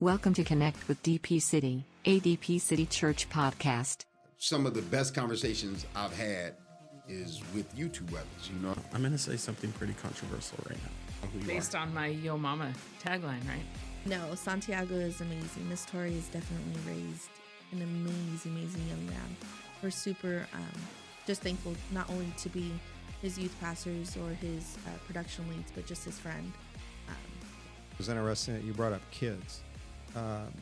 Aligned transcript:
Welcome 0.00 0.32
to 0.34 0.44
Connect 0.44 0.86
with 0.86 1.02
DP 1.02 1.42
City, 1.42 1.84
a 2.04 2.20
DP 2.20 2.60
City 2.60 2.86
Church 2.86 3.28
podcast. 3.28 4.04
Some 4.36 4.64
of 4.64 4.72
the 4.74 4.82
best 4.82 5.12
conversations 5.12 5.86
I've 5.96 6.16
had 6.16 6.54
is 7.08 7.42
with 7.52 7.66
you 7.76 7.88
two 7.88 8.04
brothers, 8.04 8.28
you 8.48 8.64
know? 8.64 8.76
I'm 8.94 9.02
gonna 9.02 9.18
say 9.18 9.36
something 9.36 9.72
pretty 9.72 9.94
controversial 9.94 10.56
right 10.68 10.78
now. 10.84 11.46
Based 11.48 11.74
are. 11.74 11.78
on 11.78 11.92
my 11.92 12.06
Yo 12.06 12.38
Mama 12.38 12.72
tagline, 13.04 13.44
right? 13.48 13.64
No, 14.06 14.36
Santiago 14.36 14.94
is 14.94 15.20
amazing. 15.20 15.68
Miss 15.68 15.84
Tori 15.84 16.14
is 16.14 16.28
definitely 16.28 16.80
raised 16.86 17.30
an 17.72 17.82
amazing, 17.82 18.52
amazing 18.52 18.86
young 18.86 19.04
man. 19.06 19.36
We're 19.82 19.90
super 19.90 20.46
um, 20.54 20.80
just 21.26 21.42
thankful 21.42 21.74
not 21.90 22.08
only 22.08 22.32
to 22.36 22.48
be 22.50 22.70
his 23.20 23.36
youth 23.36 23.56
pastors 23.60 24.16
or 24.16 24.30
his 24.30 24.78
uh, 24.86 24.90
production 25.08 25.48
leads, 25.48 25.72
but 25.72 25.86
just 25.86 26.04
his 26.04 26.20
friend. 26.20 26.52
It 27.98 28.02
was 28.02 28.08
interesting 28.08 28.54
that 28.54 28.62
you 28.62 28.72
brought 28.72 28.92
up 28.92 29.02
kids. 29.10 29.62
Um, 30.16 30.52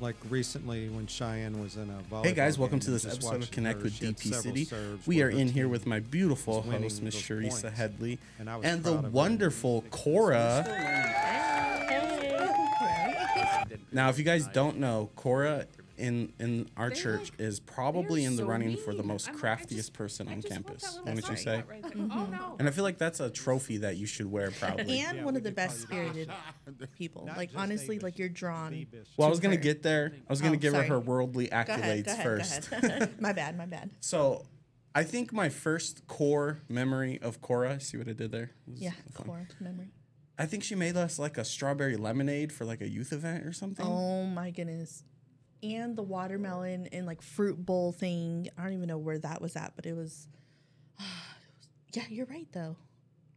like 0.00 0.16
recently, 0.30 0.88
when 0.88 1.06
Cheyenne 1.06 1.60
was 1.60 1.76
in 1.76 1.90
a 1.90 2.14
volleyball 2.14 2.24
Hey 2.26 2.32
guys, 2.32 2.56
welcome 2.58 2.78
to 2.80 2.90
this 2.90 3.04
episode 3.04 3.42
of 3.42 3.50
Connect 3.50 3.78
her, 3.78 3.84
with 3.84 3.94
she 3.94 4.06
DP 4.06 4.34
City. 4.34 4.68
We 5.06 5.22
are 5.22 5.28
in 5.28 5.48
here 5.48 5.68
with 5.68 5.86
my 5.86 5.98
beautiful 6.00 6.62
host, 6.62 7.02
Miss 7.02 7.14
those 7.14 7.22
Cherissa 7.22 7.62
points. 7.62 7.78
Headlee, 7.80 8.18
And 8.38 8.48
I 8.48 8.56
was 8.56 8.64
and 8.66 8.84
the 8.84 8.90
proud 8.92 8.98
of 8.98 9.04
her. 9.04 9.10
wonderful 9.10 9.84
Cora. 9.90 10.64
Now, 13.90 14.08
if 14.08 14.18
you 14.18 14.24
guys 14.24 14.46
don't 14.48 14.78
know, 14.78 15.10
Cora 15.16 15.66
in 15.98 16.32
in 16.38 16.68
our 16.76 16.90
church 16.90 17.32
is 17.38 17.60
probably 17.60 18.24
in 18.24 18.36
the 18.36 18.44
running 18.44 18.76
for 18.76 18.94
the 18.94 19.02
most 19.02 19.32
craftiest 19.32 19.92
person 19.92 20.28
on 20.28 20.42
campus. 20.42 21.00
Wouldn't 21.04 21.28
you 21.28 21.36
say? 21.36 21.62
Oh 21.94 22.26
no. 22.30 22.56
And 22.58 22.68
I 22.68 22.70
feel 22.70 22.84
like 22.84 22.98
that's 22.98 23.20
a 23.20 23.30
trophy 23.30 23.78
that 23.78 23.96
you 23.96 24.06
should 24.06 24.30
wear 24.30 24.50
proudly. 24.60 25.00
And 25.00 25.24
one 25.24 25.36
of 25.36 25.42
the 25.42 25.52
best 25.52 25.80
spirited 25.82 26.30
people. 26.98 27.28
Like, 27.36 27.50
honestly, 27.56 27.98
like 27.98 28.18
you're 28.18 28.28
drawn. 28.28 28.86
Well, 29.16 29.26
I 29.26 29.30
was 29.30 29.40
gonna 29.40 29.56
her. 29.56 29.60
get 29.62 29.82
there. 29.82 30.12
I 30.28 30.32
was 30.32 30.40
gonna 30.40 30.54
Oh, 30.54 30.58
give 30.58 30.72
her 30.74 30.78
sorry. 30.80 30.88
her 30.88 31.00
worldly 31.00 31.46
Go 31.48 31.56
ahead, 31.56 32.04
accolades 32.04 32.06
go 32.06 32.12
ahead, 32.12 32.64
first. 32.64 33.10
My 33.20 33.32
bad, 33.32 33.56
my 33.58 33.66
bad. 33.66 33.90
So, 34.00 34.46
I 34.94 35.04
think 35.04 35.32
my 35.32 35.48
first 35.48 36.06
core 36.06 36.60
memory 36.68 37.18
of 37.20 37.40
Cora. 37.40 37.80
See 37.80 37.96
what 37.98 38.08
I 38.08 38.12
did 38.12 38.32
there? 38.32 38.50
Yeah, 38.66 38.92
fun. 39.12 39.26
core 39.26 39.48
memory. 39.60 39.88
I 40.40 40.46
think 40.46 40.62
she 40.62 40.74
made 40.76 40.96
us 40.96 41.18
like 41.18 41.36
a 41.36 41.44
strawberry 41.44 41.96
lemonade 41.96 42.52
for 42.52 42.64
like 42.64 42.80
a 42.80 42.88
youth 42.88 43.12
event 43.12 43.44
or 43.44 43.52
something. 43.52 43.84
Oh 43.84 44.24
my 44.24 44.50
goodness. 44.50 45.02
And 45.62 45.96
the 45.96 46.02
watermelon 46.02 46.88
and 46.92 47.06
like 47.06 47.20
fruit 47.22 47.64
bowl 47.64 47.92
thing. 47.92 48.48
I 48.56 48.62
don't 48.62 48.74
even 48.74 48.88
know 48.88 48.98
where 48.98 49.18
that 49.18 49.40
was 49.40 49.56
at, 49.56 49.72
but 49.74 49.86
it 49.86 49.96
was. 49.96 50.28
yeah, 51.94 52.04
you're 52.08 52.26
right 52.26 52.46
though. 52.52 52.76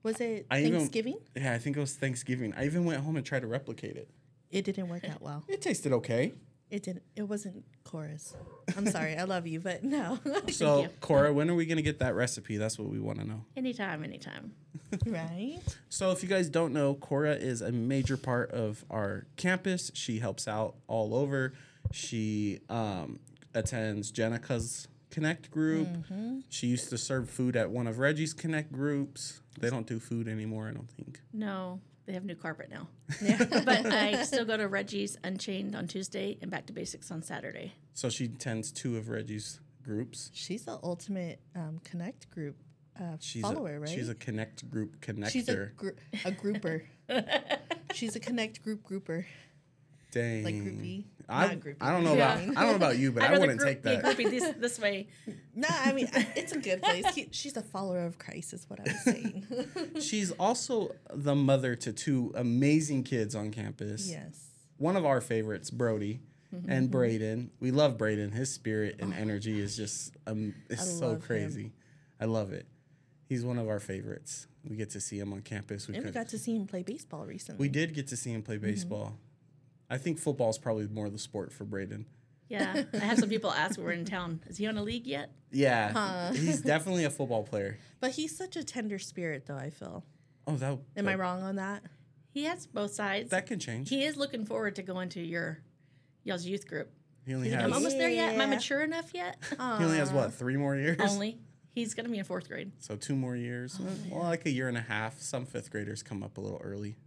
Was 0.03 0.19
it 0.19 0.47
I 0.49 0.59
even- 0.61 0.73
Thanksgiving? 0.79 1.17
Yeah, 1.35 1.53
I 1.53 1.57
think 1.57 1.77
it 1.77 1.79
was 1.79 1.93
Thanksgiving. 1.95 2.53
I 2.55 2.65
even 2.65 2.85
went 2.85 3.03
home 3.03 3.17
and 3.17 3.25
tried 3.25 3.41
to 3.41 3.47
replicate 3.47 3.95
it. 3.95 4.09
It 4.49 4.65
didn't 4.65 4.89
work 4.89 5.07
out 5.07 5.21
well. 5.21 5.43
It 5.47 5.61
tasted 5.61 5.93
okay. 5.93 6.33
It 6.69 6.83
didn't. 6.83 7.03
It 7.17 7.23
wasn't 7.23 7.65
Cora's. 7.83 8.33
I'm 8.77 8.87
sorry. 8.87 9.15
I 9.17 9.25
love 9.25 9.45
you, 9.45 9.59
but 9.59 9.83
no. 9.83 10.19
So, 10.51 10.87
Cora, 11.01 11.33
when 11.33 11.49
are 11.49 11.55
we 11.55 11.65
gonna 11.65 11.81
get 11.81 11.99
that 11.99 12.15
recipe? 12.15 12.55
That's 12.55 12.79
what 12.79 12.87
we 12.87 12.99
want 12.99 13.19
to 13.19 13.27
know. 13.27 13.43
Anytime, 13.57 14.03
anytime. 14.05 14.53
right? 15.05 15.59
So, 15.89 16.11
if 16.11 16.23
you 16.23 16.29
guys 16.29 16.47
don't 16.49 16.71
know, 16.71 16.95
Cora 16.95 17.33
is 17.33 17.61
a 17.61 17.73
major 17.73 18.15
part 18.15 18.51
of 18.51 18.85
our 18.89 19.25
campus. 19.35 19.91
She 19.93 20.19
helps 20.19 20.47
out 20.47 20.75
all 20.87 21.13
over. 21.13 21.53
She 21.93 22.59
um, 22.69 23.19
attends 23.53 24.11
Jenica's 24.11 24.87
Connect 25.09 25.51
group. 25.51 25.87
She 26.49 26.67
used 26.67 26.89
to 26.89 26.97
serve 26.97 27.29
food 27.29 27.55
at 27.55 27.69
one 27.69 27.87
of 27.87 27.99
Reggie's 27.99 28.33
Connect 28.33 28.71
groups. 28.71 29.41
They 29.59 29.69
don't 29.69 29.85
do 29.85 29.99
food 29.99 30.27
anymore, 30.27 30.69
I 30.69 30.71
don't 30.71 30.89
think. 30.89 31.19
No, 31.33 31.81
they 32.05 32.13
have 32.13 32.23
new 32.23 32.35
carpet 32.35 32.69
now. 32.71 32.87
but 33.65 33.85
I 33.85 34.23
still 34.23 34.45
go 34.45 34.55
to 34.55 34.67
Reggie's 34.67 35.17
Unchained 35.23 35.75
on 35.75 35.87
Tuesday 35.87 36.37
and 36.41 36.49
back 36.49 36.65
to 36.67 36.73
basics 36.73 37.11
on 37.11 37.21
Saturday. 37.21 37.73
So 37.93 38.09
she 38.09 38.25
attends 38.25 38.71
two 38.71 38.95
of 38.97 39.09
Reggie's 39.09 39.59
groups. 39.83 40.31
She's 40.33 40.63
the 40.63 40.79
ultimate 40.81 41.41
um, 41.55 41.81
connect 41.83 42.31
group 42.31 42.55
uh, 42.99 43.17
She's 43.19 43.41
follower, 43.41 43.75
a, 43.75 43.79
right? 43.81 43.89
She's 43.89 44.09
a 44.09 44.15
Connect 44.15 44.69
group 44.69 44.99
connector. 45.01 45.29
She's 45.31 45.49
a, 45.49 45.69
gr- 45.75 45.89
a 46.25 46.31
grouper. 46.31 46.83
She's 47.93 48.15
a 48.15 48.19
connect 48.19 48.63
group 48.63 48.83
grouper. 48.83 49.25
Dang. 50.11 50.43
Like 50.43 50.55
groupie. 50.55 51.03
I, 51.29 51.47
Not 51.47 51.57
groupie. 51.61 51.75
I 51.79 51.91
don't 51.91 52.03
know 52.03 52.15
Yeah. 52.15 52.33
about 52.39 52.57
I 52.57 52.61
don't 52.61 52.69
know 52.71 52.75
about 52.75 52.97
you, 52.97 53.11
but 53.13 53.23
I'd 53.23 53.27
I 53.27 53.29
rather 53.31 53.41
wouldn't 53.41 53.59
group- 53.59 53.69
take 53.69 53.83
be 53.83 53.89
that. 53.95 54.03
groupie 54.03 54.29
this, 54.29 54.53
this 54.57 54.79
way. 54.79 55.07
No, 55.55 55.67
I 55.69 55.91
mean 55.93 56.09
it's 56.35 56.51
a 56.53 56.59
good 56.59 56.81
place. 56.81 57.05
He, 57.15 57.27
she's 57.31 57.55
a 57.57 57.61
follower 57.61 58.05
of 58.05 58.17
Christ, 58.17 58.53
is 58.53 58.65
what 58.69 58.79
I 58.79 58.83
was 58.83 59.01
saying. 59.03 59.45
She's 60.01 60.31
also 60.31 60.95
the 61.13 61.35
mother 61.35 61.75
to 61.75 61.91
two 61.93 62.31
amazing 62.35 63.03
kids 63.03 63.35
on 63.35 63.51
campus. 63.51 64.09
yes. 64.09 64.47
One 64.77 64.95
of 64.95 65.05
our 65.05 65.19
favorites, 65.21 65.69
Brody, 65.69 66.21
Mm-hmm. 66.55 66.69
and 66.69 66.91
Braden. 66.91 67.51
We 67.61 67.71
love 67.71 67.97
Braden. 67.97 68.31
His 68.33 68.51
spirit 68.53 68.97
and 68.99 69.13
energy 69.13 69.57
is 69.61 69.77
just 69.77 70.13
um, 70.27 70.53
it's 70.69 70.81
I 70.81 70.85
so 70.85 71.07
love 71.07 71.15
him. 71.15 71.21
crazy. 71.21 71.71
I 72.19 72.25
love 72.25 72.51
it. 72.51 72.65
He's 73.29 73.45
one 73.45 73.57
of 73.57 73.69
our 73.69 73.79
favorites. 73.79 74.47
We 74.69 74.75
get 74.75 74.89
to 74.89 74.99
see 74.99 75.17
him 75.17 75.31
on 75.31 75.41
campus. 75.43 75.87
We 75.87 75.95
And 75.95 76.03
we 76.05 76.11
got 76.11 76.27
to 76.29 76.37
see 76.37 76.53
him 76.53 76.67
play 76.67 76.83
baseball 76.83 77.25
recently. 77.25 77.61
we 77.63 77.69
did 77.69 77.93
get 77.93 78.07
to 78.09 78.17
see 78.17 78.31
him 78.33 78.41
play 78.43 78.55
Mm-hmm. 78.57 78.65
Baseball. 79.91 80.01
I 80.01 80.03
think 80.03 80.19
football 80.19 80.49
is 80.49 80.57
probably 80.57 80.87
more 80.87 81.09
the 81.09 81.19
sport 81.19 81.51
for 81.51 81.65
Braden. 81.65 82.05
Yeah. 82.47 82.83
I 82.93 82.97
have 82.97 83.19
some 83.19 83.29
people 83.29 83.51
ask 83.51 83.77
when 83.77 83.85
we're 83.85 83.93
in 83.93 84.05
town, 84.05 84.41
is 84.47 84.57
he 84.57 84.67
on 84.67 84.77
a 84.77 84.83
league 84.83 85.07
yet? 85.07 85.31
Yeah, 85.51 86.33
he's 86.33 86.61
definitely 86.61 87.05
a 87.05 87.09
football 87.09 87.43
player. 87.43 87.77
But 87.99 88.11
he's 88.11 88.37
such 88.37 88.55
a 88.55 88.63
tender 88.63 88.99
spirit, 88.99 89.45
though. 89.45 89.57
I 89.57 89.69
feel. 89.69 90.03
Oh, 90.47 90.55
that 90.55 90.77
Am 90.97 91.07
I 91.07 91.15
wrong 91.15 91.43
on 91.43 91.57
that? 91.57 91.83
He 92.33 92.45
has 92.45 92.65
both 92.67 92.93
sides. 92.93 93.29
That 93.29 93.45
can 93.45 93.59
change. 93.59 93.89
he 93.89 94.03
is 94.05 94.15
looking 94.15 94.45
forward 94.45 94.75
to 94.77 94.81
going 94.81 95.09
to 95.09 95.21
your 95.21 95.59
y'all's 96.23 96.45
youth 96.45 96.67
group. 96.67 96.89
He 97.25 97.33
only 97.33 97.49
has. 97.49 97.63
I'm 97.63 97.69
has 97.71 97.77
almost 97.77 97.97
there 97.97 98.09
yet. 98.09 98.33
Am 98.33 98.41
I 98.41 98.45
mature 98.45 98.81
enough 98.81 99.11
yet? 99.13 99.37
he 99.49 99.55
only 99.59 99.97
has 99.97 100.11
what 100.11 100.33
three 100.33 100.57
more 100.57 100.75
years. 100.75 100.99
Only. 100.99 101.39
He's 101.73 101.93
gonna 101.93 102.09
be 102.09 102.17
in 102.17 102.25
fourth 102.25 102.49
grade. 102.49 102.71
So 102.79 102.95
two 102.95 103.15
more 103.15 103.35
years. 103.35 103.79
Oh, 103.81 104.15
well, 104.15 104.23
like 104.23 104.45
a 104.45 104.49
year 104.51 104.67
and 104.67 104.77
a 104.77 104.81
half. 104.81 105.21
Some 105.21 105.45
fifth 105.45 105.71
graders 105.71 106.03
come 106.03 106.23
up 106.23 106.37
a 106.37 106.41
little 106.41 106.59
early. 106.63 106.97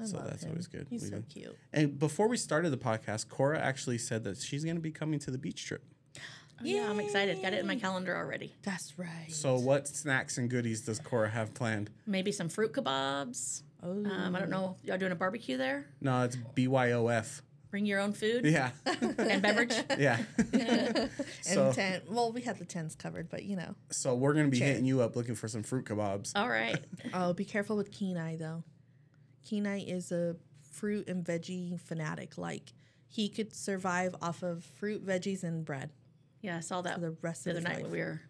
I 0.00 0.04
so 0.06 0.16
love 0.16 0.26
that's 0.28 0.42
him. 0.42 0.50
always 0.50 0.66
good. 0.66 0.86
He's 0.90 1.02
We 1.02 1.08
so 1.08 1.16
do. 1.18 1.22
cute. 1.28 1.56
And 1.72 1.98
before 1.98 2.28
we 2.28 2.36
started 2.36 2.70
the 2.70 2.76
podcast, 2.76 3.28
Cora 3.28 3.58
actually 3.60 3.98
said 3.98 4.24
that 4.24 4.38
she's 4.38 4.64
going 4.64 4.76
to 4.76 4.82
be 4.82 4.90
coming 4.90 5.18
to 5.20 5.30
the 5.30 5.38
beach 5.38 5.64
trip. 5.66 5.82
Oh, 6.16 6.64
yeah, 6.64 6.88
I'm 6.88 7.00
excited. 7.00 7.42
Got 7.42 7.52
it 7.52 7.60
in 7.60 7.66
my 7.66 7.76
calendar 7.76 8.16
already. 8.16 8.54
That's 8.62 8.96
right. 8.98 9.26
So, 9.30 9.56
what 9.56 9.88
snacks 9.88 10.38
and 10.38 10.48
goodies 10.48 10.82
does 10.82 11.00
Cora 11.00 11.28
have 11.28 11.52
planned? 11.54 11.90
Maybe 12.06 12.30
some 12.32 12.48
fruit 12.48 12.72
kebabs. 12.72 13.62
oh, 13.82 13.90
Um, 13.90 14.36
I 14.36 14.38
don't 14.38 14.50
know. 14.50 14.76
Y'all 14.84 14.96
doing 14.98 15.10
a 15.12 15.16
barbecue 15.16 15.56
there? 15.56 15.86
No, 16.00 16.22
it's 16.22 16.36
BYOF. 16.56 17.42
Bring 17.72 17.86
your 17.86 17.98
own 17.98 18.12
food 18.12 18.44
Yeah, 18.44 18.70
and 18.86 19.42
beverage. 19.42 19.74
yeah. 19.98 20.22
and 20.52 21.10
so, 21.42 21.72
ten. 21.72 22.02
Well, 22.08 22.30
we 22.30 22.40
had 22.42 22.60
the 22.60 22.64
tens 22.64 22.94
covered, 22.94 23.28
but 23.28 23.42
you 23.42 23.56
know. 23.56 23.74
so 23.90 24.14
we're 24.14 24.32
going 24.32 24.46
to 24.46 24.50
be 24.52 24.58
Sure. 24.58 24.66
hitting 24.68 24.84
you 24.84 25.00
up 25.00 25.16
looking 25.16 25.34
for 25.34 25.48
some 25.48 25.64
fruit 25.64 25.86
kebabs. 25.86 26.30
All 26.36 26.48
right. 26.48 26.78
Oh, 27.12 27.32
be 27.32 27.44
careful 27.44 27.76
with 27.76 27.90
Kenai 27.90 28.36
though. 28.36 28.62
Kenai 29.44 29.80
is 29.86 30.10
a 30.12 30.36
fruit 30.72 31.08
and 31.08 31.24
veggie 31.24 31.80
fanatic. 31.80 32.36
Like 32.38 32.72
he 33.08 33.28
could 33.28 33.54
survive 33.54 34.14
off 34.20 34.42
of 34.42 34.64
fruit, 34.64 35.06
veggies, 35.06 35.42
and 35.44 35.64
bread. 35.64 35.90
Yeah, 36.40 36.56
I 36.58 36.60
saw 36.60 36.82
that 36.82 36.94
For 36.94 37.00
the 37.00 37.16
rest 37.22 37.44
the 37.44 37.50
of 37.52 37.56
other 37.58 37.64
night 37.68 37.74
life. 37.76 37.82
when 37.84 37.92
we 37.92 38.00
were 38.00 38.20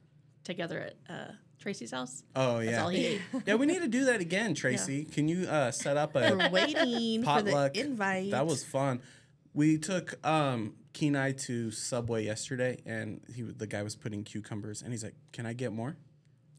together 0.44 0.78
at 0.80 0.94
uh, 1.12 1.32
Tracy's 1.58 1.90
house. 1.90 2.22
Oh, 2.36 2.58
That's 2.58 2.70
yeah. 2.70 2.82
all 2.82 2.88
he 2.90 3.06
ate. 3.06 3.20
yeah, 3.46 3.54
we 3.54 3.66
need 3.66 3.80
to 3.82 3.88
do 3.88 4.04
that 4.04 4.20
again, 4.20 4.54
Tracy. 4.54 5.04
Can 5.04 5.26
you 5.28 5.46
uh, 5.48 5.70
set 5.70 5.96
up 5.96 6.14
a 6.14 6.36
We're 6.36 6.50
waiting 6.50 7.22
for 7.22 7.26
potluck? 7.26 7.74
the 7.74 7.80
invite. 7.80 8.30
That 8.30 8.46
was 8.46 8.62
fun. 8.64 9.00
We 9.52 9.78
took 9.78 10.24
um, 10.26 10.74
Kenai 10.92 11.32
to 11.32 11.70
Subway 11.70 12.24
yesterday, 12.24 12.82
and 12.84 13.20
he 13.34 13.42
the 13.42 13.66
guy 13.66 13.82
was 13.82 13.96
putting 13.96 14.22
cucumbers, 14.24 14.82
and 14.82 14.92
he's 14.92 15.02
like, 15.04 15.14
"Can 15.32 15.46
I 15.46 15.52
get 15.52 15.72
more? 15.72 15.96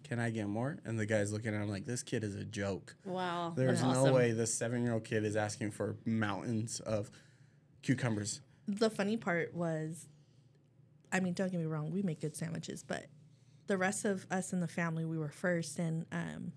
Can 0.08 0.20
I 0.20 0.30
get 0.30 0.48
more?" 0.48 0.78
And 0.86 0.98
the 1.00 1.06
guy's 1.06 1.34
looking 1.34 1.54
at 1.54 1.62
him 1.62 1.70
like, 1.70 1.86
"This 1.86 2.04
kid 2.04 2.24
is 2.24 2.36
a 2.36 2.46
joke. 2.46 2.96
Wow. 3.06 3.54
There's 3.56 3.82
no 3.82 3.90
awesome. 3.90 4.14
way 4.14 4.32
this 4.32 4.54
seven 4.54 4.84
year 4.84 4.94
old 4.94 5.04
kid 5.04 5.26
is 5.26 5.36
asking 5.36 5.72
for 5.72 5.98
mountains 6.06 6.80
of 6.80 7.12
cucumbers." 7.82 8.42
the 8.68 8.90
funny 8.90 9.18
part 9.18 9.54
was. 9.54 10.08
I 11.12 11.20
mean, 11.20 11.34
don't 11.34 11.52
get 11.52 11.60
me 11.60 11.66
wrong. 11.66 11.92
We 11.92 12.02
make 12.02 12.20
good 12.20 12.36
sandwiches, 12.36 12.84
but 12.84 13.06
the 13.68 13.78
rest 13.78 14.06
of 14.06 14.26
us 14.32 14.52
in 14.52 14.60
the 14.60 14.68
family, 14.68 15.06
we 15.06 15.18
were 15.18 15.30
first, 15.30 15.80
and 15.80 16.06
um, 16.12 16.52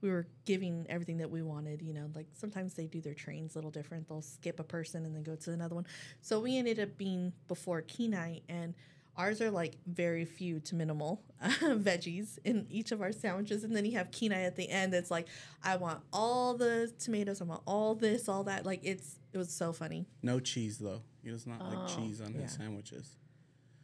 we 0.00 0.10
were 0.10 0.26
giving 0.44 0.86
everything 0.88 1.18
that 1.18 1.30
we 1.30 1.42
wanted. 1.42 1.82
You 1.82 1.94
know, 1.94 2.10
like 2.14 2.26
sometimes 2.32 2.74
they 2.74 2.86
do 2.86 3.00
their 3.00 3.14
trains 3.14 3.54
a 3.54 3.58
little 3.58 3.70
different. 3.70 4.08
They'll 4.08 4.22
skip 4.22 4.58
a 4.58 4.64
person 4.64 5.04
and 5.04 5.14
then 5.14 5.22
go 5.22 5.36
to 5.36 5.52
another 5.52 5.74
one. 5.74 5.86
So 6.20 6.40
we 6.40 6.56
ended 6.56 6.80
up 6.80 6.96
being 6.96 7.32
before 7.48 7.82
Kenai, 7.82 8.40
and 8.48 8.74
ours 9.16 9.40
are 9.40 9.50
like 9.50 9.76
very 9.86 10.24
few 10.24 10.60
to 10.60 10.74
minimal 10.74 11.22
veggies 11.42 12.38
in 12.44 12.66
each 12.70 12.92
of 12.92 13.00
our 13.02 13.12
sandwiches. 13.12 13.64
And 13.64 13.74
then 13.76 13.84
you 13.84 13.92
have 13.98 14.10
Kenai 14.10 14.42
at 14.42 14.56
the 14.56 14.68
end. 14.68 14.92
That's 14.92 15.10
like, 15.10 15.28
I 15.62 15.76
want 15.76 16.00
all 16.12 16.54
the 16.54 16.92
tomatoes. 16.98 17.40
I 17.40 17.44
want 17.44 17.62
all 17.66 17.94
this, 17.94 18.28
all 18.28 18.44
that. 18.44 18.64
Like 18.66 18.80
it's 18.84 19.18
it 19.32 19.38
was 19.38 19.50
so 19.50 19.72
funny. 19.72 20.06
No 20.22 20.40
cheese 20.40 20.78
though. 20.78 21.02
He 21.22 21.30
does 21.30 21.46
not 21.46 21.60
like 21.64 21.78
Oh. 21.78 21.96
cheese 21.96 22.20
on 22.20 22.34
Yeah. 22.34 22.42
his 22.42 22.52
sandwiches. 22.52 23.16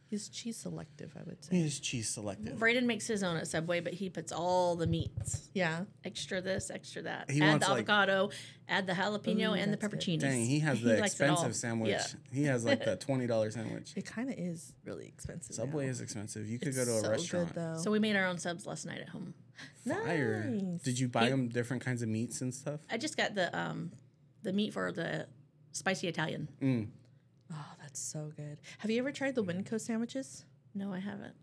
He's 0.09 0.27
cheese 0.27 0.57
selective, 0.57 1.13
I 1.15 1.21
would 1.27 1.43
say. 1.45 1.57
He 1.57 1.63
is 1.65 1.79
cheese 1.79 2.09
selective. 2.09 2.57
Braden 2.57 2.87
makes 2.87 3.05
his 3.05 3.21
own 3.21 3.37
at 3.37 3.47
Subway, 3.47 3.79
but 3.79 3.93
he 3.93 4.09
puts 4.09 4.31
all 4.31 4.75
the 4.75 4.87
meats. 4.87 5.49
Yeah. 5.53 5.81
Extra 6.03 6.41
this, 6.41 6.71
extra 6.71 7.03
that. 7.03 7.29
He 7.29 7.39
add 7.41 7.47
wants, 7.49 7.67
the 7.67 7.73
like- 7.73 7.79
avocado, 7.87 8.31
add 8.67 8.87
the 8.87 8.93
jalapeno, 8.93 9.51
Ooh, 9.51 9.53
and 9.53 9.71
the 9.71 9.77
that's 9.77 9.87
good. 9.93 9.99
pepperoncinis. 9.99 10.19
Dang, 10.21 10.45
he 10.45 10.59
has 10.61 10.81
the 10.83 10.97
likes 10.97 11.19
it 11.19 11.25
all. 11.29 11.33
expensive 11.35 11.55
sandwich. 11.55 11.91
Yeah. 11.91 12.05
He 12.31 12.43
has 12.45 12.65
like 12.65 12.83
the 12.83 12.95
twenty 13.07 13.27
dollar 13.27 13.51
sandwich. 13.51 13.93
It 13.95 14.07
kind 14.07 14.29
of 14.31 14.35
is 14.39 14.73
really 14.83 15.05
expensive. 15.05 15.55
Subway 15.55 15.85
now. 15.85 15.91
is 15.91 16.01
expensive. 16.01 16.49
You 16.49 16.57
could 16.57 16.69
It's 16.69 16.77
go 16.77 16.85
to 16.85 16.91
a 16.97 17.01
so 17.01 17.09
restaurant. 17.11 17.53
Good, 17.53 17.55
though. 17.61 17.77
So 17.77 17.91
we 17.91 17.99
made 17.99 18.15
our 18.15 18.25
own 18.25 18.39
subs 18.39 18.65
last 18.65 18.87
night 18.87 19.01
at 19.01 19.09
home. 19.09 19.35
Fire. 19.87 20.45
Nice. 20.49 20.81
Did 20.81 20.99
you 20.99 21.07
buy 21.07 21.29
them 21.29 21.49
different 21.49 21.83
kinds 21.83 22.01
of 22.01 22.09
meats 22.09 22.41
and 22.41 22.53
stuff? 22.53 22.79
I 22.89 22.97
just 22.97 23.15
got 23.15 23.35
the 23.35 23.55
um 23.57 23.91
the 24.41 24.53
meat 24.53 24.73
for 24.73 24.91
the 24.91 25.27
spicy 25.71 26.07
Italian. 26.07 26.49
Mm. 26.61 26.87
oh, 27.53 27.65
that's 27.89 27.99
so 27.99 28.31
good. 28.35 28.59
Have 28.79 28.91
you 28.91 28.99
ever 28.99 29.11
tried 29.11 29.35
the 29.35 29.43
Winco 29.43 29.79
sandwiches? 29.81 30.45
No, 30.75 30.93
I 30.93 30.99
haven't. 30.99 31.33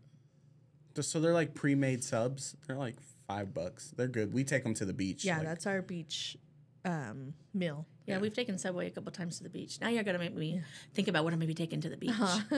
So 1.00 1.20
they're 1.20 1.34
like 1.34 1.54
pre-made 1.54 2.02
subs. 2.02 2.56
They're 2.66 2.76
like 2.76 2.94
five 3.26 3.52
bucks. 3.52 3.92
They're 3.96 4.06
good. 4.08 4.32
We 4.32 4.44
take 4.44 4.62
them 4.62 4.74
to 4.74 4.84
the 4.84 4.92
beach. 4.94 5.24
Yeah, 5.24 5.38
like- 5.38 5.46
that's 5.46 5.66
our 5.66 5.82
beach 5.82 6.36
um, 6.84 7.34
meal. 7.52 7.86
Yeah, 8.06 8.18
we've 8.18 8.32
taken 8.32 8.56
Subway 8.56 8.86
a 8.86 8.90
couple 8.90 9.10
times 9.10 9.38
to 9.38 9.42
the 9.42 9.50
beach. 9.50 9.80
Now 9.80 9.88
you're 9.88 10.04
gonna 10.04 10.20
make 10.20 10.34
me 10.36 10.62
think 10.94 11.08
about 11.08 11.24
what 11.24 11.32
I'm 11.32 11.40
gonna 11.40 11.48
be 11.48 11.54
taking 11.54 11.80
to 11.80 11.88
the 11.88 11.96
beach. 11.96 12.12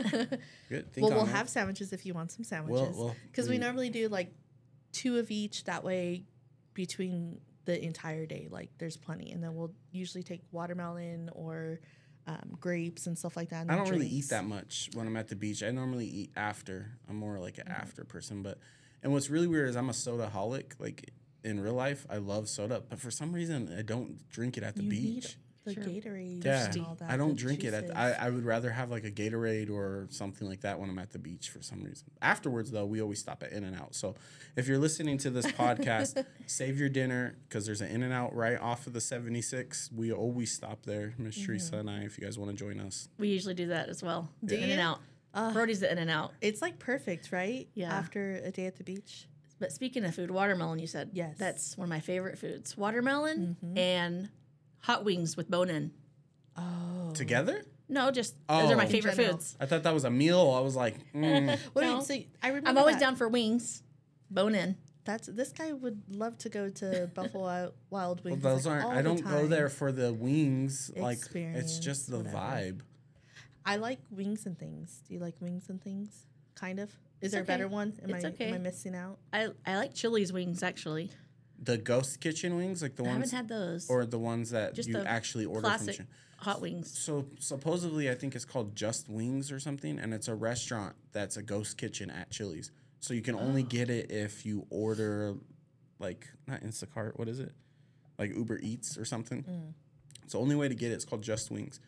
good. 0.69 0.93
Think 0.93 1.07
well, 1.07 1.17
we'll 1.17 1.27
it. 1.27 1.31
have 1.31 1.49
sandwiches 1.49 1.95
if 1.95 2.05
you 2.05 2.13
want 2.13 2.31
some 2.33 2.45
sandwiches. 2.45 2.95
well, 2.99 3.17
Because 3.29 3.49
we 3.49 3.55
we- 3.55 3.59
normally 3.59 3.89
do 3.89 4.09
like 4.09 4.31
two 4.93 5.17
of 5.17 5.31
each. 5.31 5.65
That 5.65 5.83
way, 5.85 6.27
between 6.75 7.41
the 7.65 7.83
entire 7.83 8.27
day, 8.27 8.49
like 8.51 8.69
there's 8.77 8.99
plenty. 8.99 9.33
And 9.33 9.43
then 9.43 9.55
we'll 9.55 9.73
usually 9.91 10.23
take 10.23 10.43
watermelon 10.53 11.31
or 11.33 11.81
um, 12.29 12.57
grapes 12.61 13.07
and 13.09 13.19
stuff 13.19 13.37
like 13.37 13.49
that. 13.51 13.67
I 13.69 13.75
don't 13.77 13.89
really 13.89 14.07
eat 14.07 14.29
that 14.29 14.45
much 14.45 14.91
when 14.95 15.07
I'm 15.07 15.17
at 15.17 15.29
the 15.29 15.35
beach. 15.37 15.63
I 15.63 15.71
normally 15.71 16.07
eat 16.07 16.31
after. 16.37 16.93
I'm 17.09 17.17
more 17.17 17.39
like 17.41 17.59
an 17.59 17.65
Mm-hmm. 17.65 17.81
after 17.83 18.05
person. 18.05 18.43
But 18.43 18.59
and 19.03 19.13
what's 19.13 19.31
really 19.31 19.47
weird 19.49 19.69
is 19.69 19.77
I'm 19.77 19.89
a 19.89 19.95
soda 19.95 20.31
holic. 20.33 20.73
Like 20.79 21.11
in 21.43 21.59
real 21.61 21.75
life, 21.75 22.07
I 22.11 22.19
love 22.19 22.49
soda, 22.49 22.83
but 22.89 23.01
for 23.01 23.11
some 23.11 23.33
reason 23.33 23.75
I 23.77 23.83
don't 23.83 24.29
drink 24.29 24.57
it 24.59 24.63
at 24.63 24.77
the 24.77 24.83
You 24.85 24.91
beach. 24.91 25.37
The 25.75 25.81
Gatorade. 25.83 26.45
Yeah, 26.45 26.71
and 26.71 26.87
all 26.87 26.95
that. 26.97 27.11
I 27.11 27.17
don't 27.17 27.31
the 27.31 27.35
drink 27.37 27.65
it. 27.65 27.75
At. 27.75 27.97
I, 27.97 28.13
I 28.13 28.31
would 28.31 28.45
rather 28.45 28.71
have 28.71 28.91
like 28.91 29.05
a 29.05 29.11
Gatorade 29.11 29.71
or 29.71 30.07
something 30.11 30.49
like 30.49 30.61
that 30.63 30.79
when 30.79 30.89
I'm 30.91 30.99
at 30.99 31.11
the 31.13 31.19
beach 31.19 31.51
for 31.51 31.63
some 31.63 31.83
reason. 31.83 32.09
Afterwards, 32.23 32.71
though, 32.71 32.87
we 32.87 33.01
always 33.03 33.19
stop 33.21 33.43
at 33.43 33.53
In 33.53 33.65
and 33.65 33.77
Out. 33.77 33.95
So 33.95 34.15
if 34.57 34.69
you're 34.69 34.79
listening 34.79 35.19
to 35.19 35.31
this 35.31 35.47
podcast, 35.47 36.25
save 36.47 36.79
your 36.79 36.89
dinner 36.89 37.37
because 37.49 37.67
there's 37.67 37.81
an 37.81 37.89
In 37.91 38.03
and 38.03 38.13
Out 38.13 38.35
right 38.35 38.61
off 38.61 38.87
of 38.87 38.93
the 38.93 39.01
76. 39.01 39.91
We 39.95 40.13
always 40.13 40.53
stop 40.53 40.85
there, 40.85 41.15
Miss 41.19 41.37
Mm-hmm. 41.39 41.47
Teresa 41.47 41.77
and 41.77 41.91
I. 41.91 41.99
If 42.01 42.19
you 42.19 42.25
guys 42.25 42.39
want 42.39 42.51
to 42.51 42.57
join 42.57 42.81
us, 42.81 43.09
we 43.19 43.29
usually 43.29 43.55
do 43.55 43.67
that 43.69 43.89
as 43.89 44.03
well. 44.03 44.29
Do 44.45 44.55
in 44.57 44.63
and 44.65 44.73
you? 44.73 44.81
out. 44.81 45.01
Brody's 45.53 45.81
the 45.81 45.91
in 45.93 45.99
and 45.99 46.11
out. 46.11 46.33
It's 46.41 46.61
like 46.63 46.79
perfect, 46.79 47.31
right? 47.33 47.69
Yeah. 47.75 47.93
After 47.95 48.41
a 48.45 48.51
day 48.51 48.67
at 48.67 48.77
the 48.77 48.85
beach. 48.85 49.29
But 49.61 49.73
speaking 49.73 50.05
of 50.05 50.15
food, 50.15 50.31
watermelon, 50.31 50.79
you 50.79 50.87
said. 50.87 51.11
Yes. 51.13 51.31
Mm-hmm. 51.35 51.39
That's 51.45 51.77
one 51.79 51.85
of 51.87 51.91
my 51.91 52.01
favorite 52.01 52.39
foods. 52.39 52.77
Watermelon 52.77 53.57
and 53.77 54.29
hot 54.81 55.05
wings 55.05 55.37
with 55.37 55.51
bone 55.51 55.71
in. 55.71 55.93
Oh. 56.57 57.13
together. 57.15 57.63
No, 57.89 58.11
just 58.11 58.35
those 58.49 58.71
are 58.71 58.77
my 58.77 58.83
Oh. 58.83 58.87
In 58.87 58.93
favorite 58.93 59.17
general. 59.17 59.37
foods. 59.39 59.57
I 59.61 59.67
thought 59.67 59.83
that 59.85 59.95
was 59.95 60.05
a 60.05 60.11
meal. 60.11 60.51
I 60.57 60.61
was 60.61 60.77
like, 60.77 60.97
mm. 61.15 61.59
What 61.73 61.83
No. 61.83 61.99
did 61.99 62.07
so 62.07 62.15
I 62.43 62.49
remember 62.49 62.69
I'm 62.71 62.79
always 62.79 62.97
that. 62.97 63.01
down 63.01 63.17
for 63.17 63.29
wings, 63.29 63.83
bone 64.31 64.55
in. 64.55 64.77
That's 65.05 65.27
this 65.29 65.53
guy 65.53 65.73
would 65.73 66.03
love 66.11 66.37
to 66.39 66.49
go 66.51 66.69
to 66.69 67.11
Buffalo 67.15 67.45
Wild- 67.45 67.73
Wild 67.91 68.25
well, 68.25 68.33
Wings. 68.33 68.43
those 68.43 68.67
like, 68.67 68.75
aren't. 68.75 68.85
all 68.85 68.91
I 68.93 68.97
the 68.97 69.03
don't 69.05 69.25
go 69.25 69.31
time. 69.41 69.49
there 69.49 69.69
for 69.71 69.91
the 69.93 70.13
wings. 70.13 70.91
Like 70.97 71.17
it's 71.17 71.23
Experience, 71.25 71.79
just 71.79 72.11
the 72.11 72.19
whatever. 72.19 72.37
vibe. 72.37 72.81
I 73.65 73.77
like 73.77 74.01
wings 74.11 74.45
and 74.47 74.59
things. 74.59 75.03
Do 75.07 75.15
you 75.15 75.21
like 75.21 75.37
wings 75.41 75.69
and 75.71 75.83
things? 75.83 76.27
Kind 76.57 76.79
of. 76.81 76.91
Is 77.21 77.33
there 77.33 77.41
okay. 77.43 77.53
a 77.53 77.57
better 77.57 77.69
one? 77.69 77.95
Am 78.03 78.11
It's 78.15 78.25
I 78.25 78.29
okay. 78.29 78.49
am 78.49 78.55
I 78.55 78.59
missing 78.59 78.95
out? 78.95 79.19
I, 79.33 79.49
I 79.67 79.77
like 79.77 79.95
Chili's 79.95 80.33
wings 80.33 80.63
actually. 80.63 81.11
The 81.61 81.77
ghost 81.77 82.21
kitchen 82.21 82.57
wings, 82.57 82.83
like 82.83 82.95
the 82.95 83.03
I 83.03 83.07
haven't 83.07 83.23
ones, 83.23 83.33
had 83.33 83.49
those. 83.49 83.91
or 83.91 84.07
the 84.07 84.19
ones 84.19 84.51
that 84.51 84.75
Just 84.75 84.89
you 84.89 84.99
actually 84.99 85.45
order 85.45 85.63
classic 85.63 85.97
from. 85.97 86.07
Hot 86.39 86.61
wings. 86.61 86.97
So 86.97 87.27
supposedly, 87.41 88.09
I 88.09 88.15
think 88.15 88.37
it's 88.37 88.45
called 88.45 88.77
Just 88.77 89.09
Wings 89.09 89.51
or 89.51 89.59
something, 89.59 89.99
and 89.99 90.15
it's 90.15 90.29
a 90.29 90.37
restaurant 90.37 90.95
that's 91.13 91.37
a 91.37 91.43
ghost 91.43 91.77
kitchen 91.77 92.11
at 92.11 92.31
Chili's. 92.31 92.71
So 93.01 93.13
you 93.13 93.23
can 93.23 93.35
only 93.35 93.63
oh. 93.63 93.67
get 93.67 93.91
it 93.91 94.13
if 94.13 94.47
you 94.47 94.65
order, 94.71 95.35
like 95.99 96.29
not 96.47 96.63
Instacart. 96.63 97.19
What 97.19 97.29
is 97.29 97.41
it? 97.41 97.53
Like 98.21 98.35
Uber 98.37 98.61
Eats 98.63 98.97
or 98.97 99.05
something. 99.05 99.43
Mm. 99.43 99.73
It's 100.23 100.33
the 100.33 100.39
only 100.39 100.55
way 100.55 100.69
to 100.69 100.77
get 100.77 100.93
it. 100.93 100.95
It's 100.95 101.05
called 101.05 101.23
Just 101.23 101.51
Wings, 101.51 101.81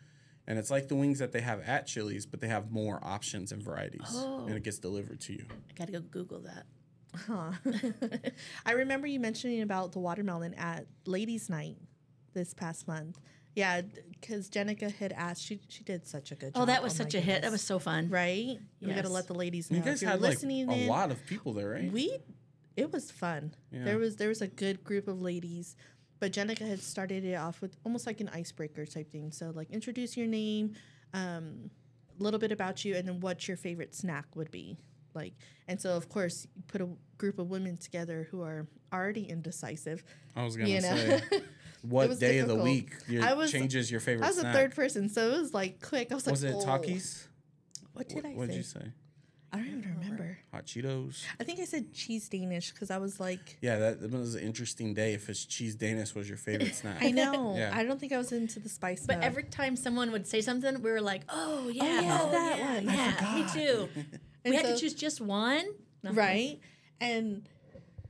and 0.47 0.59
it's 0.59 0.69
like 0.69 0.89
the 0.89 0.95
wings 0.95 1.19
that 1.19 1.31
they 1.31 1.41
have 1.41 1.61
at 1.61 1.87
Chili's, 1.87 2.25
but 2.25 2.41
they 2.41 2.47
have 2.47 2.71
more 2.71 2.99
options 3.01 3.53
and 3.53 3.63
varieties, 3.63 4.13
and 4.15 4.49
it 4.49 4.55
oh. 4.55 4.59
gets 4.59 4.79
delivered 4.79 5.21
to 5.21 5.33
you. 5.33 5.45
I 5.69 5.73
gotta 5.77 5.93
go 5.93 6.01
Google 6.01 6.39
that. 6.41 6.65
Huh. 7.15 7.51
I 8.65 8.71
remember 8.71 9.07
you 9.07 9.19
mentioning 9.19 9.61
about 9.61 9.91
the 9.91 9.99
watermelon 9.99 10.53
at 10.55 10.85
Ladies' 11.05 11.49
Night 11.49 11.77
this 12.33 12.53
past 12.53 12.87
month. 12.87 13.19
Yeah, 13.55 13.81
because 14.09 14.49
Jenica 14.49 14.93
had 14.93 15.11
asked. 15.11 15.43
She 15.43 15.59
she 15.67 15.83
did 15.83 16.07
such 16.07 16.31
a 16.31 16.35
good 16.35 16.53
job. 16.53 16.63
Oh, 16.63 16.65
that 16.65 16.81
was 16.81 16.97
my 16.97 17.03
such 17.03 17.15
a 17.15 17.19
hit. 17.19 17.41
That 17.41 17.51
was 17.51 17.61
so 17.61 17.79
fun. 17.79 18.09
right. 18.09 18.57
We 18.81 18.93
got 18.93 19.03
to 19.03 19.09
let 19.09 19.27
the 19.27 19.33
ladies 19.33 19.69
know. 19.69 19.77
You 19.77 19.83
guys 19.83 19.95
if 19.95 20.03
you're 20.03 20.11
had 20.11 20.21
like 20.21 20.41
a 20.41 20.47
in, 20.47 20.87
lot 20.87 21.11
of 21.11 21.25
people 21.25 21.53
there, 21.53 21.69
right? 21.71 21.91
We, 21.91 22.17
it 22.77 22.91
was 22.93 23.11
fun. 23.11 23.53
Yeah. 23.71 23.83
There 23.83 23.97
was 23.97 24.15
there 24.15 24.29
was 24.29 24.41
a 24.41 24.47
good 24.47 24.83
group 24.85 25.09
of 25.09 25.21
ladies, 25.21 25.75
but 26.19 26.31
Jenica 26.31 26.65
had 26.65 26.79
started 26.79 27.25
it 27.25 27.35
off 27.35 27.61
with 27.61 27.75
almost 27.85 28.07
like 28.07 28.21
an 28.21 28.29
icebreaker 28.29 28.85
type 28.85 29.11
thing. 29.11 29.31
So 29.31 29.51
like 29.53 29.69
introduce 29.69 30.15
your 30.15 30.27
name, 30.27 30.75
um, 31.13 31.69
a 32.17 32.23
little 32.23 32.39
bit 32.39 32.53
about 32.53 32.85
you, 32.85 32.95
and 32.95 33.05
then 33.05 33.19
what 33.19 33.49
your 33.49 33.57
favorite 33.57 33.93
snack 33.93 34.33
would 34.35 34.49
be. 34.51 34.77
Like, 35.13 35.33
and 35.67 35.79
so 35.79 35.95
of 35.95 36.09
course 36.09 36.47
you 36.55 36.63
put 36.67 36.81
a 36.81 36.89
group 37.17 37.39
of 37.39 37.49
women 37.49 37.77
together 37.77 38.27
who 38.31 38.41
are 38.41 38.67
already 38.93 39.23
indecisive. 39.29 40.03
I 40.35 40.43
was 40.43 40.55
gonna 40.57 40.69
You 40.69 40.81
know? 40.81 40.95
say, 40.95 41.21
what 41.81 42.09
was 42.09 42.19
day 42.19 42.39
of 42.39 42.47
the 42.47 42.55
week 42.55 42.91
your, 43.07 43.23
I 43.23 43.33
was- 43.33 43.51
changes 43.51 43.89
your 43.91 43.99
favorite 43.99 44.25
I 44.25 44.29
was 44.29 44.37
snack? 44.39 44.53
the 44.53 44.59
third 44.59 44.75
person, 44.75 45.09
so 45.09 45.29
it 45.31 45.39
was 45.39 45.53
like 45.53 45.81
quick. 45.81 46.11
I 46.11 46.15
was 46.15 46.25
like, 46.25 46.31
was 46.31 46.43
it 46.43 46.55
oh. 46.55 46.65
Takis? 46.65 47.27
What 47.93 48.07
did 48.09 48.25
I 48.25 48.29
What 48.29 48.47
did 48.47 48.53
say? 48.53 48.57
you 48.57 48.63
say? 48.63 48.91
I 49.53 49.57
don't 49.57 49.67
even 49.67 49.95
remember. 49.99 50.37
Hot 50.53 50.65
Cheetos. 50.65 51.25
I 51.37 51.43
think 51.43 51.59
I 51.59 51.65
said 51.65 51.93
cheese 51.93 52.29
Danish 52.29 52.71
because 52.71 52.89
I 52.89 52.99
was 52.99 53.19
like, 53.19 53.57
Yeah, 53.59 53.79
that, 53.79 53.99
that 53.99 54.09
was 54.11 54.35
an 54.35 54.43
interesting 54.43 54.93
day. 54.93 55.13
If 55.13 55.27
it's 55.27 55.43
cheese 55.43 55.75
Danish 55.75 56.15
was 56.15 56.29
your 56.29 56.37
favorite 56.37 56.73
snack. 56.81 57.03
I 57.03 57.11
know. 57.11 57.57
Yeah. 57.57 57.69
I 57.73 57.83
don't 57.83 57.99
think 57.99 58.13
I 58.13 58.17
was 58.17 58.31
into 58.31 58.61
the 58.61 58.69
spice. 58.69 59.05
But 59.05 59.17
mode. 59.17 59.25
every 59.25 59.43
time 59.43 59.75
someone 59.75 60.13
would 60.13 60.25
say 60.25 60.39
something, 60.39 60.81
we 60.81 60.89
were 60.89 61.01
like, 61.01 61.23
"Oh 61.27 61.67
yeah, 61.67 61.83
oh, 61.83 62.01
yeah, 62.01 62.19
oh, 62.21 62.31
that 62.31 62.57
yeah, 62.59 62.73
one. 62.75 62.85
yeah, 62.85 63.35
me 63.35 63.49
too." 63.51 63.89
And 64.43 64.51
we 64.51 64.57
had 64.57 64.65
to 64.65 64.77
choose 64.77 64.93
just 64.93 65.21
one, 65.21 65.63
No. 66.03 66.11
right? 66.11 66.59
And 66.99 67.47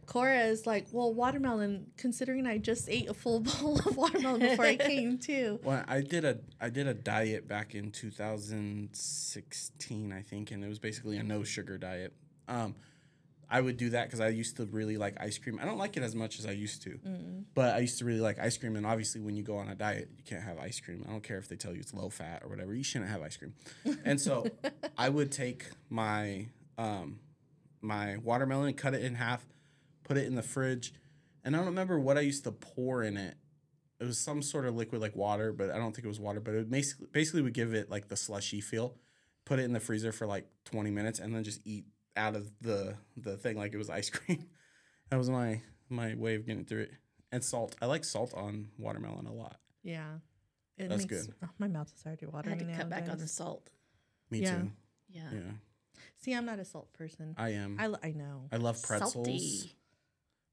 Cora 0.06 0.42
is 0.42 0.66
like, 0.68 0.88
well, 0.92 1.14
watermelon. 1.14 1.88
Considering 1.98 2.46
I 2.48 2.58
just 2.58 2.90
ate 2.90 3.10
a 3.10 3.14
full 3.14 3.40
bowl 3.42 3.80
of 3.80 3.96
watermelon 3.96 4.42
before 4.42 4.66
I 4.66 4.76
came 4.78 5.18
too. 5.18 5.60
Well, 5.64 5.84
I 5.88 6.02
did 6.02 6.26
a 6.26 6.40
I 6.60 6.70
did 6.70 6.88
a 6.88 6.94
diet 6.94 7.48
back 7.48 7.74
in 7.76 7.92
2016, 7.92 10.14
I 10.14 10.22
think, 10.22 10.52
and 10.52 10.64
it 10.64 10.68
was 10.68 10.80
basically 10.80 11.18
a 11.18 11.24
no 11.24 11.44
sugar 11.44 11.78
diet. 11.78 12.14
Um, 12.48 12.76
I 13.52 13.60
would 13.60 13.76
do 13.76 13.90
that 13.90 14.06
because 14.06 14.22
I 14.22 14.30
used 14.30 14.56
to 14.58 14.66
really 14.66 14.96
like 14.96 15.18
ice 15.20 15.38
cream. 15.38 15.60
I 15.62 15.66
don't 15.66 15.78
like 15.78 15.98
it 15.98 16.04
as 16.04 16.16
much 16.16 16.40
as 16.40 16.46
I 16.46 16.52
used 16.52 16.84
to, 16.84 16.98
but 17.54 17.76
I 17.76 17.80
used 17.80 18.00
to 18.00 18.06
really 18.06 18.22
like 18.22 18.40
ice 18.40 18.58
cream. 18.58 18.78
And 18.78 18.86
obviously, 18.86 19.20
when 19.20 19.36
you 19.36 19.44
go 19.44 19.58
on 19.58 19.68
a 19.68 19.76
diet, 19.76 20.10
you 20.18 20.24
can't 20.24 20.42
have 20.42 20.58
ice 20.58 20.80
cream. 20.80 21.04
I 21.06 21.12
don't 21.12 21.22
care 21.22 21.38
if 21.38 21.50
they 21.50 21.58
tell 21.58 21.74
you 21.74 21.82
it's 21.82 21.94
low 21.94 22.10
fat 22.10 22.44
or 22.44 22.50
whatever. 22.50 22.74
You 22.74 22.84
shouldn't 22.84 23.12
have 23.12 23.22
ice 23.22 23.36
cream. 23.36 23.54
And 24.06 24.22
so, 24.22 24.46
I 24.98 25.10
would 25.10 25.34
take 25.34 25.66
my 25.90 26.48
um, 26.78 27.20
my 27.82 28.18
watermelon, 28.18 28.74
cut 28.74 28.94
it 28.94 29.04
in 29.04 29.16
half, 29.16 29.46
put 30.06 30.16
it 30.16 30.26
in 30.28 30.36
the 30.36 30.44
fridge, 30.44 30.94
and 31.44 31.54
I 31.54 31.60
don't 31.60 31.68
remember 31.68 32.00
what 32.00 32.18
I 32.18 32.22
used 32.22 32.46
to 32.46 32.52
pour 32.52 33.04
in 33.04 33.18
it. 33.18 33.36
It 34.00 34.06
was 34.06 34.18
some 34.18 34.42
sort 34.42 34.66
of 34.66 34.76
liquid 34.76 35.02
like 35.02 35.16
water, 35.16 35.52
but 35.52 35.72
I 35.72 35.78
don't 35.78 35.94
think 35.94 36.06
it 36.06 36.08
was 36.08 36.20
water. 36.20 36.40
But 36.40 36.54
it 36.54 36.72
basically 36.72 37.08
basically 37.12 37.42
would 37.42 37.54
give 37.54 37.74
it 37.74 37.90
like 37.90 38.08
the 38.08 38.16
slushy 38.16 38.62
feel. 38.62 38.96
Put 39.44 39.60
it 39.60 39.64
in 39.64 39.74
the 39.74 39.80
freezer 39.82 40.14
for 40.14 40.26
like 40.26 40.48
twenty 40.64 40.90
minutes, 40.90 41.20
and 41.20 41.36
then 41.36 41.44
just 41.44 41.60
eat 41.66 41.86
out 42.16 42.36
of 42.36 42.50
the 42.62 42.96
the 43.18 43.38
thing 43.38 43.58
like 43.58 43.74
it 43.74 43.78
was 43.78 43.90
ice 43.90 44.10
cream. 44.16 44.46
that 45.10 45.18
was 45.18 45.30
my 45.30 45.62
my 45.90 46.16
way 46.16 46.36
of 46.36 46.46
getting 46.46 46.66
through 46.66 46.82
it. 46.84 46.92
And 47.32 47.44
salt. 47.44 47.76
I 47.82 47.86
like 47.86 48.04
salt 48.04 48.34
on 48.34 48.68
watermelon 48.78 49.26
a 49.26 49.34
lot. 49.34 49.58
Yeah. 49.84 50.16
It 50.78 50.90
That's 50.90 51.04
makes, 51.10 51.28
good. 51.28 51.36
oh, 51.44 51.50
my 51.60 51.68
mouth 51.68 51.92
is 51.96 52.06
already 52.06 52.26
watering. 52.26 52.54
I 52.54 52.58
watering 52.58 52.60
had 52.60 52.84
to 52.84 52.90
now. 52.90 52.96
cut 52.98 53.06
back 53.06 53.12
on 53.12 53.18
the 53.20 53.28
salt. 53.28 53.70
Me 54.30 54.40
Yeah. 54.42 54.56
too. 54.58 54.72
Yeah. 55.10 55.30
Yeah, 55.34 55.40
See, 56.18 56.34
I'm 56.34 56.46
not 56.46 56.60
a 56.60 56.66
salt 56.66 56.92
person. 56.94 57.36
I 57.38 57.50
am. 57.50 57.78
I, 57.80 57.84
I, 57.84 57.86
l- 57.88 58.00
I 58.04 58.12
know. 58.12 58.48
I 58.52 58.58
love 58.58 58.82
pretzels. 58.82 59.14
Salty. 59.14 59.72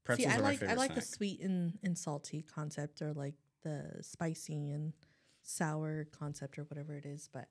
Pretzels 0.05 0.25
See, 0.25 0.33
I 0.33 0.37
are 0.37 0.41
my 0.41 0.49
like 0.49 0.59
favorite 0.59 0.73
I 0.73 0.77
like 0.77 0.91
snack. 0.91 0.99
the 1.03 1.05
sweet 1.05 1.41
and, 1.41 1.77
and 1.83 1.97
salty 1.97 2.41
concept, 2.43 3.01
or 3.01 3.13
like 3.13 3.35
the 3.63 3.85
spicy 4.01 4.71
and 4.71 4.93
sour 5.41 6.05
concept, 6.17 6.57
or 6.59 6.63
whatever 6.63 6.95
it 6.95 7.05
is. 7.05 7.29
But 7.31 7.47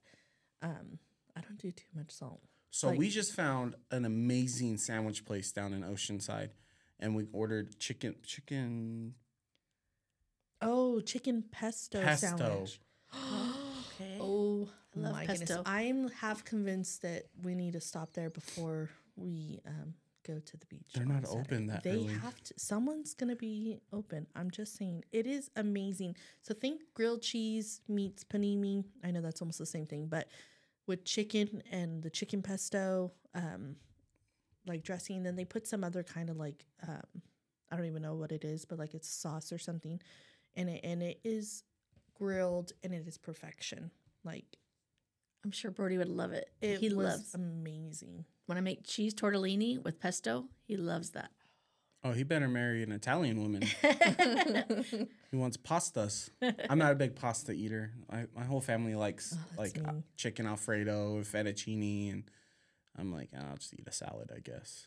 um, 0.62 0.98
I 1.36 1.40
don't 1.40 1.58
do 1.58 1.70
too 1.72 1.86
much 1.94 2.10
salt. 2.10 2.42
So 2.70 2.88
Like- 2.88 2.98
we 2.98 3.08
just 3.10 3.32
found 3.34 3.74
an 3.90 4.04
amazing 4.04 4.76
sandwich 4.78 5.24
place 5.24 5.52
down 5.52 5.72
in 5.72 5.82
Oceanside, 5.82 6.50
and 6.98 7.14
we 7.16 7.26
ordered 7.32 7.78
chicken 7.78 8.16
chicken 8.22 9.14
Oh, 10.60 11.00
chicken 11.00 11.42
pesto, 11.50 12.02
pesto. 12.02 12.36
sandwich. 12.36 12.80
Okay. 14.00 14.18
Oh, 14.20 14.68
I 14.96 15.00
Love 15.00 15.12
my 15.12 15.26
pesto. 15.26 15.44
goodness. 15.46 15.62
I'm 15.66 16.08
half 16.10 16.44
convinced 16.44 17.02
that 17.02 17.26
we 17.42 17.56
need 17.56 17.72
to 17.72 17.80
stop 17.80 18.12
there 18.12 18.30
before 18.30 18.90
we 19.16 19.58
um, 19.66 19.94
go 20.24 20.38
to 20.38 20.56
the 20.56 20.66
beach. 20.66 20.92
They're 20.94 21.04
not 21.04 21.26
Saturday. 21.26 21.40
open 21.40 21.66
that 21.66 21.82
They 21.82 21.96
early. 21.96 22.06
have 22.06 22.40
to. 22.44 22.54
Someone's 22.56 23.14
gonna 23.14 23.34
be 23.34 23.80
open. 23.92 24.28
I'm 24.36 24.52
just 24.52 24.76
saying. 24.76 25.04
It 25.10 25.26
is 25.26 25.50
amazing. 25.56 26.14
So 26.42 26.54
think 26.54 26.82
grilled 26.94 27.22
cheese 27.22 27.80
meets 27.88 28.22
panini. 28.22 28.84
I 29.02 29.10
know 29.10 29.20
that's 29.20 29.42
almost 29.42 29.58
the 29.58 29.66
same 29.66 29.86
thing, 29.86 30.06
but 30.06 30.28
with 30.88 31.04
chicken 31.04 31.62
and 31.70 32.02
the 32.02 32.10
chicken 32.10 32.42
pesto, 32.42 33.12
um, 33.34 33.76
like 34.66 34.82
dressing. 34.82 35.22
Then 35.22 35.36
they 35.36 35.44
put 35.44 35.66
some 35.66 35.84
other 35.84 36.02
kind 36.02 36.30
of 36.30 36.36
like 36.36 36.64
um, 36.86 37.22
I 37.70 37.76
don't 37.76 37.86
even 37.86 38.02
know 38.02 38.14
what 38.14 38.32
it 38.32 38.44
is, 38.44 38.64
but 38.64 38.78
like 38.78 38.94
it's 38.94 39.08
sauce 39.08 39.52
or 39.52 39.58
something, 39.58 40.00
and 40.56 40.68
it 40.68 40.80
and 40.82 41.02
it 41.02 41.20
is 41.24 41.62
grilled 42.14 42.72
and 42.82 42.92
it 42.92 43.06
is 43.06 43.18
perfection. 43.18 43.90
Like 44.24 44.58
I'm 45.44 45.52
sure 45.52 45.70
Brody 45.70 45.98
would 45.98 46.08
love 46.08 46.32
it. 46.32 46.50
it 46.60 46.78
he 46.78 46.88
was 46.88 46.96
loves 46.96 47.34
amazing. 47.34 48.24
when 48.46 48.58
I 48.58 48.60
make 48.60 48.86
cheese 48.86 49.14
tortellini 49.14 49.82
with 49.82 50.00
pesto. 50.00 50.46
He 50.64 50.76
loves 50.76 51.10
that. 51.10 51.30
Oh, 52.04 52.12
he 52.12 52.22
better 52.22 52.48
marry 52.48 52.82
an 52.82 52.92
Italian 52.92 53.42
woman. 53.42 53.62
he 55.30 55.36
wants 55.36 55.56
pastas. 55.56 56.30
I'm 56.70 56.78
not 56.78 56.92
a 56.92 56.94
big 56.94 57.16
pasta 57.16 57.52
eater. 57.52 57.92
I, 58.10 58.26
my 58.36 58.44
whole 58.44 58.60
family 58.60 58.94
likes 58.94 59.34
Oh, 59.36 59.60
like 59.60 59.78
uh, 59.84 59.92
me. 59.92 60.02
chicken 60.16 60.46
alfredo, 60.46 61.20
fettuccine, 61.22 62.12
and 62.12 62.24
I'm 62.96 63.12
like, 63.12 63.30
"Ah, 63.36 63.50
I'll 63.50 63.56
just 63.56 63.74
eat 63.74 63.86
a 63.88 63.92
salad, 63.92 64.30
I 64.34 64.38
guess. 64.40 64.86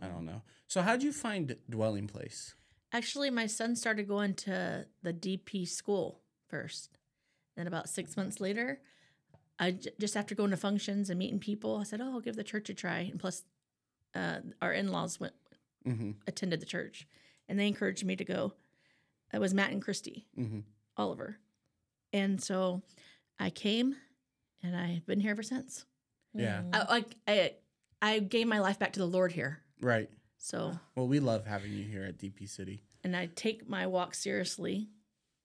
I 0.00 0.08
don't 0.08 0.26
know. 0.26 0.42
So, 0.68 0.82
how'd 0.82 1.02
you 1.02 1.10
find 1.12 1.56
dwelling 1.70 2.06
place? 2.06 2.54
Actually, 2.92 3.30
my 3.30 3.46
son 3.46 3.74
started 3.74 4.06
going 4.06 4.34
to 4.34 4.86
the 5.02 5.12
DP 5.14 5.66
school 5.66 6.20
first. 6.48 6.98
Then 7.56 7.66
about 7.66 7.88
six 7.88 8.14
months 8.14 8.40
later, 8.40 8.80
I 9.58 9.70
j- 9.72 9.90
just 9.98 10.16
after 10.18 10.34
going 10.34 10.50
to 10.50 10.56
functions 10.58 11.08
and 11.08 11.18
meeting 11.18 11.38
people, 11.40 11.78
I 11.78 11.84
said, 11.84 12.02
"Oh, 12.02 12.12
I'll 12.12 12.20
give 12.20 12.36
the 12.36 12.44
church 12.44 12.68
a 12.68 12.74
try." 12.74 12.98
And 13.00 13.18
plus, 13.18 13.42
uh, 14.14 14.40
our 14.60 14.74
in-laws 14.74 15.18
went 15.18 15.32
Mm-hmm. 15.86 16.10
attended 16.26 16.60
the 16.60 16.66
church, 16.66 17.06
and 17.48 17.58
they 17.58 17.66
encouraged 17.68 18.04
me 18.04 18.16
to 18.16 18.24
go. 18.24 18.52
It 19.32 19.38
was 19.40 19.54
Matt 19.54 19.70
and 19.72 19.80
Christy 19.82 20.26
Mm-hmm. 20.38 20.60
Oliver, 20.96 21.38
and 22.12 22.42
so 22.42 22.82
I 23.38 23.50
came, 23.50 23.96
and 24.62 24.74
I've 24.76 25.06
been 25.06 25.20
here 25.20 25.30
ever 25.32 25.42
since. 25.42 25.84
Yeah. 26.34 26.62
Mm. 26.62 26.74
I, 26.74 26.92
like 26.92 27.14
I, 27.28 27.52
I 28.02 28.18
gave 28.18 28.46
my 28.46 28.58
life 28.60 28.78
back 28.78 28.92
to 28.94 28.98
the 29.00 29.06
Lord 29.06 29.32
here. 29.32 29.60
Right. 29.80 30.08
So, 30.38 30.78
Well, 30.94 31.08
we 31.08 31.18
love 31.20 31.44
having 31.46 31.72
you 31.72 31.84
here 31.84 32.04
at 32.04 32.18
DP 32.18 32.48
City. 32.48 32.82
and 33.04 33.16
I 33.16 33.26
take 33.34 33.68
my 33.68 33.86
walk 33.86 34.14
seriously, 34.14 34.88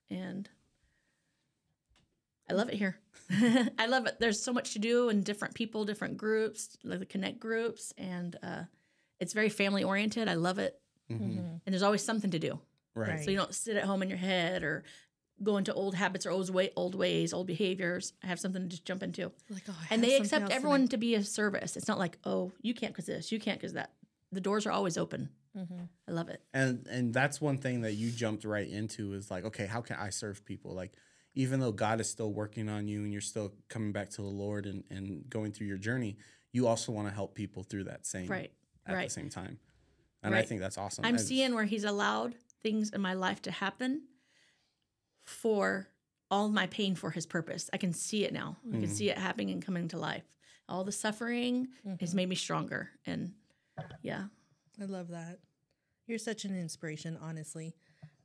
and 0.09 0.47
I 2.49 2.53
love 2.53 2.69
it 2.69 2.75
here. 2.75 2.99
I 3.79 3.85
love 3.87 4.05
it. 4.07 4.17
There's 4.19 4.41
so 4.41 4.51
much 4.53 4.73
to 4.73 4.79
do, 4.79 5.09
and 5.09 5.23
different 5.23 5.53
people, 5.55 5.85
different 5.85 6.17
groups, 6.17 6.77
like 6.83 6.99
the 6.99 7.05
connect 7.05 7.39
groups, 7.39 7.93
and 7.97 8.35
uh, 8.43 8.63
it's 9.21 9.33
very 9.33 9.49
family 9.49 9.83
oriented. 9.83 10.27
I 10.27 10.33
love 10.33 10.59
it, 10.59 10.77
Mm-hmm. 11.09 11.23
Mhm. 11.39 11.61
and 11.65 11.73
there's 11.73 11.83
always 11.83 12.03
something 12.03 12.31
to 12.31 12.39
do. 12.39 12.59
Right. 12.95 13.09
Right. 13.09 13.23
So 13.23 13.31
you 13.31 13.37
don't 13.37 13.53
sit 13.55 13.75
at 13.77 13.83
home 13.85 14.01
in 14.01 14.09
your 14.09 14.17
head 14.17 14.63
or 14.63 14.83
go 15.43 15.57
into 15.57 15.73
old 15.73 15.95
habits 15.95 16.25
or 16.25 16.31
old, 16.31 16.49
way, 16.53 16.71
old 16.75 16.93
ways, 16.95 17.33
old 17.33 17.47
behaviors. 17.47 18.13
I 18.23 18.27
have 18.27 18.39
something 18.39 18.61
to 18.63 18.67
just 18.67 18.85
jump 18.85 19.01
into. 19.03 19.31
Like, 19.49 19.63
oh, 19.69 19.75
And 19.89 20.03
they 20.03 20.15
accept 20.17 20.43
else 20.43 20.53
everyone 20.53 20.87
to 20.89 20.97
be 20.97 21.15
a 21.15 21.23
service. 21.23 21.75
It's 21.77 21.87
not 21.87 21.97
like, 21.99 22.17
oh, 22.25 22.51
you 22.61 22.73
can't 22.73 22.93
because 22.93 23.05
this, 23.07 23.31
you 23.31 23.39
can't 23.39 23.59
because 23.59 23.73
that. 23.73 23.91
The 24.31 24.41
doors 24.41 24.65
are 24.65 24.71
always 24.71 24.97
open. 24.97 25.29
tonight. 25.53 25.67
Mhm. 25.69 25.87
I 26.07 26.11
love 26.11 26.29
it. 26.29 26.41
And 26.53 26.87
and 26.87 27.13
that's 27.13 27.41
one 27.41 27.57
thing 27.57 27.81
that 27.81 27.93
you 27.93 28.09
jumped 28.11 28.45
right 28.45 28.69
into 28.69 29.13
is 29.13 29.29
like, 29.29 29.43
okay, 29.45 29.65
how 29.65 29.81
can 29.81 29.97
I 29.97 30.09
serve 30.11 30.45
people? 30.45 30.73
Like, 30.73 30.93
even 31.35 31.59
though 31.59 31.73
God 31.73 31.99
is 31.99 32.09
still 32.09 32.31
working 32.31 32.69
on 32.69 32.87
you 32.87 33.03
and 33.03 33.11
you're 33.11 33.21
still 33.21 33.51
coming 33.67 33.91
back 33.91 34.09
to 34.11 34.21
the 34.21 34.27
Lord 34.29 34.65
and, 34.65 34.83
and 34.89 35.29
going 35.29 35.51
through 35.51 35.67
your 35.67 35.77
journey, 35.77 36.17
you 36.53 36.67
also 36.67 36.91
want 36.93 37.07
to 37.09 37.13
help 37.13 37.35
people 37.35 37.63
through 37.63 37.85
that 37.85 38.05
same 38.05 38.27
Right. 38.27 38.51
At 38.85 38.95
right. 38.95 39.07
the 39.07 39.13
same 39.13 39.29
time. 39.29 39.59
And 40.23 40.35
I 40.35 40.43
think 40.43 40.61
that's 40.61 40.77
awesome. 40.77 41.03
I'm 41.05 41.15
As- 41.15 41.27
seeing 41.27 41.55
where 41.55 41.65
he's 41.65 41.83
allowed 41.83 42.35
things 42.61 42.91
in 42.91 43.01
my 43.01 43.13
life 43.13 43.41
to 43.43 43.51
happen 43.51 44.03
for 45.23 45.87
all 46.29 46.47
my 46.49 46.67
pain 46.67 46.95
for 46.95 47.11
his 47.11 47.25
purpose. 47.25 47.69
I 47.73 47.77
can 47.77 47.93
see 47.93 48.23
it 48.23 48.33
now. 48.33 48.57
I 48.67 48.71
can 48.73 48.83
Mhm. 48.83 48.89
see 48.89 49.09
it 49.09 49.17
happening 49.17 49.49
and 49.51 49.61
coming 49.65 49.87
to 49.89 49.97
life. 49.97 50.23
All 50.69 50.83
the 50.83 50.91
suffering 50.91 51.69
has 51.99 52.15
made 52.15 52.29
me 52.29 52.35
stronger. 52.35 52.91
And 53.05 53.33
yeah, 54.01 54.27
I 54.79 54.85
love 54.85 55.09
that. 55.09 55.39
You're 56.07 56.19
such 56.19 56.45
an 56.45 56.55
inspiration, 56.57 57.17
honestly. 57.17 57.75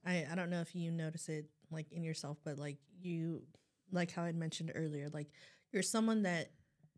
I, 0.04 0.26
I 0.30 0.34
don't 0.34 0.50
know 0.50 0.60
if 0.60 0.74
you 0.74 0.90
notice 0.92 1.28
it 1.28 1.50
like 1.70 1.90
in 1.92 2.04
yourself, 2.04 2.38
but 2.44 2.58
like 2.58 2.78
you, 3.00 3.42
like 3.90 4.12
how 4.12 4.22
I 4.22 4.32
mentioned 4.32 4.70
earlier, 4.74 5.08
like 5.08 5.30
you're 5.72 5.82
someone 5.82 6.22
that 6.22 6.52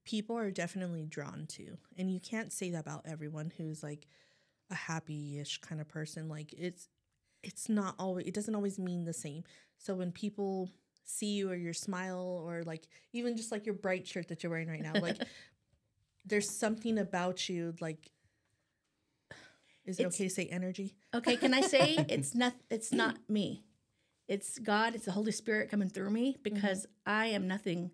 people 0.09 0.39
are 0.39 0.51
definitely 0.51 1.05
drawn 1.05 1.45
to. 1.47 1.77
And 1.99 2.11
you 2.11 2.19
can't 2.19 2.51
say 2.51 2.71
that 2.71 2.81
about 2.81 3.03
everyone 3.05 3.53
who's 3.59 3.83
like 3.83 4.07
a 4.71 4.75
happy-ish 4.75 5.61
kind 5.61 5.83
of 5.83 5.89
person. 5.89 6.31
Like 6.31 6.55
it's, 6.57 6.89
it's 7.43 7.69
not 7.69 7.95
always, 7.99 8.27
it 8.27 8.33
doesn't 8.33 8.55
always 8.55 8.79
mean 8.79 9.05
the 9.05 9.13
same. 9.13 9.45
So 9.77 9.95
when 9.95 10.11
people 10.11 10.71
see 11.05 11.35
you 11.35 11.51
or 11.51 11.57
your 11.57 11.75
smile 11.75 12.43
or 12.43 12.63
like 12.63 12.89
even 13.13 13.37
just 13.37 13.53
like 13.53 13.67
your 13.67 13.75
bright 13.75 14.09
shirt 14.09 14.29
that 14.29 14.43
you're 14.43 14.51
wearing 14.51 14.69
right 14.69 14.81
now, 14.81 14.95
like 14.95 15.19
there's 16.25 16.49
something 16.49 16.99
about 16.99 17.51
you 17.51 17.75
like 17.79 18.11
is 19.85 19.99
it 19.99 20.03
It's- 20.03 20.15
okay 20.15 20.25
to 20.25 20.31
say 20.31 20.47
energy? 20.47 20.97
Okay, 21.15 21.37
can 21.37 21.53
I 21.53 21.61
say 21.61 21.97
it's 22.09 22.35
not 22.35 22.55
it's 22.71 22.93
not 22.93 23.17
me. 23.29 23.65
It's 24.27 24.59
God, 24.59 24.95
it's 24.95 25.05
the 25.05 25.13
Holy 25.13 25.33
Spirit 25.33 25.71
coming 25.71 25.91
through 25.91 26.11
me 26.11 26.33
mm-hmm. 26.33 26.43
because 26.43 26.87
I 27.05 27.27
am 27.27 27.47
nothing 27.47 27.91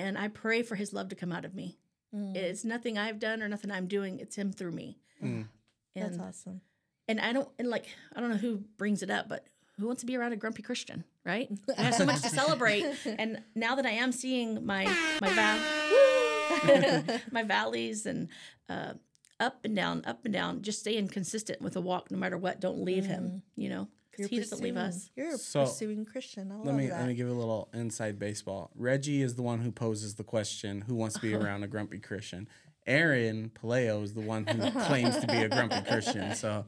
and 0.00 0.18
I 0.18 0.28
pray 0.28 0.62
for 0.62 0.74
his 0.76 0.92
love 0.92 1.08
to 1.10 1.14
come 1.14 1.32
out 1.32 1.44
of 1.44 1.54
me. 1.54 1.78
It's 2.12 2.64
nothing 2.64 2.98
I've 2.98 3.20
done 3.20 3.40
or 3.42 3.48
nothing 3.48 3.70
I'm 3.70 3.86
doing, 3.86 4.18
it's 4.18 4.34
him 4.36 4.52
through 4.52 4.72
me. 4.72 4.98
Mm. 5.22 5.46
That's 5.94 6.12
And 6.16 6.20
awesome. 6.22 6.60
and 7.06 7.20
I 7.20 7.32
don't 7.32 7.48
and 7.58 7.68
like 7.68 7.86
I 8.14 8.20
don't 8.20 8.30
know 8.30 8.36
who 8.36 8.64
brings 8.78 9.02
it 9.02 9.10
up, 9.10 9.28
but 9.28 9.46
who 9.78 9.86
wants 9.86 10.00
to 10.02 10.06
be 10.06 10.16
around 10.16 10.32
a 10.32 10.36
grumpy 10.36 10.62
Christian, 10.62 11.04
right? 11.24 11.48
I 11.78 11.82
have 11.82 11.94
so 11.94 12.04
much 12.04 12.22
to 12.22 12.28
celebrate, 12.28 12.84
and 13.06 13.42
now 13.54 13.76
that 13.76 13.86
I 13.86 13.90
am 13.92 14.12
seeing 14.12 14.66
my 14.66 14.84
my 15.20 15.30
val- 15.30 17.20
my 17.30 17.42
valleys 17.44 18.06
and 18.06 18.28
uh, 18.68 18.94
up 19.38 19.60
and 19.64 19.74
down, 19.76 20.02
up 20.06 20.24
and 20.24 20.34
down, 20.34 20.62
just 20.62 20.80
staying 20.80 21.08
consistent 21.08 21.62
with 21.62 21.74
the 21.74 21.80
walk, 21.80 22.10
no 22.10 22.18
matter 22.18 22.36
what. 22.38 22.60
Don't 22.60 22.84
leave 22.84 23.06
him, 23.06 23.42
you 23.56 23.68
know, 23.68 23.88
because 24.24 24.30
he 24.30 24.50
doesn't 24.50 24.62
leave 24.64 24.76
us. 24.76 25.10
You're 25.16 25.34
a 25.34 25.38
So, 25.38 25.64
pursuing 25.64 26.04
Christian. 26.04 26.50
I 26.52 26.56
love 26.56 26.66
Let 26.66 26.74
me 26.74 26.86
that. 26.88 26.98
let 27.00 27.08
me 27.08 27.14
give 27.14 27.28
a 27.28 27.32
little 27.32 27.68
inside 27.74 28.18
baseball. 28.18 28.70
Reggie 28.74 29.22
is 29.22 29.34
the 29.34 29.42
one 29.42 29.60
who 29.60 29.70
poses 29.72 30.14
the 30.16 30.24
question, 30.24 30.82
who 30.82 30.94
wants 30.94 31.14
to 31.16 31.20
be 31.20 31.34
around 31.40 31.62
a 31.62 31.66
grumpy 31.68 31.98
Christian? 31.98 32.48
Aaron 32.86 33.50
Paleo 33.50 34.02
is 34.02 34.14
the 34.14 34.20
one 34.20 34.46
who 34.46 34.70
claims 34.86 35.16
to 35.18 35.26
be 35.26 35.36
a 35.36 35.48
grumpy 35.48 35.80
Christian. 35.82 36.34
So 36.34 36.64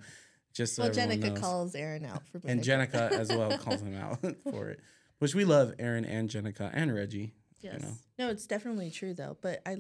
just 0.53 0.75
so 0.77 0.83
well, 0.83 0.93
Jenica 0.93 1.29
knows. 1.31 1.39
calls 1.39 1.75
Aaron 1.75 2.05
out 2.05 2.27
for 2.29 2.39
being 2.39 2.53
and 2.53 2.61
a- 2.61 2.65
Jenica 2.71 3.11
as 3.13 3.31
well 3.31 3.57
calls 3.59 3.81
him 3.83 3.97
out 3.97 4.19
for 4.51 4.69
it. 4.71 4.81
Which 5.19 5.35
we 5.35 5.45
love 5.45 5.75
Aaron 5.79 6.05
and 6.05 6.29
Jenica 6.29 6.71
and 6.73 6.93
Reggie. 6.95 7.33
Yes. 7.61 7.75
You 7.75 7.87
know. 7.87 7.95
No, 8.19 8.29
it's 8.29 8.47
definitely 8.47 8.91
true 8.91 9.15
though. 9.15 9.37
But 9.41 9.63
I 9.67 9.77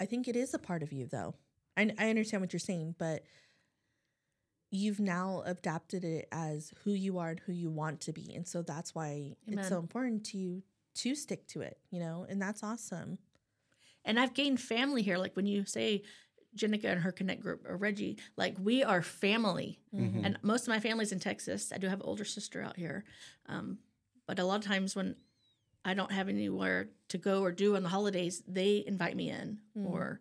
I 0.00 0.06
think 0.06 0.26
it 0.28 0.36
is 0.36 0.54
a 0.54 0.58
part 0.58 0.82
of 0.82 0.92
you 0.92 1.06
though. 1.06 1.34
I, 1.76 1.90
I 1.98 2.08
understand 2.08 2.40
what 2.40 2.52
you're 2.52 2.60
saying, 2.60 2.94
but 2.98 3.22
you've 4.74 5.00
now 5.00 5.42
adapted 5.46 6.04
it 6.04 6.28
as 6.32 6.72
who 6.82 6.92
you 6.92 7.18
are 7.18 7.30
and 7.30 7.40
who 7.40 7.52
you 7.52 7.70
want 7.70 8.00
to 8.02 8.12
be, 8.12 8.34
and 8.34 8.46
so 8.46 8.62
that's 8.62 8.94
why 8.94 9.36
it's 9.46 9.68
so 9.68 9.78
important 9.78 10.24
to 10.26 10.38
you 10.38 10.62
to 10.96 11.14
stick 11.14 11.46
to 11.48 11.60
it. 11.60 11.78
You 11.90 12.00
know, 12.00 12.26
and 12.28 12.40
that's 12.40 12.62
awesome. 12.62 13.18
And 14.04 14.18
I've 14.20 14.34
gained 14.34 14.60
family 14.60 15.02
here. 15.02 15.16
Like 15.16 15.36
when 15.36 15.46
you 15.46 15.64
say 15.64 16.02
Jenica 16.56 16.84
and 16.84 17.00
her 17.00 17.12
connect 17.12 17.40
group 17.40 17.64
or 17.68 17.76
Reggie, 17.76 18.18
like 18.36 18.56
we 18.60 18.84
are 18.84 19.02
family. 19.02 19.80
Mhm. 19.94 20.24
And 20.24 20.38
most 20.42 20.62
of 20.62 20.68
my 20.68 20.80
family's 20.80 21.12
in 21.12 21.20
Texas. 21.20 21.72
I 21.72 21.78
do 21.78 21.88
have 21.88 22.00
an 22.00 22.06
older 22.06 22.24
sister 22.24 22.60
out 22.62 22.76
here. 22.76 23.04
Um, 23.46 23.78
but 24.26 24.38
a 24.38 24.44
lot 24.44 24.56
of 24.56 24.64
times 24.64 24.94
when 24.94 25.16
I 25.84 25.94
don't 25.94 26.12
have 26.12 26.28
anywhere 26.28 26.88
to 27.08 27.18
go 27.18 27.42
or 27.42 27.52
do 27.52 27.76
on 27.76 27.82
the 27.82 27.88
holidays, 27.88 28.42
they 28.46 28.84
invite 28.86 29.16
me 29.16 29.30
in. 29.30 29.58
Mm. 29.76 29.90
Or, 29.90 30.20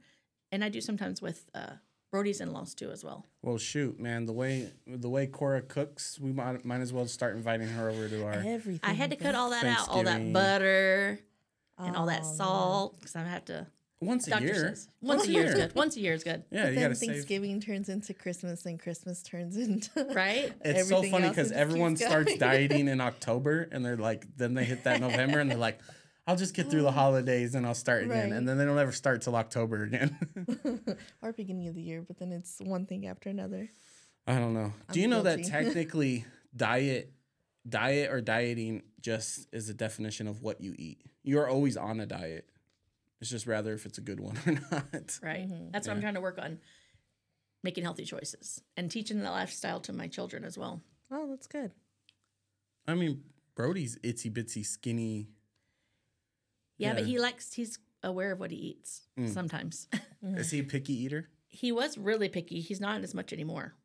and 0.51 0.63
I 0.63 0.69
do 0.69 0.81
sometimes 0.81 1.21
with 1.21 1.49
uh, 1.53 1.75
Brody's 2.13 2.41
in 2.41 2.53
laws 2.53 2.75
too 2.75 2.91
as 2.91 3.03
well. 3.03 3.25
Well, 3.41 3.57
shoot, 3.57 3.99
man, 3.99 4.27
the 4.27 4.33
way 4.33 4.69
the 4.85 5.09
way 5.09 5.25
Cora 5.25 5.63
cooks, 5.63 6.19
we 6.19 6.31
might 6.31 6.63
might 6.63 6.79
as 6.81 6.93
well 6.93 7.07
start 7.07 7.35
inviting 7.35 7.67
her 7.69 7.89
over 7.89 8.07
to 8.07 8.23
our. 8.23 8.33
Everything. 8.33 8.79
I 8.83 8.93
had 8.93 9.09
to 9.09 9.15
cut 9.15 9.33
all 9.33 9.49
that 9.49 9.65
out, 9.65 9.89
all 9.89 10.03
that 10.03 10.31
butter 10.31 11.17
and 11.79 11.95
all 11.95 12.05
that 12.05 12.21
Oh, 12.23 12.33
salt 12.35 12.99
because 12.99 13.15
I 13.15 13.23
have 13.23 13.45
to. 13.45 13.65
Once 13.99 14.27
a 14.27 14.31
Doctor 14.31 14.45
year. 14.45 14.53
says 14.53 14.89
once 15.01 15.25
a 15.25 15.31
year 15.31 15.45
is 15.45 15.55
good. 15.55 15.73
Once 15.73 15.95
a 15.95 16.01
year 16.01 16.13
is 16.13 16.23
good, 16.23 16.43
Yeah, 16.51 16.63
But 16.65 16.69
you 16.69 16.75
then 16.75 16.83
gotta 16.83 16.95
save. 16.95 17.09
Thanksgiving 17.09 17.59
turns 17.59 17.89
into 17.89 18.13
Christmas, 18.13 18.63
and 18.67 18.79
Christmas 18.79 19.23
turns 19.23 19.57
into 19.57 19.89
right? 20.13 20.53
It's 20.63 20.89
so 20.89 21.01
funny 21.01 21.29
because 21.29 21.51
everyone 21.51 21.97
starts 21.97 22.35
dieting 22.37 22.89
in 22.89 23.01
October, 23.01 23.67
and 23.71 23.83
they're 23.83 23.97
like, 23.97 24.27
then 24.37 24.53
they 24.53 24.65
hit 24.65 24.83
that 24.83 25.01
November, 25.01 25.39
and 25.39 25.49
they're 25.49 25.57
like, 25.57 25.79
I'll 26.25 26.35
just 26.37 26.53
get 26.53 26.69
through 26.69 26.83
the 26.83 26.91
holidays 27.03 27.53
and 27.55 27.65
I'll 27.65 27.73
start 27.73 28.03
again, 28.03 28.29
Right. 28.29 28.37
and 28.37 28.47
then 28.47 28.57
they 28.57 28.65
don't 28.65 28.77
ever 28.79 28.91
start 28.91 29.21
till 29.21 29.35
October 29.35 29.83
again. 29.83 30.17
or 31.21 31.33
beginning 31.33 31.67
of 31.67 31.75
the 31.75 31.81
year, 31.81 32.01
but 32.01 32.17
then 32.19 32.31
it's 32.31 32.59
one 32.59 32.85
thing 32.85 33.05
after 33.07 33.29
another. 33.29 33.69
I 34.25 34.39
don't 34.39 34.53
know. 34.53 34.71
Do 34.91 34.99
I'm 34.99 35.01
you 35.01 35.07
know 35.09 35.21
that 35.23 35.43
technically 35.45 36.25
diet, 36.55 37.11
diet 37.67 38.09
or 38.11 38.21
dieting 38.21 38.83
just 39.01 39.47
is 39.51 39.67
a 39.69 39.73
definition 39.73 40.27
of 40.27 40.41
what 40.41 40.61
you 40.61 40.73
eat? 40.77 41.01
You 41.23 41.39
are 41.39 41.49
always 41.49 41.75
on 41.75 41.99
a 41.99 42.05
diet. 42.05 42.47
It's 43.19 43.29
just 43.29 43.47
rather 43.47 43.73
if 43.73 43.85
it's 43.85 43.97
a 43.97 44.01
good 44.01 44.19
one 44.19 44.37
or 44.45 44.51
not. 44.53 45.19
right? 45.21 45.47
Mm-hmm. 45.49 45.71
That's 45.71 45.87
what 45.87 45.95
I'm 45.95 46.01
trying 46.01 46.13
to 46.15 46.21
work 46.21 46.39
on, 46.41 46.59
making 47.63 47.83
healthy 47.83 48.05
choices 48.05 48.61
and 48.77 48.89
teaching 48.89 49.19
the 49.19 49.29
lifestyle 49.31 49.79
to 49.81 49.93
my 49.93 50.07
children 50.07 50.43
as 50.45 50.57
well. 50.57 50.81
Oh, 51.11 51.27
that's 51.29 51.47
good. 51.47 51.71
I 52.87 52.95
mean, 52.95 53.23
Brody's 53.55 53.97
itsy 53.99 54.31
bitsy 54.31 54.65
skinny. 54.65 55.27
Yeah, 56.77 56.93
but 56.93 57.05
he 57.05 57.19
likes. 57.19 57.53
He's 57.53 57.79
aware 58.03 58.31
of 58.31 58.39
what 58.39 58.51
he 58.51 58.57
eats 58.57 59.01
sometimes. 59.27 59.87
Is 60.23 60.51
he 60.51 60.59
a 60.59 60.63
picky 60.63 60.93
eater? 60.93 61.29
he 61.47 61.71
was 61.71 61.97
really 61.99 62.29
picky. 62.29 62.59
He's 62.61 62.81
not 62.81 63.03
as 63.03 63.13
much 63.13 63.31
anymore. 63.31 63.75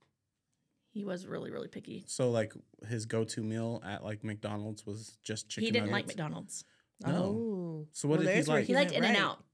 He 0.90 1.04
was 1.04 1.26
really, 1.26 1.50
really 1.50 1.68
picky. 1.68 2.04
So 2.06 2.30
like 2.30 2.54
his 2.88 3.04
go-to 3.04 3.42
meal 3.42 3.82
at 3.86 4.02
like 4.02 4.24
McDonald's 4.24 4.86
was 4.86 5.18
just 5.22 5.48
chicken. 5.50 5.66
he 5.66 5.70
didn't 5.70 5.90
like? 5.90 6.06
McDonald's. 6.06 6.64
No. 7.06 7.12
Oh. 7.12 7.88
So 7.92 8.08
what 8.08 8.20
did 8.20 8.34
he 8.34 8.42
like? 8.50 8.64
He 8.64 8.74
liked 8.74 8.92
In 8.92 9.04
and 9.04 9.14
right. 9.14 9.22
Out, 9.22 9.44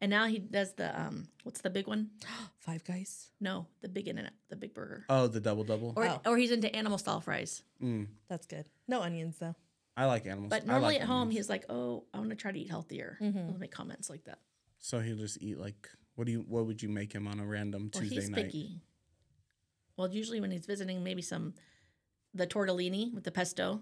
and 0.00 0.10
now 0.10 0.26
he 0.26 0.38
does 0.40 0.72
the 0.74 0.88
um. 1.00 1.28
What's 1.44 1.60
the 1.60 1.70
big 1.70 1.86
one? 1.86 2.10
Five 2.58 2.82
Guys. 2.84 3.30
No, 3.40 3.66
the 3.80 3.88
big 3.88 4.08
In 4.08 4.18
and 4.18 4.26
Out, 4.26 4.32
the 4.50 4.56
big 4.56 4.74
burger. 4.74 5.04
Oh, 5.08 5.28
the 5.28 5.40
double 5.40 5.62
double. 5.64 5.92
Or, 5.96 6.04
Oh. 6.06 6.20
or 6.26 6.36
he's 6.36 6.50
into 6.50 6.74
animal 6.74 6.98
style 6.98 7.20
fries. 7.20 7.62
Mm, 7.82 8.08
That's 8.28 8.46
good. 8.46 8.66
No 8.88 9.00
onions 9.02 9.38
though. 9.38 9.54
I 9.96 10.06
like 10.06 10.26
animals. 10.26 10.50
But 10.50 10.66
normally 10.66 10.94
like 10.94 11.02
at 11.02 11.06
home, 11.08 11.22
onions. 11.22 11.36
he's 11.36 11.48
like, 11.50 11.64
"Oh, 11.68 12.04
I 12.14 12.18
want 12.18 12.30
to 12.30 12.36
try 12.36 12.50
to 12.52 12.58
eat 12.58 12.70
healthier." 12.70 13.16
He'll 13.20 13.58
make 13.58 13.70
comments 13.72 14.08
like 14.08 14.24
that. 14.24 14.38
so 14.78 15.00
he'll 15.00 15.16
just 15.18 15.40
eat 15.42 15.58
like 15.58 15.88
what 16.14 16.26
do 16.26 16.32
you 16.32 16.40
what 16.48 16.66
would 16.66 16.82
you 16.82 16.88
make 16.88 17.12
him 17.12 17.26
on 17.28 17.38
a 17.40 17.46
random 17.46 17.90
Well, 17.92 18.02
Tuesday 18.02 18.16
he's 18.20 18.30
night? 18.30 18.44
picky. 18.46 18.82
Well, 19.96 20.10
usually 20.12 20.40
when 20.40 20.50
he's 20.50 20.66
visiting, 20.66 21.04
maybe 21.04 21.22
some 21.22 21.54
the 22.34 22.46
tortellini 22.46 23.12
with 23.14 23.24
the 23.24 23.30
pesto. 23.30 23.80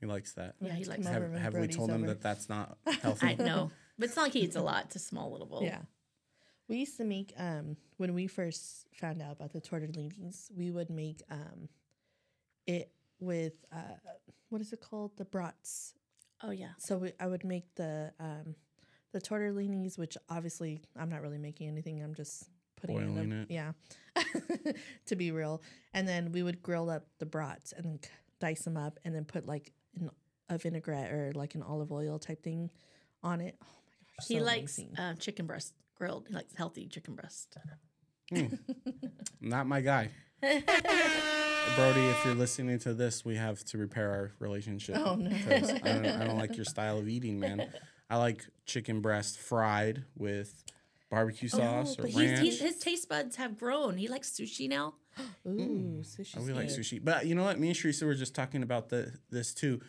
He 0.00 0.06
likes 0.06 0.34
that. 0.34 0.56
Yeah, 0.60 0.74
he 0.74 0.84
likes 0.84 1.04
come 1.06 1.12
Have, 1.14 1.32
have 1.34 1.52
we 1.54 1.60
Brody's 1.60 1.76
told 1.76 1.90
him 1.90 2.02
over. 2.04 2.08
that 2.08 2.20
that's 2.22 2.48
not 2.48 2.76
healthy? 3.02 3.26
I 3.28 3.34
know, 3.34 3.70
but 3.98 4.06
it's 4.08 4.16
not 4.16 4.22
like 4.24 4.32
he 4.34 4.40
eats 4.40 4.56
a 4.56 4.60
lot. 4.62 4.84
It's 4.86 4.96
a 4.96 5.00
small 5.00 5.30
little 5.32 5.46
bowl. 5.46 5.62
Yeah. 5.62 5.80
We 6.68 6.76
used 6.76 6.98
to 6.98 7.04
make 7.04 7.32
um 7.38 7.76
when 7.96 8.12
we 8.14 8.26
first 8.26 8.86
found 8.94 9.22
out 9.22 9.32
about 9.32 9.52
the 9.52 9.60
tortellinis, 9.62 10.50
we 10.54 10.70
would 10.70 10.90
make 10.90 11.22
um 11.30 11.68
it 12.66 12.92
with 13.20 13.54
uh 13.72 13.96
what 14.48 14.60
is 14.60 14.72
it 14.72 14.80
called? 14.80 15.16
The 15.16 15.24
brats. 15.24 15.94
Oh 16.42 16.50
yeah. 16.50 16.70
So 16.78 16.98
we, 16.98 17.12
I 17.20 17.26
would 17.26 17.44
make 17.44 17.74
the 17.76 18.12
um 18.18 18.54
the 19.12 19.20
tortellinis, 19.20 19.98
which 19.98 20.16
obviously 20.28 20.82
I'm 20.98 21.08
not 21.10 21.22
really 21.22 21.38
making 21.38 21.68
anything. 21.68 22.02
I'm 22.02 22.14
just 22.14 22.48
putting 22.80 22.96
it 22.96 23.00
in 23.02 23.14
Boiling 23.14 23.32
it. 23.32 23.50
yeah, 23.50 23.72
to 25.06 25.16
be 25.16 25.30
real. 25.32 25.62
And 25.94 26.06
then 26.06 26.32
we 26.32 26.42
would 26.42 26.62
grill 26.62 26.88
up 26.90 27.06
the 27.18 27.26
brats 27.26 27.72
and 27.72 27.84
then 27.84 28.00
dice 28.40 28.62
them 28.62 28.76
up 28.76 28.98
and 29.04 29.14
then 29.14 29.24
put 29.24 29.46
like 29.46 29.72
an, 29.98 30.10
a 30.48 30.58
vinaigrette 30.58 31.12
or 31.12 31.32
like 31.34 31.54
an 31.54 31.62
olive 31.62 31.92
oil 31.92 32.18
type 32.18 32.42
thing 32.42 32.70
on 33.22 33.40
it. 33.40 33.56
Oh 33.62 33.66
my 33.66 33.96
gosh, 34.16 34.26
He 34.28 34.38
so 34.38 34.44
likes 34.44 34.80
uh, 34.98 35.14
chicken 35.14 35.46
breast 35.46 35.74
grilled. 35.96 36.26
He 36.28 36.34
likes 36.34 36.54
healthy 36.54 36.86
chicken 36.86 37.14
breast. 37.14 37.56
Not 39.40 39.66
my 39.66 39.80
guy. 39.80 40.10
Brody, 41.76 42.06
if 42.06 42.24
you're 42.24 42.34
listening 42.34 42.78
to 42.80 42.94
this, 42.94 43.24
we 43.24 43.36
have 43.36 43.64
to 43.66 43.78
repair 43.78 44.10
our 44.10 44.32
relationship. 44.38 44.96
Oh, 44.98 45.14
no. 45.14 45.30
'cause 45.30 45.70
I 45.70 45.78
don't, 45.78 46.06
I 46.06 46.24
don't 46.24 46.38
like 46.38 46.56
your 46.56 46.64
style 46.74 46.98
of 46.98 47.08
eating, 47.08 47.38
man. 47.40 47.70
I 48.08 48.16
like 48.16 48.44
chicken 48.66 49.00
breast 49.00 49.38
fried 49.38 50.04
with 50.16 50.64
barbecue 51.10 51.48
oh, 51.52 51.56
sauce 51.56 51.98
or 51.98 52.02
Oh, 52.02 52.10
but 52.12 52.14
ranch. 52.14 52.40
he's, 52.40 52.60
his 52.60 52.78
taste 52.78 53.08
buds 53.08 53.36
have 53.36 53.58
grown. 53.58 53.96
He 53.96 54.08
likes 54.08 54.30
sushi 54.30 54.68
now. 54.68 54.94
Ooh, 55.46 55.48
mm. 55.48 56.00
sushi. 56.00 56.36
Oh, 56.38 56.42
we 56.44 56.52
like 56.52 56.68
sushi. 56.68 57.02
But 57.02 57.26
you 57.26 57.34
know 57.34 57.44
what? 57.44 57.58
Me 57.58 57.68
and 57.68 57.76
Teresa 57.76 58.06
were 58.06 58.14
just 58.14 58.34
talking 58.34 58.62
about 58.62 58.88
the 58.88 59.12
this 59.30 59.54
too. 59.54 59.80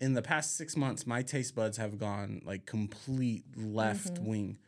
In 0.00 0.14
the 0.14 0.22
past 0.22 0.56
six 0.56 0.76
months, 0.76 1.06
my 1.06 1.22
taste 1.22 1.54
buds 1.54 1.76
have 1.76 1.98
gone 1.98 2.42
like 2.44 2.66
complete 2.66 3.44
left 3.56 4.14
mm-hmm. 4.14 4.26
wing. 4.26 4.58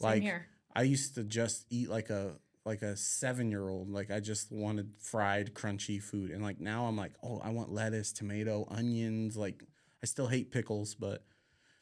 Like 0.00 0.22
here. 0.22 0.46
I 0.74 0.82
used 0.82 1.14
to 1.16 1.24
just 1.24 1.66
eat 1.70 1.88
like 1.88 2.10
a 2.10 2.34
like 2.64 2.82
a 2.82 2.96
seven 2.96 3.50
year 3.50 3.68
old. 3.68 3.90
Like 3.90 4.10
I 4.10 4.20
just 4.20 4.50
wanted 4.50 4.92
fried, 4.98 5.54
crunchy 5.54 6.02
food. 6.02 6.30
And 6.30 6.42
like 6.42 6.60
now 6.60 6.86
I'm 6.86 6.96
like, 6.96 7.12
oh, 7.22 7.40
I 7.44 7.50
want 7.50 7.72
lettuce, 7.72 8.12
tomato, 8.12 8.66
onions. 8.70 9.36
Like 9.36 9.62
I 10.02 10.06
still 10.06 10.26
hate 10.28 10.50
pickles, 10.50 10.94
but 10.94 11.24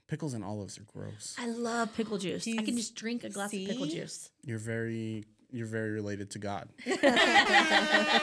pickles 0.08 0.34
and 0.34 0.44
olives 0.44 0.78
are 0.78 0.84
gross. 0.84 1.36
I 1.38 1.46
love 1.46 1.94
pickle 1.94 2.18
juice. 2.18 2.46
I 2.48 2.62
can 2.62 2.76
just 2.76 2.94
drink 2.94 3.24
a 3.24 3.30
glass 3.30 3.52
of 3.54 3.60
pickle 3.66 3.86
juice. 3.86 4.30
You're 4.44 4.58
very 4.58 5.24
you're 5.50 5.66
very 5.66 5.90
related 5.90 6.30
to 6.32 6.38
God. 6.38 6.68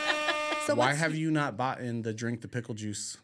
So 0.66 0.76
Why 0.76 0.94
have 0.94 1.16
you 1.16 1.32
not 1.32 1.58
bought 1.58 1.80
in 1.82 2.04
the 2.04 2.14
drink 2.14 2.42
the 2.42 2.48
pickle 2.48 2.76
juice 2.76 3.18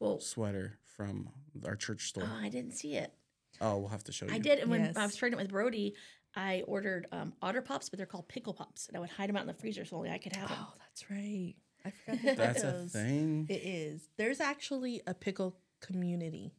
Well, 0.00 0.18
sweater 0.18 0.78
from 0.96 1.28
our 1.64 1.76
church 1.76 2.08
store? 2.08 2.24
oh, 2.26 2.38
I 2.44 2.48
didn't 2.48 2.72
see 2.72 2.96
it. 2.96 3.12
Oh, 3.60 3.76
we'll 3.78 3.88
have 3.90 4.02
to 4.04 4.12
show 4.12 4.26
you. 4.26 4.32
I 4.34 4.38
did. 4.38 4.58
And 4.58 4.68
when 4.68 4.80
Yes. 4.86 4.96
I 4.96 5.06
was 5.06 5.16
pregnant 5.16 5.40
with 5.40 5.50
Brody, 5.52 5.94
I 6.38 6.62
ordered 6.66 7.06
um, 7.12 7.32
otter 7.42 7.60
pops, 7.60 7.88
but 7.88 7.96
they're 7.98 8.06
called 8.06 8.28
pickle 8.28 8.54
pops. 8.54 8.86
And 8.88 8.96
I 8.96 9.00
would 9.00 9.10
hide 9.10 9.28
them 9.28 9.36
out 9.36 9.42
in 9.42 9.48
the 9.48 9.54
freezer 9.54 9.84
so 9.84 9.96
only 9.96 10.10
I 10.10 10.18
could 10.18 10.34
have 10.36 10.48
them. 10.48 10.58
Oh, 10.60 10.72
that's 10.78 11.10
right. 11.10 11.54
I 11.84 11.90
forgot 11.90 12.22
that 12.24 12.36
That's 12.36 12.62
a 12.62 12.72
thing. 12.86 13.46
It 13.50 13.54
is. 13.64 14.08
There's 14.16 14.40
actually 14.40 15.02
a 15.06 15.14
pickle 15.14 15.56
community 15.80 16.54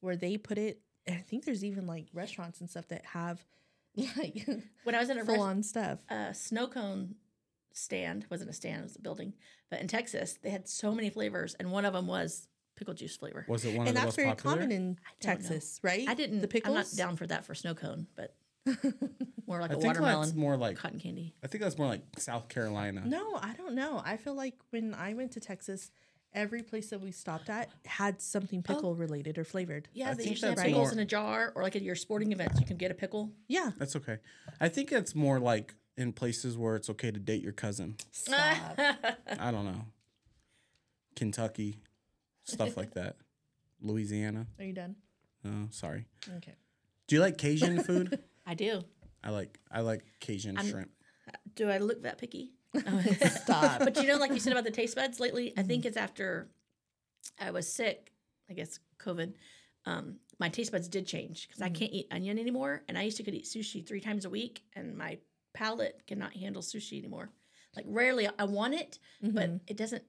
where 0.00 0.16
they 0.16 0.36
put 0.36 0.58
it. 0.58 0.80
And 1.06 1.16
I 1.16 1.20
think 1.20 1.44
there's 1.44 1.64
even 1.64 1.86
like 1.86 2.06
restaurants 2.12 2.60
and 2.60 2.68
stuff 2.68 2.88
that 2.88 3.04
have 3.06 3.44
like 3.96 4.44
When 4.84 4.94
I 4.94 4.98
was 4.98 5.08
in 5.10 5.18
a 5.18 5.24
full 5.24 5.34
rest- 5.34 5.44
on 5.46 5.62
stuff. 5.62 5.98
uh, 6.10 6.32
snow 6.32 6.66
cone 6.66 7.14
stand, 7.72 8.26
wasn't 8.30 8.50
a 8.50 8.52
stand, 8.52 8.80
it 8.80 8.84
was 8.84 8.96
a 8.96 9.00
building. 9.00 9.34
But 9.70 9.80
in 9.80 9.88
Texas, 9.88 10.38
they 10.42 10.50
had 10.50 10.68
so 10.68 10.92
many 10.92 11.10
flavors, 11.10 11.54
and 11.58 11.70
one 11.72 11.84
of 11.84 11.92
them 11.92 12.06
was 12.06 12.48
pickle 12.76 12.94
juice 12.94 13.16
flavor. 13.16 13.44
Was 13.48 13.64
it 13.64 13.76
one 13.76 13.86
And 13.86 13.88
of 13.88 13.94
the 13.94 14.00
that's 14.00 14.04
most 14.06 14.16
very 14.16 14.28
popular? 14.28 14.56
common 14.56 14.72
in 14.72 14.84
don't 14.84 14.96
know. 14.96 15.48
Texas, 15.48 15.80
right? 15.82 16.08
I 16.08 16.14
didn't. 16.14 16.40
The 16.40 16.48
pickles. 16.48 16.70
I'm 16.74 16.80
not 16.82 16.86
down 16.96 17.16
for 17.16 17.26
that 17.28 17.44
for 17.44 17.54
snow 17.54 17.74
cone, 17.74 18.06
but 18.16 18.34
more 19.46 19.60
like 19.60 19.70
I 19.70 19.74
a 19.74 19.76
think 19.76 19.84
watermelon, 19.84 20.22
that's 20.22 20.34
more 20.34 20.56
like 20.56 20.76
cotton 20.76 21.00
candy. 21.00 21.34
I 21.42 21.46
think 21.46 21.62
that's 21.62 21.78
more 21.78 21.88
like 21.88 22.02
South 22.18 22.48
Carolina. 22.48 23.02
No, 23.04 23.36
I 23.36 23.54
don't 23.56 23.74
know. 23.74 24.02
I 24.04 24.16
feel 24.16 24.34
like 24.34 24.54
when 24.70 24.94
I 24.94 25.14
went 25.14 25.32
to 25.32 25.40
Texas, 25.40 25.90
every 26.34 26.62
place 26.62 26.90
that 26.90 27.00
we 27.00 27.10
stopped 27.10 27.50
at 27.50 27.70
had 27.84 28.20
something 28.22 28.64
oh. 28.68 28.74
pickle 28.74 28.94
related 28.94 29.38
or 29.38 29.44
flavored. 29.44 29.88
Yeah, 29.92 30.10
I 30.10 30.14
they 30.14 30.24
think 30.24 30.30
usually 30.30 30.50
have 30.50 30.58
pickles 30.58 30.88
more- 30.88 30.92
in 30.92 30.98
a 31.00 31.04
jar, 31.04 31.52
or 31.54 31.62
like 31.62 31.76
at 31.76 31.82
your 31.82 31.96
sporting 31.96 32.32
events, 32.32 32.60
you 32.60 32.66
can 32.66 32.76
get 32.76 32.90
a 32.90 32.94
pickle. 32.94 33.30
Yeah. 33.48 33.70
That's 33.78 33.96
okay. 33.96 34.18
I 34.60 34.68
think 34.68 34.92
it's 34.92 35.14
more 35.14 35.40
like 35.40 35.74
in 35.96 36.12
places 36.12 36.56
where 36.56 36.76
it's 36.76 36.88
okay 36.90 37.10
to 37.10 37.20
date 37.20 37.42
your 37.42 37.52
cousin. 37.52 37.96
Stop. 38.10 38.78
I 38.78 39.50
don't 39.50 39.64
know. 39.64 39.86
Kentucky, 41.16 41.78
stuff 42.44 42.76
like 42.76 42.94
that. 42.94 43.16
Louisiana. 43.82 44.46
Are 44.58 44.64
you 44.64 44.72
done? 44.72 44.96
Oh, 45.44 45.66
sorry. 45.70 46.06
Okay. 46.36 46.54
Do 47.08 47.16
you 47.16 47.20
like 47.20 47.36
Cajun 47.36 47.82
food? 47.82 48.20
I 48.46 48.54
do. 48.54 48.82
I 49.24 49.30
like 49.30 49.58
I 49.70 49.80
like 49.80 50.04
Cajun 50.20 50.56
shrimp. 50.56 50.90
Do 51.54 51.70
I 51.70 51.78
look 51.78 52.02
that 52.02 52.18
picky? 52.18 52.52
Stop. 53.30 53.80
But 53.80 53.96
you 53.96 54.08
know, 54.08 54.16
like 54.16 54.32
you 54.32 54.40
said 54.40 54.52
about 54.52 54.64
the 54.64 54.70
taste 54.70 54.96
buds 54.96 55.20
lately, 55.20 55.52
I 55.56 55.62
think 55.62 55.84
it's 55.84 55.96
after 55.96 56.48
I 57.40 57.50
was 57.50 57.72
sick, 57.72 58.12
I 58.50 58.54
guess 58.54 58.78
COVID, 58.98 59.34
um, 59.86 60.16
my 60.38 60.48
taste 60.48 60.72
buds 60.72 60.88
did 60.88 61.06
change 61.06 61.48
because 61.48 61.62
I 61.62 61.68
can't 61.68 61.92
eat 61.92 62.08
onion 62.10 62.38
anymore. 62.38 62.82
And 62.88 62.98
I 62.98 63.02
used 63.02 63.16
to 63.18 63.22
could 63.22 63.34
eat 63.34 63.44
sushi 63.44 63.86
three 63.86 64.00
times 64.00 64.24
a 64.24 64.30
week, 64.30 64.62
and 64.74 64.96
my 64.96 65.18
palate 65.54 66.02
cannot 66.06 66.32
handle 66.32 66.62
sushi 66.62 66.98
anymore. 66.98 67.30
Like 67.76 67.84
rarely, 67.88 68.28
I 68.38 68.44
want 68.44 68.74
it, 68.74 68.98
but 69.22 69.50
it 69.66 69.76
doesn't. 69.76 70.02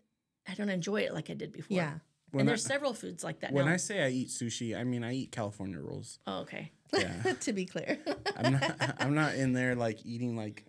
I 0.48 0.56
don't 0.56 0.70
enjoy 0.70 1.02
it 1.02 1.14
like 1.14 1.30
I 1.30 1.34
did 1.34 1.52
before. 1.52 1.78
Yeah. 1.78 1.94
When 2.34 2.42
and 2.42 2.50
I- 2.50 2.52
there's 2.52 2.64
several 2.66 2.94
foods 2.96 3.24
like 3.24 3.42
that 3.42 3.54
When 3.54 3.68
now. 3.68 3.74
I 3.74 3.78
say 3.78 4.04
I 4.04 4.10
eat 4.10 4.30
sushi, 4.30 4.76
I 4.76 4.84
mean 4.84 5.04
I 5.04 5.14
eat 5.14 5.32
California 5.32 5.80
rolls. 5.80 6.18
oh, 6.28 6.40
okay. 6.42 6.72
Yeah. 6.92 7.34
to 7.42 7.54
be 7.54 7.66
clear. 7.66 8.00
I'm 8.36 8.54
not 8.54 8.96
I'm 9.00 9.14
not 9.14 9.36
in 9.36 9.54
there 9.54 9.76
like 9.76 10.04
eating 10.04 10.36
like 10.36 10.66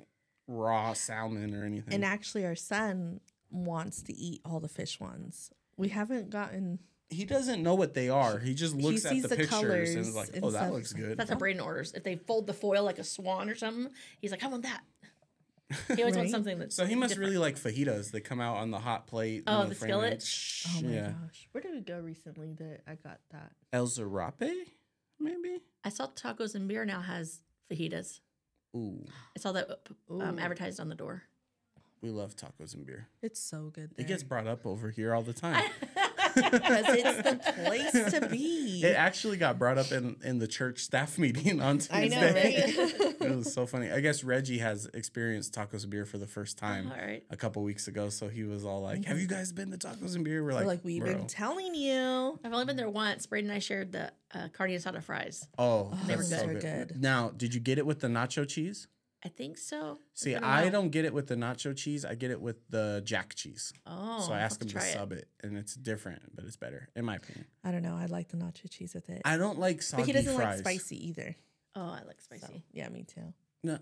raw 0.46 0.92
salmon 0.92 1.54
or 1.54 1.64
anything. 1.64 1.94
and 1.94 2.04
actually, 2.04 2.44
our 2.44 2.54
son 2.54 3.20
wants 3.50 4.02
to 4.02 4.14
eat 4.14 4.42
all 4.44 4.60
the 4.60 4.68
fish 4.68 5.00
ones. 5.00 5.50
We 5.78 5.88
haven't 5.88 6.28
gotten. 6.30 6.80
he 7.08 7.24
doesn't 7.24 7.62
know 7.62 7.74
what 7.74 7.94
they 7.94 8.10
are. 8.10 8.38
He 8.38 8.54
just 8.54 8.74
looks 8.76 9.06
at 9.06 9.12
the, 9.22 9.28
the 9.28 9.36
pictures 9.36 9.90
and 9.94 10.00
is 10.00 10.14
like, 10.14 10.30
"Oh, 10.42 10.50
that 10.50 10.58
stuff. 10.58 10.72
looks 10.72 10.92
good." 10.92 11.16
That's 11.16 11.30
how 11.30 11.36
Braden 11.36 11.60
orders. 11.62 11.92
If 11.94 12.04
they 12.04 12.16
fold 12.16 12.46
the 12.46 12.52
foil 12.52 12.84
like 12.84 12.98
a 12.98 13.04
swan 13.04 13.48
or 13.48 13.54
something, 13.54 13.90
he's 14.20 14.30
like, 14.30 14.44
I 14.44 14.48
want 14.48 14.64
that. 14.64 14.82
He 15.70 16.02
always 16.02 16.14
Right. 16.14 16.16
wants 16.16 16.32
something 16.32 16.58
that's 16.58 16.76
So 16.76 16.84
he 16.86 16.94
must 16.94 17.10
different. 17.10 17.30
really 17.32 17.38
like 17.38 17.56
fajitas. 17.56 18.10
They 18.10 18.20
come 18.20 18.40
out 18.40 18.56
on 18.58 18.70
the 18.70 18.78
hot 18.78 19.06
plate. 19.06 19.44
Oh, 19.46 19.62
and 19.62 19.70
the 19.70 19.74
frame 19.74 19.88
skillet? 19.90 20.10
ranch. 20.12 20.64
Oh 20.68 20.82
my 20.82 20.90
yeah. 20.92 21.12
gosh. 21.22 21.48
Where 21.52 21.62
did 21.62 21.72
we 21.72 21.80
go 21.80 21.98
recently 22.00 22.52
that 22.54 22.82
I 22.86 22.94
got 22.96 23.20
that? 23.30 23.52
El 23.72 23.86
Zarape, 23.86 24.52
maybe. 25.18 25.60
I 25.82 25.88
saw 25.88 26.06
Tacos 26.08 26.54
and 26.54 26.68
Beer 26.68 26.84
now 26.84 27.00
has 27.00 27.40
fajitas. 27.70 28.20
Ooh, 28.76 29.04
I 29.36 29.40
saw 29.40 29.52
that 29.52 29.70
um, 30.10 30.20
Ooh. 30.20 30.38
advertised 30.38 30.80
on 30.80 30.88
the 30.88 30.94
door. 30.94 31.22
we 32.02 32.10
love 32.10 32.36
tacos 32.36 32.74
and 32.74 32.84
beer. 32.84 33.08
It's 33.22 33.40
so 33.40 33.70
good. 33.72 33.92
It 33.96 34.06
gets 34.06 34.22
brought 34.22 34.46
up 34.46 34.66
over 34.66 34.90
here 34.90 35.14
all 35.14 35.22
the 35.22 35.32
time. 35.32 35.62
because 36.34 36.84
it's 36.88 37.22
the 37.22 37.52
place 37.64 38.12
to 38.12 38.28
be. 38.28 38.82
It 38.84 38.96
actually 38.96 39.36
got 39.36 39.58
brought 39.58 39.78
up 39.78 39.92
in, 39.92 40.16
in 40.22 40.38
the 40.38 40.46
church 40.46 40.80
staff 40.80 41.18
meeting 41.18 41.60
on 41.60 41.78
Tuesday. 41.78 41.94
I 41.96 42.08
know, 42.08 42.20
right? 42.32 43.20
it 43.30 43.36
was 43.36 43.52
so 43.52 43.66
funny. 43.66 43.90
I 43.90 44.00
guess 44.00 44.24
Reggie 44.24 44.58
has 44.58 44.86
experienced 44.94 45.54
tacos 45.54 45.82
and 45.82 45.90
beer 45.90 46.04
for 46.04 46.18
the 46.18 46.26
first 46.26 46.58
time 46.58 46.90
All 46.90 46.96
right. 46.98 47.22
a 47.30 47.36
couple 47.36 47.62
weeks 47.62 47.88
ago. 47.88 48.08
So 48.08 48.28
he 48.28 48.44
was 48.44 48.64
all 48.64 48.82
like, 48.82 49.04
Have 49.04 49.18
you 49.18 49.26
guys 49.26 49.52
been 49.52 49.70
to 49.70 49.78
tacos 49.78 50.14
and 50.14 50.24
beer? 50.24 50.42
We're 50.44 50.52
like, 50.54 50.62
We're 50.64 50.68
like, 50.70 50.84
we've 50.84 51.02
"Bro." 51.02 51.14
been 51.14 51.26
telling 51.26 51.74
you. 51.74 52.38
I've 52.44 52.52
only 52.52 52.64
been 52.64 52.76
there 52.76 52.90
once. 52.90 53.26
Braden 53.26 53.50
and 53.50 53.56
I 53.56 53.60
shared 53.60 53.92
the 53.92 54.12
uh, 54.34 54.48
carne 54.52 54.70
asada 54.70 55.02
fries. 55.02 55.46
Oh, 55.58 55.96
They 56.06 56.16
were 56.16 56.22
that's 56.22 56.30
good. 56.30 56.40
so 56.40 56.46
good. 56.68 56.88
good. 56.88 57.00
Now, 57.02 57.30
did 57.36 57.54
you 57.54 57.60
get 57.60 57.78
it 57.78 57.86
with 57.86 58.00
the 58.00 58.08
nacho 58.08 58.46
cheese? 58.48 58.88
I 59.24 59.28
think 59.28 59.56
so. 59.56 59.98
See, 60.12 60.34
I, 60.34 60.64
a 60.64 60.66
I 60.66 60.68
don't 60.70 60.90
get 60.90 61.04
it 61.06 61.14
with 61.14 61.28
the 61.28 61.34
nacho 61.34 61.74
cheese. 61.74 62.04
I 62.04 62.14
get 62.14 62.30
it 62.30 62.40
with 62.42 62.56
the 62.68 63.00
jack 63.04 63.34
cheese. 63.34 63.72
Oh, 63.86 64.20
so 64.26 64.32
I 64.32 64.36
I'll 64.36 64.42
asked 64.42 64.60
him 64.62 64.68
to 64.68 64.74
try 64.74 64.84
it. 64.86 64.92
sub 64.92 65.12
it, 65.12 65.28
and 65.42 65.56
it's 65.56 65.74
different, 65.74 66.34
but 66.36 66.44
it's 66.44 66.56
better 66.56 66.88
in 66.94 67.04
my 67.06 67.16
opinion. 67.16 67.46
I 67.64 67.70
don't 67.72 67.82
know. 67.82 67.96
I 67.96 68.04
like 68.06 68.28
the 68.28 68.36
nacho 68.36 68.68
cheese 68.70 68.92
with 68.94 69.08
it. 69.08 69.22
I 69.24 69.36
don't 69.38 69.58
like 69.58 69.80
soggy 69.80 70.02
but 70.02 70.06
he 70.06 70.12
doesn't 70.12 70.36
fries. 70.36 70.58
like 70.64 70.78
spicy 70.80 71.08
either. 71.08 71.36
Oh, 71.74 71.80
I 71.82 72.02
like 72.06 72.20
So, 72.20 72.36
spicy. 72.36 72.64
yeah, 72.72 72.88
me 72.90 73.04
too. 73.04 73.32
No, 73.62 73.78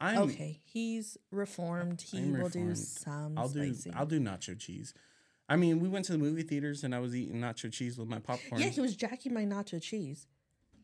I'm 0.00 0.18
okay, 0.22 0.60
he's 0.64 1.18
reformed. 1.30 2.00
He 2.00 2.18
I'm 2.18 2.32
will 2.40 2.48
do 2.48 2.74
some 2.74 3.36
I'll 3.38 3.48
do 3.50 3.72
spicy. 3.74 3.92
I'll 3.94 4.06
do 4.06 4.20
nacho 4.20 4.58
cheese. 4.58 4.94
I 5.48 5.56
mean, 5.56 5.80
we 5.80 5.88
went 5.88 6.06
to 6.06 6.12
the 6.12 6.18
movie 6.18 6.42
theaters 6.44 6.82
and 6.82 6.94
I 6.94 6.98
was 6.98 7.14
eating 7.14 7.36
nacho 7.36 7.70
cheese 7.70 7.98
with 7.98 8.08
my 8.08 8.20
popcorn. 8.20 8.60
yeah, 8.62 8.68
he 8.68 8.80
was 8.80 8.96
jacking 8.96 9.34
my 9.34 9.44
nacho 9.44 9.82
cheese. 9.82 10.26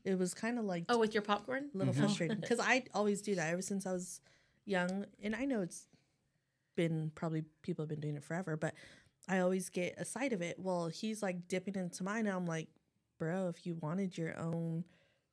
It 0.04 0.18
was 0.18 0.34
kind 0.34 0.58
of 0.58 0.64
like 0.64 0.84
Oh, 0.88 0.98
with 0.98 1.14
your 1.14 1.22
popcorn? 1.22 1.70
a 1.74 1.78
little 1.78 1.92
mm-hmm. 1.92 2.02
frustrating 2.02 2.38
because 2.40 2.60
I 2.60 2.84
always 2.94 3.22
do 3.22 3.34
that 3.36 3.52
ever 3.52 3.62
since 3.62 3.86
I 3.86 3.92
was 3.92 4.20
young, 4.64 5.06
and 5.22 5.34
I 5.36 5.44
know 5.44 5.60
it's 5.62 5.86
been 6.76 7.10
probably 7.14 7.44
people 7.62 7.82
have 7.82 7.88
been 7.88 8.00
doing 8.00 8.16
it 8.16 8.22
forever, 8.24 8.56
but 8.56 8.74
I 9.28 9.40
always 9.40 9.68
get 9.68 9.94
a 9.98 10.04
side 10.04 10.32
of 10.32 10.40
it. 10.42 10.58
Well, 10.58 10.88
he's 10.88 11.22
like 11.22 11.48
dipping 11.48 11.74
into 11.74 12.02
mine, 12.04 12.26
and 12.26 12.36
I'm 12.36 12.46
like, 12.46 12.68
bro, 13.18 13.48
if 13.48 13.66
you 13.66 13.74
wanted 13.80 14.16
your 14.16 14.38
own 14.38 14.84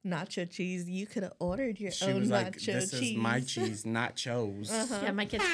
nacho 0.06 0.50
cheese, 0.50 0.90
you 0.90 1.06
could 1.08 1.24
have 1.24 1.34
ordered 1.40 1.80
your 1.80 1.92
she 1.92 2.06
own 2.06 2.20
was 2.22 2.30
nacho 2.30 2.32
like, 2.32 2.60
"This 2.60 2.92
cheese. 2.92 3.12
is 3.12 3.18
my 3.18 3.40
cheese, 3.46 3.84
nachos." 3.84 4.72
Uh-huh. 4.72 5.00
Yeah, 5.04 5.12
my 5.12 5.26
kids. 5.26 5.44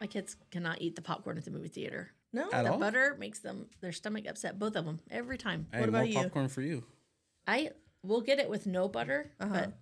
My 0.00 0.06
kids 0.06 0.36
cannot 0.50 0.82
eat 0.82 0.94
the 0.94 1.00
popcorn 1.02 1.38
at 1.38 1.46
the 1.46 1.50
movie 1.50 1.68
theater. 1.68 2.10
No, 2.32 2.50
At 2.52 2.64
the 2.64 2.72
all? 2.72 2.78
butter 2.78 3.16
makes 3.18 3.38
them 3.38 3.66
their 3.80 3.92
stomach 3.92 4.26
upset. 4.28 4.58
Both 4.58 4.76
of 4.76 4.84
them 4.84 5.00
every 5.10 5.38
time. 5.38 5.66
Hey, 5.72 5.80
What 5.80 5.88
about 5.88 5.98
more 6.00 6.06
you? 6.06 6.14
popcorn 6.16 6.48
for 6.48 6.60
you. 6.60 6.84
I 7.46 7.70
will 8.02 8.20
get 8.20 8.38
it 8.38 8.48
with 8.48 8.66
no 8.66 8.88
butter, 8.88 9.32
but 9.38 9.72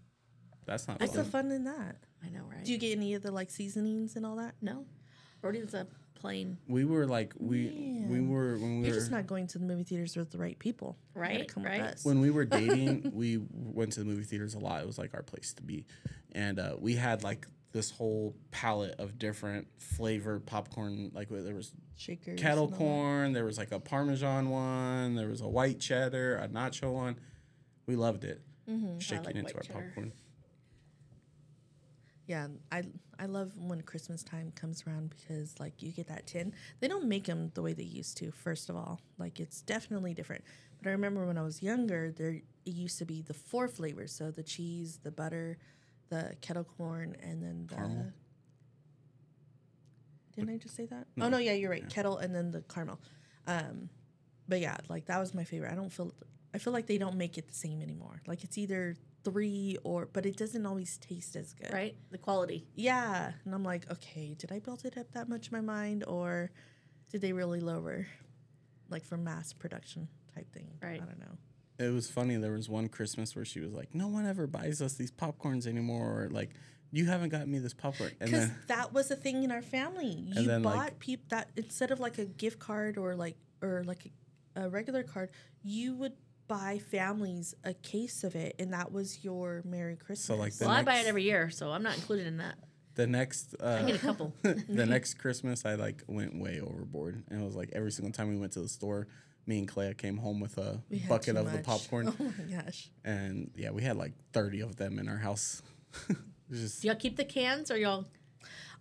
That's 0.66 0.86
not. 0.88 1.00
what's 1.00 1.12
the 1.12 1.24
fun. 1.24 1.44
fun 1.48 1.52
in 1.52 1.64
that? 1.64 1.96
I 2.24 2.30
know, 2.30 2.44
right? 2.50 2.64
Do 2.64 2.72
you 2.72 2.78
get 2.78 2.96
any 2.96 3.14
of 3.14 3.22
the 3.22 3.30
like 3.30 3.50
seasonings 3.50 4.16
and 4.16 4.24
all 4.26 4.36
that? 4.36 4.54
no, 4.62 4.86
Brody's 5.40 5.74
a 5.74 5.86
plain 6.14 6.56
We 6.68 6.86
were 6.86 7.06
like 7.06 7.34
we 7.38 8.02
we 8.08 8.20
were 8.20 8.56
when 8.56 8.80
we 8.80 8.86
You're 8.86 8.94
were 8.94 9.00
just 9.00 9.10
not 9.10 9.26
going 9.26 9.46
to 9.48 9.58
the 9.58 9.66
movie 9.66 9.82
theaters 9.84 10.16
with 10.16 10.30
the 10.30 10.38
right 10.38 10.58
people. 10.58 10.96
You 11.14 11.20
gotta 11.22 11.34
Right, 11.38 11.56
with 11.56 11.64
right. 11.66 11.80
us. 11.82 12.04
when 12.04 12.20
we 12.20 12.30
were 12.30 12.44
dating, 12.60 13.10
we 13.14 13.40
went 13.50 13.92
to 13.92 14.00
the 14.00 14.06
movie 14.06 14.24
theaters 14.24 14.54
a 14.54 14.58
lot. 14.58 14.80
It 14.80 14.86
was 14.86 14.96
like 14.98 15.12
our 15.14 15.22
place 15.22 15.52
to 15.54 15.62
be, 15.62 15.84
and 16.32 16.58
uh, 16.58 16.76
we 16.78 16.94
had 16.94 17.22
like 17.22 17.46
this 17.72 17.90
whole 17.90 18.34
palette 18.52 18.94
of 19.00 19.18
different 19.18 19.66
flavored 19.78 20.46
popcorn. 20.46 21.10
Like 21.12 21.28
there 21.28 21.54
was 21.54 21.72
Shakers. 21.96 22.40
kettle 22.40 22.64
and 22.64 22.72
all 22.72 22.78
that. 22.78 22.84
corn, 22.84 23.32
there 23.34 23.44
was 23.44 23.58
like 23.58 23.72
a 23.72 23.80
parmesan 23.80 24.48
one, 24.48 25.16
there 25.16 25.28
was 25.28 25.40
a 25.42 25.48
white 25.48 25.78
cheddar, 25.80 26.36
a 26.36 26.48
nacho 26.48 26.90
one. 26.92 27.16
We 27.86 27.96
loved 27.96 28.24
it. 28.24 28.40
Mm-hmm. 28.68 28.98
Shaking 28.98 29.24
like 29.24 29.36
into 29.36 29.54
our 29.54 29.62
cheddar. 29.62 29.84
popcorn. 29.86 30.12
Yeah, 32.26 32.48
I 32.72 32.84
I 33.18 33.26
love 33.26 33.52
when 33.58 33.82
Christmas 33.82 34.22
time 34.22 34.52
comes 34.54 34.84
around 34.86 35.14
because 35.14 35.54
like 35.60 35.82
you 35.82 35.92
get 35.92 36.08
that 36.08 36.26
tin. 36.26 36.54
They 36.80 36.88
don't 36.88 37.06
make 37.06 37.24
them 37.24 37.50
the 37.54 37.62
way 37.62 37.74
they 37.74 37.82
used 37.82 38.16
to. 38.18 38.30
First 38.30 38.70
of 38.70 38.76
all, 38.76 39.00
like 39.18 39.40
it's 39.40 39.60
definitely 39.60 40.14
different. 40.14 40.44
But 40.82 40.88
I 40.88 40.92
remember 40.92 41.26
when 41.26 41.36
I 41.36 41.42
was 41.42 41.62
younger, 41.62 42.12
there 42.16 42.30
it 42.30 42.42
used 42.64 42.98
to 42.98 43.04
be 43.04 43.20
the 43.20 43.34
four 43.34 43.68
flavors. 43.68 44.12
So 44.12 44.30
the 44.30 44.42
cheese, 44.42 45.00
the 45.02 45.10
butter, 45.10 45.58
the 46.08 46.34
kettle 46.40 46.64
corn, 46.64 47.16
and 47.22 47.42
then 47.42 47.66
the. 47.68 47.74
Caramel? 47.74 48.12
Didn't 50.34 50.50
I 50.50 50.56
just 50.56 50.74
say 50.74 50.86
that? 50.86 51.06
Oh 51.20 51.28
no, 51.28 51.38
yeah, 51.38 51.52
you're 51.52 51.70
right. 51.70 51.88
Kettle 51.88 52.18
and 52.18 52.34
then 52.34 52.50
the 52.50 52.62
caramel. 52.62 52.98
Um, 53.46 53.88
but 54.48 54.60
yeah, 54.60 54.76
like 54.88 55.06
that 55.06 55.20
was 55.20 55.34
my 55.34 55.44
favorite. 55.44 55.70
I 55.72 55.74
don't 55.74 55.92
feel. 55.92 56.12
I 56.54 56.58
feel 56.58 56.72
like 56.72 56.86
they 56.86 56.98
don't 56.98 57.16
make 57.16 57.36
it 57.36 57.48
the 57.48 57.54
same 57.54 57.82
anymore. 57.82 58.22
Like 58.26 58.44
it's 58.44 58.56
either 58.56 58.96
three 59.24 59.76
or, 59.84 60.08
but 60.12 60.24
it 60.26 60.36
doesn't 60.36 60.64
always 60.64 60.98
taste 60.98 61.34
as 61.34 61.52
good. 61.52 61.72
right. 61.72 61.96
The 62.10 62.18
quality. 62.18 62.66
Yeah. 62.74 63.32
And 63.44 63.54
I'm 63.54 63.64
like, 63.64 63.90
okay, 63.90 64.34
did 64.38 64.52
I 64.52 64.60
build 64.60 64.84
it 64.84 64.96
up 64.96 65.10
that 65.12 65.28
much 65.28 65.48
in 65.48 65.52
my 65.52 65.60
mind 65.62 66.04
or 66.06 66.50
did 67.10 67.20
they 67.20 67.32
really 67.32 67.60
lower 67.60 68.06
like 68.88 69.04
for 69.04 69.16
mass 69.16 69.52
production 69.52 70.08
type 70.34 70.52
thing? 70.52 70.70
Right. 70.82 71.00
I 71.02 71.04
don't 71.04 71.18
know. 71.18 71.38
It 71.78 71.92
was 71.92 72.08
funny. 72.08 72.36
There 72.36 72.52
was 72.52 72.68
one 72.68 72.88
Christmas 72.88 73.34
where 73.34 73.44
she 73.44 73.58
was 73.58 73.72
like, 73.72 73.96
"No 73.96 74.06
one 74.06 74.26
ever 74.26 74.46
buys 74.46 74.80
us 74.80 74.94
these 74.94 75.10
popcorns 75.10 75.66
anymore." 75.66 76.22
Or 76.22 76.28
like, 76.30 76.50
"You 76.92 77.06
haven't 77.06 77.30
gotten 77.30 77.50
me 77.50 77.58
this 77.58 77.74
popcorn." 77.74 78.12
Because 78.20 78.48
that 78.68 78.92
was 78.92 79.10
a 79.10 79.16
thing 79.16 79.42
in 79.42 79.50
our 79.50 79.60
family. 79.60 80.06
You 80.36 80.44
then, 80.46 80.62
bought 80.62 80.76
like- 80.76 80.98
peop 81.00 81.28
that 81.30 81.50
instead 81.56 81.90
of 81.90 81.98
like 81.98 82.18
a 82.18 82.26
gift 82.26 82.60
card 82.60 82.96
or 82.96 83.16
like 83.16 83.36
or 83.60 83.82
like 83.84 84.06
a, 84.54 84.66
a 84.66 84.68
regular 84.68 85.02
card, 85.02 85.30
you 85.64 85.96
would 85.96 86.12
buy 86.54 86.78
families 86.78 87.54
a 87.64 87.74
case 87.74 88.24
of 88.24 88.36
it, 88.36 88.54
and 88.58 88.72
that 88.72 88.92
was 88.92 89.24
your 89.24 89.62
Merry 89.64 89.96
Christmas. 89.96 90.24
So 90.24 90.36
like 90.36 90.54
the 90.54 90.66
Well, 90.66 90.74
I 90.74 90.82
buy 90.82 90.98
it 90.98 91.06
every 91.06 91.24
year, 91.24 91.50
so 91.50 91.70
I'm 91.70 91.82
not 91.82 91.96
included 91.96 92.26
in 92.26 92.36
that. 92.38 92.56
the 92.94 93.06
next 93.06 93.56
I 93.60 93.82
get 93.82 93.94
uh, 93.94 93.96
a 93.96 93.98
couple. 93.98 94.34
the 94.42 94.86
next 94.86 95.14
Christmas, 95.14 95.64
I 95.64 95.74
like 95.74 96.02
went 96.06 96.38
way 96.38 96.60
overboard, 96.60 97.22
and 97.28 97.40
it 97.42 97.44
was 97.44 97.56
like 97.56 97.70
every 97.72 97.90
single 97.90 98.12
time 98.12 98.28
we 98.28 98.36
went 98.36 98.52
to 98.52 98.60
the 98.60 98.68
store, 98.68 99.08
me 99.46 99.58
and 99.58 99.68
Clea 99.68 99.94
came 99.94 100.16
home 100.18 100.40
with 100.40 100.58
a 100.58 100.80
We 100.90 101.00
bucket 101.08 101.34
too 101.34 101.40
of 101.40 101.52
the 101.52 101.58
popcorn, 101.58 102.08
Oh 102.20 102.32
my 102.38 102.62
gosh. 102.62 102.88
and 103.04 103.50
yeah, 103.56 103.70
we 103.70 103.82
had 103.82 103.96
like 103.96 104.12
thirty 104.32 104.60
of 104.60 104.76
them 104.76 104.98
in 104.98 105.08
our 105.08 105.18
house. 105.18 105.62
Just 106.50 106.82
Do 106.82 106.88
y'all 106.88 106.96
keep 106.96 107.16
the 107.16 107.24
cans 107.24 107.70
or 107.70 107.76
y'all? 107.76 108.04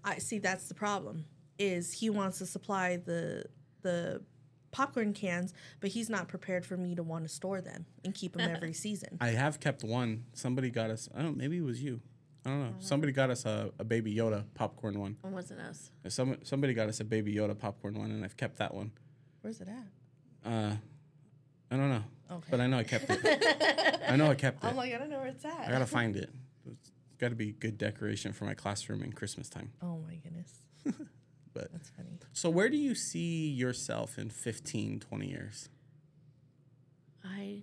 I 0.03 0.19
see 0.19 0.39
that's 0.39 0.67
the 0.67 0.75
problem. 0.75 1.25
Is 1.57 1.93
he 1.93 2.09
wants 2.09 2.37
to 2.39 2.45
supply 2.45 2.97
the 2.97 3.45
the 3.81 4.21
popcorn 4.73 5.13
cans, 5.13 5.53
but 5.79 5.91
he's 5.91 6.09
not 6.09 6.27
prepared 6.27 6.65
for 6.65 6.75
me 6.75 6.93
to 6.95 7.03
want 7.03 7.23
to 7.23 7.29
store 7.29 7.61
them 7.61 7.85
and 8.03 8.13
keep 8.13 8.35
them 8.35 8.49
every 8.53 8.73
season. 8.85 9.17
I 9.21 9.29
have 9.29 9.61
kept 9.61 9.83
one. 9.85 10.25
Somebody 10.33 10.69
got 10.69 10.89
us. 10.89 11.07
I 11.15 11.21
don't. 11.21 11.37
Maybe 11.37 11.57
it 11.57 11.63
was 11.63 11.81
you. 11.81 12.01
I 12.45 12.49
don't 12.49 12.59
know. 12.59 12.75
Somebody 12.79 13.13
got 13.13 13.29
us 13.29 13.45
a, 13.45 13.71
a 13.79 13.85
Baby 13.85 14.13
Yoda 14.13 14.43
popcorn 14.53 14.99
one. 14.99 15.15
One 15.21 15.33
wasn't 15.33 15.61
us. 15.61 15.91
Some 16.09 16.37
somebody 16.43 16.73
got 16.73 16.89
us 16.89 16.99
a 16.99 17.05
Baby 17.05 17.33
Yoda 17.33 17.57
popcorn 17.57 17.97
one, 17.97 18.11
and 18.11 18.25
I've 18.25 18.35
kept 18.35 18.57
that 18.57 18.73
one. 18.73 18.91
Where's 19.41 19.61
it 19.61 19.69
at? 19.69 20.51
Uh, 20.51 20.75
I 21.71 21.77
don't 21.77 21.89
know, 21.89 22.03
Okay. 22.29 22.47
but 22.51 22.59
I 22.59 22.67
know 22.67 22.79
I 22.79 22.83
kept 22.83 23.05
it. 23.09 24.01
I 24.09 24.17
know 24.17 24.29
I 24.29 24.35
kept 24.35 24.61
it. 24.63 24.67
I'm 24.67 24.75
like, 24.75 24.93
I 24.93 24.97
don't 24.97 25.09
know 25.09 25.19
where 25.19 25.27
it's 25.27 25.45
at. 25.45 25.57
I 25.67 25.71
gotta 25.71 25.85
find 25.85 26.17
it. 26.17 26.29
It's 26.69 26.91
got 27.17 27.29
to 27.29 27.35
be 27.35 27.51
good 27.53 27.77
decoration 27.77 28.33
for 28.33 28.43
my 28.45 28.53
classroom 28.53 29.01
in 29.03 29.13
Christmas 29.13 29.47
time. 29.49 29.71
oh 29.81 29.99
my 30.05 30.15
goodness. 30.15 30.51
But 31.53 31.71
That's 31.71 31.89
funny. 31.89 32.09
so, 32.31 32.49
where 32.49 32.69
do 32.69 32.77
you 32.77 32.95
see 32.95 33.49
yourself 33.49 34.17
in 34.17 34.29
15, 34.29 34.99
20 34.99 35.27
years? 35.27 35.69
I 37.23 37.61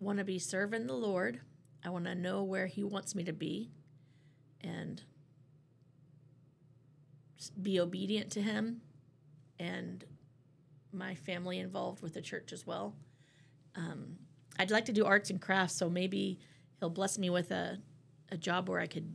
want 0.00 0.18
to 0.18 0.24
be 0.24 0.38
serving 0.38 0.86
the 0.86 0.94
Lord. 0.94 1.40
I 1.84 1.90
want 1.90 2.04
to 2.06 2.14
know 2.14 2.42
where 2.42 2.66
He 2.66 2.82
wants 2.82 3.14
me 3.14 3.24
to 3.24 3.32
be 3.32 3.70
and 4.60 5.02
be 7.62 7.78
obedient 7.78 8.32
to 8.32 8.42
Him 8.42 8.80
and 9.60 10.04
my 10.92 11.14
family 11.14 11.58
involved 11.58 12.02
with 12.02 12.14
the 12.14 12.22
church 12.22 12.52
as 12.52 12.66
well. 12.66 12.94
Um, 13.76 14.16
I'd 14.58 14.70
like 14.70 14.86
to 14.86 14.92
do 14.92 15.04
arts 15.04 15.30
and 15.30 15.40
crafts, 15.40 15.74
so 15.74 15.88
maybe 15.88 16.38
He'll 16.80 16.90
bless 16.90 17.18
me 17.18 17.30
with 17.30 17.50
a, 17.50 17.78
a 18.30 18.36
job 18.36 18.68
where 18.68 18.80
I 18.80 18.86
could 18.86 19.14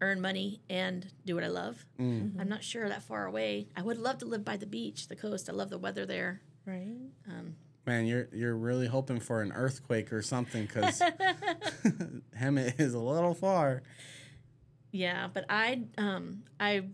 earn 0.00 0.20
money 0.20 0.60
and 0.70 1.06
do 1.26 1.34
what 1.34 1.44
I 1.44 1.48
love. 1.48 1.84
I'm 1.98 2.48
not 2.48 2.62
sure 2.64 2.88
that 2.88 3.02
far 3.02 3.26
away. 3.26 3.68
I 3.76 3.82
would 3.82 3.98
love 3.98 4.18
to 4.18 4.24
live 4.26 4.44
by 4.44 4.56
the 4.56 4.66
beach, 4.66 5.08
the 5.08 5.16
coast. 5.16 5.48
I 5.48 5.52
love 5.52 5.70
the 5.70 5.78
weather 5.78 6.06
there. 6.06 6.40
Right? 6.66 6.96
Man, 7.86 8.06
you're 8.06 8.28
you're 8.32 8.56
really 8.56 8.86
hoping 8.86 9.20
for 9.20 9.42
an 9.42 9.52
earthquake 9.52 10.12
or 10.12 10.22
something 10.22 10.66
because 10.66 11.00
Hemet 12.38 12.78
is 12.78 12.94
a 12.94 12.98
little 12.98 13.34
far. 13.34 13.82
Yeah, 14.92 15.28
but 15.32 15.44
I 15.48 15.82
um 15.98 16.44
I, 16.58 16.84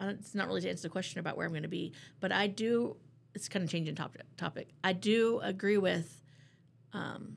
I 0.00 0.06
don't, 0.06 0.18
it's 0.18 0.34
not 0.34 0.48
really 0.48 0.62
to 0.62 0.70
answer 0.70 0.82
the 0.82 0.88
question 0.88 1.20
about 1.20 1.36
where 1.36 1.46
I'm 1.46 1.52
going 1.52 1.62
to 1.62 1.68
be, 1.68 1.92
but 2.20 2.32
I 2.32 2.46
do. 2.46 2.96
It's 3.34 3.48
kind 3.48 3.64
of 3.64 3.70
changing 3.70 3.94
topic. 3.94 4.22
Topic. 4.36 4.68
I 4.84 4.92
do 4.92 5.40
agree 5.42 5.78
with. 5.78 6.20
Um, 6.92 7.36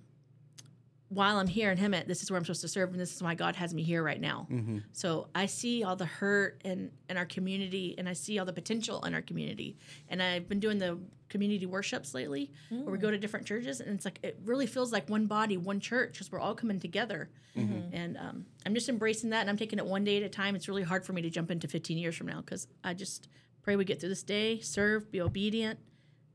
while 1.09 1.37
I'm 1.37 1.47
here 1.47 1.71
in 1.71 1.77
Hemet, 1.77 2.07
this 2.07 2.23
is 2.23 2.31
where 2.31 2.37
I'm 2.37 2.45
supposed 2.45 2.61
to 2.61 2.67
serve, 2.67 2.91
and 2.91 2.99
this 2.99 3.15
is 3.15 3.21
why 3.21 3.35
God 3.35 3.55
has 3.55 3.73
me 3.73 3.83
here 3.83 4.01
right 4.01 4.19
now. 4.19 4.47
Mm-hmm. 4.51 4.79
So 4.91 5.27
I 5.35 5.45
see 5.45 5.83
all 5.83 5.95
the 5.95 6.05
hurt 6.05 6.61
in, 6.65 6.91
in 7.09 7.17
our 7.17 7.25
community, 7.25 7.95
and 7.97 8.09
I 8.09 8.13
see 8.13 8.39
all 8.39 8.45
the 8.45 8.53
potential 8.53 9.03
in 9.05 9.13
our 9.13 9.21
community. 9.21 9.77
And 10.09 10.21
I've 10.21 10.49
been 10.49 10.59
doing 10.59 10.79
the 10.79 10.97
community 11.29 11.65
worships 11.65 12.13
lately, 12.13 12.51
where 12.69 12.91
we 12.91 12.97
go 12.97 13.11
to 13.11 13.17
different 13.17 13.45
churches, 13.45 13.81
and 13.81 13.95
it's 13.95 14.05
like 14.05 14.19
it 14.23 14.39
really 14.43 14.65
feels 14.65 14.91
like 14.91 15.09
one 15.09 15.27
body, 15.27 15.57
one 15.57 15.79
church, 15.79 16.13
because 16.13 16.31
we're 16.31 16.39
all 16.39 16.55
coming 16.55 16.79
together. 16.79 17.29
Mm-hmm. 17.55 17.95
And 17.95 18.17
um, 18.17 18.45
I'm 18.65 18.73
just 18.73 18.89
embracing 18.89 19.29
that, 19.29 19.41
and 19.41 19.49
I'm 19.49 19.57
taking 19.57 19.79
it 19.79 19.85
one 19.85 20.03
day 20.03 20.17
at 20.17 20.23
a 20.23 20.29
time. 20.29 20.55
It's 20.55 20.67
really 20.67 20.83
hard 20.83 21.05
for 21.05 21.13
me 21.13 21.21
to 21.21 21.29
jump 21.29 21.51
into 21.51 21.67
15 21.67 21.97
years 21.97 22.15
from 22.15 22.27
now 22.27 22.41
because 22.41 22.67
I 22.83 22.93
just 22.93 23.27
Pray 23.65 23.75
we 23.75 23.83
get 23.83 23.99
through 23.99 24.09
this 24.09 24.21
day, 24.21 24.59
serve, 24.59 25.11
be 25.11 25.19
obedient, 25.19 25.79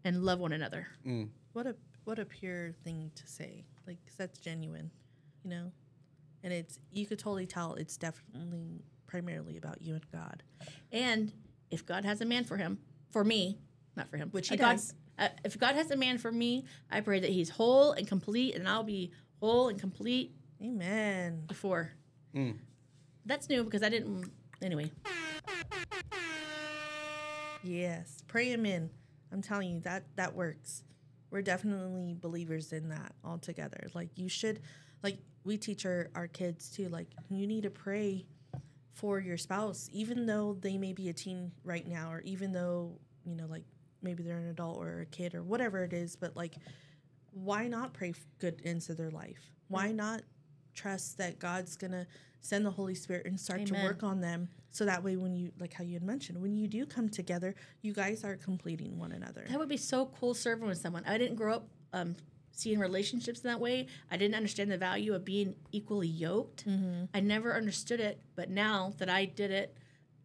and 0.03 0.25
love 0.25 0.41
one 0.41 0.51
another. 0.51 0.89
Mm. 1.07 1.29
What 1.53 1.65
a 1.65 1.77
what 2.03 2.19
a 2.19 2.25
pure 2.25 2.73
thing 2.83 3.13
to 3.15 3.25
say. 3.25 3.67
Like 3.91 4.07
'cause 4.07 4.15
that's 4.17 4.39
genuine, 4.39 4.93
you 5.43 5.51
know. 5.51 5.73
And 6.45 6.53
it's 6.53 6.79
you 6.93 7.07
could 7.07 7.19
totally 7.19 7.45
tell 7.47 7.75
it's 7.75 7.97
definitely 7.97 8.85
primarily 9.09 9.57
about 9.57 9.83
you 9.83 9.95
and 9.95 10.11
God. 10.13 10.45
And 10.93 11.33
if 11.73 11.85
God 11.85 12.05
has 12.05 12.21
a 12.21 12.25
man 12.25 12.45
for 12.45 12.57
him, 12.57 12.79
for 13.11 13.25
me, 13.25 13.59
not 13.97 14.09
for 14.09 14.17
him, 14.17 14.29
Which 14.31 14.49
he 14.49 14.57
God- 14.57 14.75
does. 14.77 14.95
uh, 15.19 15.31
if 15.45 15.59
God 15.59 15.75
has 15.75 15.91
a 15.91 15.97
man 15.97 16.19
for 16.19 16.31
me, 16.31 16.67
I 16.89 17.01
pray 17.01 17.19
that 17.19 17.31
he's 17.31 17.49
whole 17.51 17.91
and 17.91 18.07
complete, 18.07 18.55
and 18.55 18.69
I'll 18.69 18.85
be 18.85 19.11
whole 19.41 19.69
and 19.69 19.79
complete 19.81 20.37
Amen. 20.63 21.47
before. 21.49 21.91
That's 23.27 23.49
new 23.49 23.65
because 23.65 23.83
I 23.83 23.89
didn't. 23.89 24.31
Anyway, 24.63 24.93
Yes, 27.65 28.23
pray 28.29 28.51
him 28.53 28.65
in. 28.65 28.89
I'm 29.33 29.43
telling 29.43 29.71
you 29.75 29.81
that 29.81 30.05
that 30.17 30.35
works. 30.37 30.85
We're 31.31 31.43
definitely 31.43 32.17
believers 32.21 32.73
in 32.73 32.89
that 32.89 33.13
altogether. 33.25 33.89
Like 33.95 34.11
you 34.17 34.29
should, 34.29 34.61
like 35.03 35.19
we 35.45 35.57
teach 35.57 35.87
our 35.87 36.11
our 36.15 36.27
kids 36.27 36.71
too. 36.71 36.89
Like 36.89 37.09
you 37.29 37.47
need 37.47 37.63
to 37.63 37.71
pray 37.71 38.27
for 38.93 39.19
your 39.21 39.37
spouse, 39.37 39.89
even 39.93 40.27
though 40.27 40.57
they 40.61 40.77
may 40.77 40.93
be 40.93 41.09
a 41.09 41.13
teen 41.13 41.53
right 41.65 41.87
now, 41.87 42.13
or 42.13 42.21
even 42.23 42.53
though 42.53 42.99
you 43.25 43.37
know, 43.37 43.47
like 43.47 43.65
maybe 44.03 44.23
they're 44.23 44.39
an 44.39 44.49
adult 44.49 44.79
or 44.79 45.03
a 45.03 45.07
kid 45.07 45.35
or 45.35 45.43
whatever 45.43 45.85
it 45.85 45.93
is. 45.93 46.17
But 46.17 46.37
like, 46.37 46.57
why 47.33 47.69
not 47.69 47.93
pray 47.93 48.15
good 48.39 48.61
into 48.63 48.95
their 48.95 49.11
life? 49.11 49.53
Why 49.69 49.93
not 49.93 50.23
trust 50.75 51.19
that 51.19 51.39
God's 51.39 51.77
gonna 51.77 52.07
send 52.41 52.65
the 52.65 52.71
Holy 52.71 52.95
Spirit 52.95 53.27
and 53.27 53.39
start 53.39 53.67
to 53.67 53.75
work 53.85 54.03
on 54.03 54.21
them 54.21 54.49
so 54.71 54.85
that 54.85 55.03
way 55.05 55.17
when 55.17 55.35
you 55.37 55.53
like 55.59 55.73
how 55.75 55.85
you 55.85 55.95
had 55.95 56.03
mentioned 56.03 56.41
when 56.41 56.57
you 56.57 56.67
do 56.69 56.87
come 56.87 57.09
together 57.09 57.55
you 57.83 57.93
guys 57.93 58.25
are 58.25 58.37
completing 58.37 58.99
one 58.99 59.13
another 59.13 59.45
that 59.49 59.59
would 59.59 59.69
be 59.69 59.77
so 59.77 60.07
cool 60.19 60.33
serving 60.33 60.67
with 60.69 60.79
someone. 60.79 61.03
I 61.07 61.19
didn't 61.19 61.37
grow 61.37 61.55
up 61.57 61.69
um, 61.93 62.17
seeing 62.53 62.79
relationships 62.79 63.41
in 63.41 63.49
that 63.49 63.61
way. 63.61 63.87
I 64.11 64.17
didn't 64.17 64.35
understand 64.37 64.71
the 64.71 64.79
value 64.79 65.15
of 65.15 65.25
being 65.25 65.55
equally 65.73 66.09
yoked. 66.09 66.65
I 67.15 67.21
never 67.21 67.55
understood 67.57 68.01
it, 68.01 68.21
but 68.37 68.49
now 68.51 68.95
that 68.99 69.09
I 69.11 69.25
did 69.25 69.51
it 69.51 69.77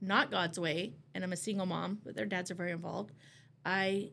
not 0.02 0.30
God's 0.30 0.60
way, 0.60 0.94
and 1.14 1.24
I'm 1.24 1.34
a 1.34 1.38
single 1.38 1.66
mom, 1.66 2.00
but 2.04 2.16
their 2.16 2.26
dads 2.26 2.52
are 2.52 2.56
very 2.56 2.72
involved. 2.72 3.14
I 3.66 4.12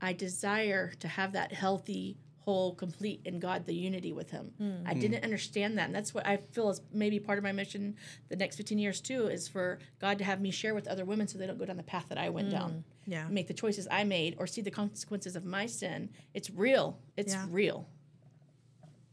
I 0.00 0.12
desire 0.12 0.92
to 1.00 1.08
have 1.08 1.32
that 1.32 1.52
healthy, 1.52 2.18
whole, 2.46 2.74
complete 2.76 3.20
in 3.24 3.40
God, 3.40 3.66
the 3.66 3.74
unity 3.74 4.12
with 4.12 4.30
Him. 4.30 4.52
I 4.86 4.94
didn't 4.94 5.24
understand 5.24 5.76
that, 5.78 5.86
and 5.86 5.94
that's 5.94 6.14
what 6.14 6.24
I 6.26 6.36
feel 6.52 6.70
is 6.70 6.80
maybe 6.92 7.18
part 7.18 7.38
of 7.38 7.42
my 7.44 7.50
mission 7.52 7.96
the 8.28 8.36
next 8.36 8.56
15 8.56 8.78
years 8.78 9.00
too, 9.00 9.26
is 9.26 9.48
for 9.48 9.80
God 10.00 10.16
to 10.18 10.24
have 10.24 10.40
me 10.40 10.52
share 10.52 10.72
with 10.72 10.86
other 10.86 11.04
women 11.04 11.26
so 11.26 11.38
they 11.38 11.46
don't 11.48 11.58
go 11.58 11.64
down 11.64 11.76
the 11.76 11.82
path 11.82 12.06
that 12.08 12.18
I 12.18 12.28
went 12.30 12.50
down. 12.50 12.84
yeah 13.04 13.26
Make 13.28 13.48
the 13.48 13.54
choices 13.54 13.88
I 13.90 14.04
made 14.04 14.36
or 14.38 14.46
see 14.46 14.60
the 14.62 14.70
consequences 14.70 15.34
of 15.34 15.44
my 15.44 15.66
sin. 15.66 16.10
It's 16.34 16.48
real. 16.48 17.00
It's 17.16 17.34
Yeah. 17.34 17.46
real. 17.50 17.88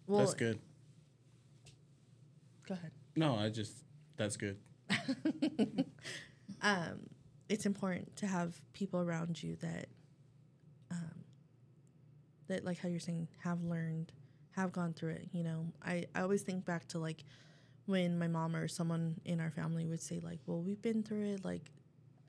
well 0.05 0.19
That's 0.19 0.35
good. 0.35 0.59
go 2.67 2.75
ahead 2.75 2.91
No, 3.15 3.35
I 3.35 3.49
just 3.49 3.73
that's 4.15 4.37
good. 4.37 4.57
um 6.61 6.99
it's 7.49 7.65
important 7.65 8.15
to 8.17 8.27
have 8.27 8.61
people 8.73 8.99
around 8.99 9.41
you 9.41 9.55
that 9.57 9.87
that 12.47 12.65
like 12.65 12.79
how 12.79 12.89
you're 12.89 12.99
saying 12.99 13.27
have 13.43 13.61
learned 13.63 14.11
have 14.51 14.71
gone 14.71 14.93
through 14.93 15.11
it 15.11 15.27
you 15.31 15.43
know? 15.43 15.65
I 15.83 16.05
i 16.15 16.21
always 16.21 16.41
think 16.41 16.65
back 16.65 16.87
to 16.89 16.99
like 16.99 17.23
when 17.85 18.17
my 18.17 18.27
mom 18.27 18.55
or 18.55 18.67
someone 18.67 19.15
in 19.25 19.39
our 19.39 19.51
family 19.51 19.85
would 19.85 20.01
say 20.01 20.19
like 20.21 20.39
well 20.45 20.61
we've 20.61 20.81
been 20.81 21.03
through 21.03 21.33
it 21.33 21.45
like 21.45 21.71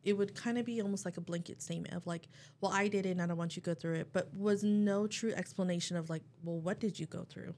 it 0.03 0.12
would 0.12 0.35
kind 0.35 0.59
of 0.59 0.66
be 0.66 0.83
almost 0.83 1.05
like 1.05 1.16
a 1.16 1.20
blanket 1.20 1.62
statement 1.62 1.94
of 1.94 2.07
like 2.07 2.29
well 2.61 2.72
i 2.72 2.88
did 2.88 3.07
it 3.07 3.11
and 3.11 3.22
i 3.22 3.27
don't 3.27 3.37
want 3.37 3.57
you 3.57 3.62
to 3.62 3.66
go 3.66 3.74
through 3.74 3.94
it 3.94 4.09
but 4.12 4.35
was 4.35 4.64
no 4.64 5.07
true 5.07 5.33
explanation 5.33 5.96
of 5.96 6.11
like 6.11 6.22
well 6.42 6.59
what 6.59 6.81
did 6.81 6.98
you 6.98 7.07
go 7.07 7.24
through 7.29 7.55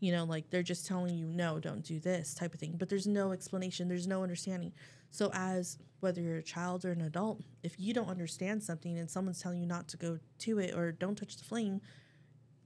you 0.00 0.12
know 0.12 0.24
like 0.24 0.50
they're 0.50 0.62
just 0.62 0.86
telling 0.86 1.16
you 1.16 1.26
no 1.26 1.58
don't 1.58 1.82
do 1.82 1.98
this 2.00 2.34
type 2.34 2.54
of 2.54 2.60
thing. 2.60 2.74
But 2.78 2.88
there's 2.88 3.06
no 3.06 3.32
explanation. 3.32 3.88
There's 3.88 4.06
no 4.06 4.22
understanding. 4.22 4.72
So 5.10 5.30
as 5.32 5.78
whether 6.00 6.20
you're 6.20 6.38
a 6.38 6.42
child 6.42 6.84
or 6.84 6.92
an 6.92 7.00
adult 7.00 7.40
if 7.62 7.78
you 7.78 7.94
don't 7.94 8.08
understand 8.08 8.62
something 8.62 8.98
and 8.98 9.10
someone's 9.10 9.40
telling 9.40 9.60
you 9.60 9.66
not 9.66 9.88
to 9.88 9.96
go 9.96 10.18
to 10.38 10.58
it 10.58 10.74
or 10.74 10.92
don't 10.92 11.16
touch 11.16 11.36
the 11.36 11.44
flame 11.44 11.80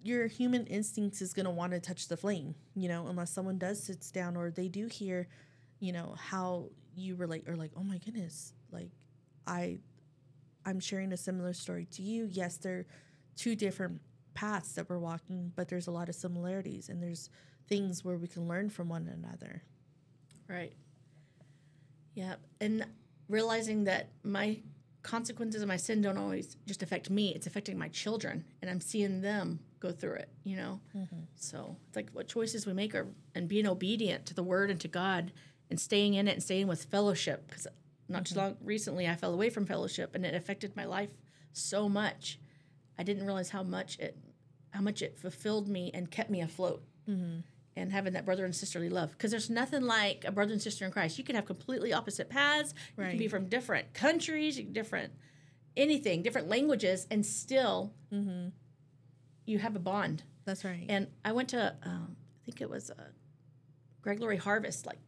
your 0.02 0.26
human 0.26 0.66
instincts 0.66 1.20
is 1.20 1.32
going 1.32 1.44
to 1.44 1.50
want 1.50 1.72
to 1.72 1.80
touch 1.80 2.08
the 2.08 2.16
flame 2.16 2.54
you 2.74 2.88
know 2.88 3.06
unless 3.06 3.30
someone 3.30 3.58
does 3.58 3.82
sits 3.82 4.10
down 4.10 4.36
or 4.36 4.50
they 4.50 4.68
do 4.68 4.86
hear 4.86 5.28
you 5.78 5.92
know 5.92 6.14
how 6.18 6.68
you 6.94 7.14
relate 7.14 7.48
or 7.48 7.56
like 7.56 7.70
oh 7.76 7.82
my 7.82 7.98
goodness 7.98 8.52
like 8.72 8.90
i 9.46 9.78
i'm 10.66 10.80
sharing 10.80 11.12
a 11.12 11.16
similar 11.16 11.52
story 11.52 11.86
to 11.90 12.02
you. 12.02 12.28
Yes 12.30 12.56
they're 12.56 12.86
two 13.36 13.54
different 13.54 14.00
paths 14.40 14.72
that 14.72 14.88
we're 14.88 14.98
walking 14.98 15.52
but 15.56 15.68
there's 15.68 15.86
a 15.86 15.90
lot 15.90 16.08
of 16.08 16.14
similarities 16.14 16.88
and 16.88 17.02
there's 17.02 17.30
things 17.68 18.04
where 18.04 18.16
we 18.16 18.26
can 18.26 18.48
learn 18.48 18.68
from 18.70 18.88
one 18.88 19.06
another 19.08 19.62
Right. 20.50 20.72
Yeah. 22.14 22.34
And 22.60 22.84
realizing 23.28 23.84
that 23.84 24.08
my 24.24 24.58
consequences 25.02 25.62
of 25.62 25.68
my 25.68 25.76
sin 25.76 26.02
don't 26.02 26.18
always 26.18 26.56
just 26.66 26.82
affect 26.82 27.08
me, 27.08 27.32
it's 27.34 27.46
affecting 27.46 27.78
my 27.78 27.88
children. 27.88 28.44
And 28.60 28.70
I'm 28.70 28.80
seeing 28.80 29.20
them 29.20 29.60
go 29.78 29.92
through 29.92 30.14
it, 30.14 30.28
you 30.42 30.56
know? 30.56 30.80
Mm-hmm. 30.94 31.20
So 31.36 31.76
it's 31.86 31.96
like 31.96 32.10
what 32.10 32.26
choices 32.26 32.66
we 32.66 32.72
make 32.72 32.94
are, 32.94 33.06
and 33.34 33.48
being 33.48 33.66
obedient 33.66 34.26
to 34.26 34.34
the 34.34 34.42
word 34.42 34.70
and 34.70 34.80
to 34.80 34.88
God 34.88 35.32
and 35.70 35.80
staying 35.80 36.14
in 36.14 36.26
it 36.26 36.32
and 36.32 36.42
staying 36.42 36.66
with 36.66 36.84
fellowship. 36.84 37.46
Because 37.46 37.68
not 38.08 38.26
too 38.26 38.34
mm-hmm. 38.34 38.40
long 38.40 38.56
recently, 38.62 39.08
I 39.08 39.14
fell 39.14 39.32
away 39.32 39.50
from 39.50 39.66
fellowship 39.66 40.16
and 40.16 40.26
it 40.26 40.34
affected 40.34 40.74
my 40.74 40.84
life 40.84 41.10
so 41.52 41.88
much. 41.88 42.40
I 42.98 43.04
didn't 43.04 43.24
realize 43.24 43.50
how 43.50 43.62
much 43.62 44.00
it, 44.00 44.18
how 44.70 44.80
much 44.80 45.02
it 45.02 45.18
fulfilled 45.18 45.68
me 45.68 45.90
and 45.92 46.10
kept 46.10 46.30
me 46.30 46.40
afloat 46.40 46.82
mm-hmm. 47.08 47.40
and 47.76 47.92
having 47.92 48.12
that 48.12 48.24
brother 48.24 48.44
and 48.44 48.54
sisterly 48.54 48.88
love. 48.88 49.12
Because 49.12 49.30
there's 49.30 49.50
nothing 49.50 49.82
like 49.82 50.24
a 50.24 50.32
brother 50.32 50.52
and 50.52 50.62
sister 50.62 50.84
in 50.84 50.90
Christ. 50.90 51.18
You 51.18 51.24
can 51.24 51.36
have 51.36 51.46
completely 51.46 51.92
opposite 51.92 52.28
paths. 52.28 52.74
You 52.96 53.04
can 53.04 53.18
be 53.18 53.28
from 53.28 53.48
different 53.48 53.92
countries, 53.94 54.56
different 54.58 55.12
anything, 55.76 56.22
different 56.22 56.48
languages, 56.48 57.06
and 57.10 57.24
still 57.24 57.92
mm-hmm. 58.12 58.48
you 59.46 59.58
have 59.58 59.76
a 59.76 59.80
bond. 59.80 60.22
that's 60.44 60.64
right 60.64 60.86
And 60.88 61.08
I 61.24 61.32
went 61.32 61.50
to, 61.50 61.74
um, 61.82 62.16
I 62.16 62.44
think 62.44 62.60
it 62.60 62.70
was 62.70 62.90
uh, 62.90 62.94
a 62.98 64.02
Greg 64.02 64.20
Laurie 64.20 64.36
Harvest 64.36 64.86
like 64.86 64.98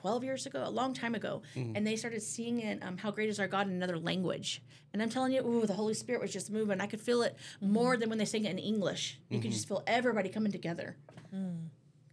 12 0.00 0.22
years 0.22 0.46
ago, 0.46 0.62
a 0.64 0.70
long 0.70 0.94
time 0.94 1.16
ago. 1.16 1.42
Mm. 1.56 1.72
And 1.76 1.84
they 1.84 1.96
started 1.96 2.22
singing 2.22 2.78
um, 2.82 2.98
How 2.98 3.10
Great 3.10 3.28
Is 3.28 3.40
Our 3.40 3.48
God 3.48 3.66
in 3.66 3.72
another 3.72 3.98
language. 3.98 4.62
And 4.92 5.02
I'm 5.02 5.10
telling 5.10 5.32
you, 5.32 5.44
ooh, 5.44 5.66
the 5.66 5.74
Holy 5.74 5.94
Spirit 5.94 6.22
was 6.22 6.32
just 6.32 6.52
moving. 6.52 6.80
I 6.80 6.86
could 6.86 7.00
feel 7.00 7.22
it 7.22 7.36
more 7.60 7.96
than 7.96 8.08
when 8.08 8.16
they 8.16 8.24
sing 8.24 8.44
it 8.44 8.50
in 8.52 8.58
English. 8.58 9.18
You 9.28 9.40
could 9.40 9.50
just 9.50 9.64
mm-hmm. 9.64 9.74
feel 9.74 9.82
everybody 9.88 10.28
coming 10.28 10.52
together. 10.52 10.96
Mm. 11.34 11.66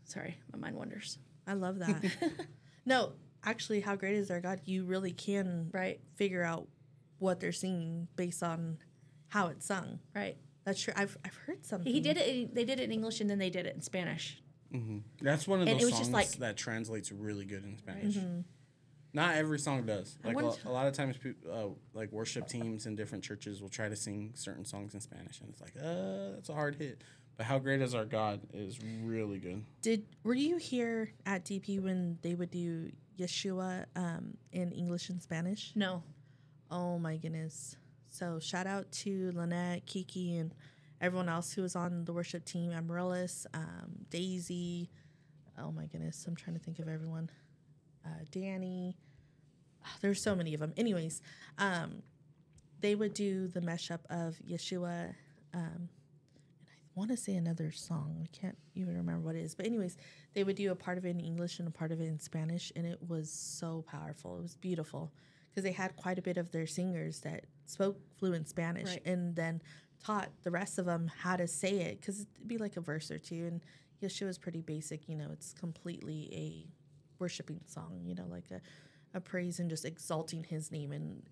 Sorry, 0.04 0.36
my 0.52 0.58
mind 0.58 0.76
wanders. 0.76 1.19
I 1.45 1.54
love 1.54 1.78
that. 1.78 2.04
no, 2.88 3.12
actually, 3.43 3.82
how 3.82 3.95
great 3.95 4.15
is 4.15 4.32
our 4.32 4.41
God? 4.41 4.62
You 4.65 4.86
really 4.86 5.12
can 5.12 5.69
Right, 5.71 6.00
figure 6.15 6.43
out 6.43 6.67
what 7.19 7.39
they're 7.39 7.52
singing 7.52 8.08
based 8.15 8.41
on 8.41 8.80
how 9.28 9.48
it's 9.48 9.65
sung. 9.65 10.00
right. 10.15 10.38
That's 10.63 10.82
true. 10.82 10.93
I've, 10.98 11.15
I've 11.24 11.36
heard 11.36 11.63
something. 11.63 11.93
He 11.93 12.00
did 12.00 12.17
it. 12.17 12.56
They 12.56 12.65
did 12.65 12.80
it 12.80 12.86
in 12.86 12.91
English, 12.91 13.21
and 13.21 13.30
then 13.30 13.38
they 13.38 13.52
did 13.52 13.67
it 13.67 13.76
in 13.76 13.82
Spanish. 13.84 14.41
That's 15.22 15.48
one 15.48 15.62
of 15.62 15.68
And 15.68 15.80
those 15.80 15.92
songs 15.94 16.10
like- 16.10 16.32
that 16.38 16.58
translates 16.58 17.12
really 17.12 17.46
good 17.46 17.64
in 17.64 17.78
Spanish. 17.78 18.18
Not 19.14 19.36
every 19.36 19.60
song 19.60 19.86
does. 19.86 20.18
Like 20.26 20.38
a, 20.38 20.44
want 20.44 20.64
a 20.66 20.72
lot 20.72 20.88
of 20.88 20.94
times, 20.94 21.16
peop 21.18 21.38
uh, 21.50 21.68
like 21.94 22.12
worship 22.12 22.50
teams 22.50 22.86
in 22.86 22.98
different 22.98 23.24
churches 23.24 23.62
will 23.62 23.70
try 23.70 23.88
to 23.88 23.96
sing 23.96 24.34
certain 24.36 24.66
songs 24.66 24.94
in 24.94 25.00
Spanish, 25.00 25.40
and 25.40 25.50
it's 25.50 25.62
like, 25.62 25.72
uh, 25.82 26.32
that's 26.36 26.50
a 26.50 26.54
hard 26.54 26.76
hit. 26.76 27.02
But 27.38 27.46
"How 27.46 27.58
Great 27.58 27.82
Is 27.82 27.96
Our 27.96 28.04
God" 28.04 28.42
is 28.54 28.78
really 29.04 29.40
good. 29.40 29.64
Did 29.82 30.06
were 30.24 30.34
you 30.34 30.58
here 30.58 31.14
at 31.26 31.46
DP 31.46 31.80
when 31.80 32.18
they 32.24 32.36
would 32.36 32.52
do 32.52 32.92
Yeshua 33.18 33.86
um, 33.96 34.36
in 34.52 34.74
English 34.74 35.10
and 35.10 35.22
Spanish? 35.22 35.72
No, 35.76 36.04
Oh 36.70 37.00
my 37.00 37.16
goodness! 37.16 37.78
So 38.10 38.40
shout 38.40 38.68
out 38.68 38.92
to 39.04 39.32
Lynette, 39.34 39.86
Kiki, 39.86 40.36
and 40.36 40.54
everyone 41.01 41.29
else 41.29 41.51
who 41.53 41.62
was 41.62 41.75
on 41.75 42.05
the 42.05 42.13
worship 42.13 42.45
team. 42.45 42.71
Amaryllis, 42.71 43.45
um, 43.53 44.05
Daisy. 44.10 44.89
Oh 45.58 45.71
my 45.71 45.86
goodness! 45.86 46.25
I'm 46.27 46.36
trying 46.36 46.55
to 46.58 46.63
think 46.63 46.79
of 46.79 46.88
everyone. 46.88 47.29
Uh, 48.05 48.10
Danny. 48.31 48.97
Ah, 49.84 49.89
There's 50.01 50.21
so 50.21 50.36
many 50.36 50.53
of 50.53 50.60
them. 50.60 50.73
Anyways, 50.77 51.21
um, 51.58 52.01
they 52.81 52.95
would 52.95 53.13
do 53.13 53.47
the 53.47 53.62
mashup 53.62 53.99
of 54.10 54.36
Yeshua. 54.47 55.13
Um, 55.53 55.89
and 55.89 56.69
I 56.69 56.99
want 56.99 57.12
to 57.12 57.17
say 57.17 57.36
another 57.36 57.71
song. 57.71 58.17
I 58.23 58.27
can't 58.36 58.58
even 58.75 58.95
remember 58.97 59.21
what 59.25 59.36
it 59.36 59.41
is. 59.43 59.55
But 59.55 59.65
anyways, 59.65 59.97
they 60.34 60.43
would 60.43 60.55
do 60.55 60.71
a 60.71 60.75
part 60.75 60.97
of 60.97 61.05
it 61.05 61.10
in 61.10 61.19
English 61.19 61.60
and 61.60 61.67
a 61.67 61.71
part 61.71 61.91
of 61.91 62.01
it 62.01 62.05
in 62.08 62.19
Spanish, 62.19 62.71
and 62.75 62.86
it 62.86 62.99
was 63.08 63.31
so 63.31 63.84
powerful. 63.88 64.38
It 64.39 64.41
was 64.41 64.55
beautiful 64.55 65.12
because 65.49 65.63
they 65.63 65.71
had 65.71 65.95
quite 65.95 66.19
a 66.19 66.21
bit 66.21 66.38
of 66.38 66.51
their 66.51 66.67
singers 66.67 67.21
that 67.21 67.45
spoke 67.65 67.97
fluent 68.17 68.47
Spanish, 68.49 68.89
Right. 68.89 69.05
and 69.05 69.36
then 69.36 69.62
taught 70.06 70.30
the 70.44 70.52
rest 70.52 70.78
of 70.78 70.86
them 70.86 71.10
how 71.22 71.36
to 71.36 71.48
say 71.48 71.80
it 71.82 72.00
because 72.00 72.22
it'd 72.22 72.48
be 72.48 72.58
like 72.58 72.78
a 72.78 72.82
verse 72.82 73.10
or 73.12 73.18
two. 73.18 73.46
And 73.48 73.62
Yeshua 74.02 74.28
is 74.28 74.38
pretty 74.38 74.62
basic. 74.62 75.08
You 75.10 75.15
know, 75.15 75.30
it's 75.32 75.54
completely 75.54 76.30
a 76.34 76.68
worshiping 77.20 77.62
song. 77.65 78.02
You 78.04 78.15
know, 78.15 78.26
like 78.30 78.52
a 78.52 78.62
a 79.13 79.22
praise 79.22 79.60
and 79.60 79.70
just 79.70 79.86
exalting 79.86 80.44
His 80.44 80.72
name 80.72 80.91
and 80.91 81.24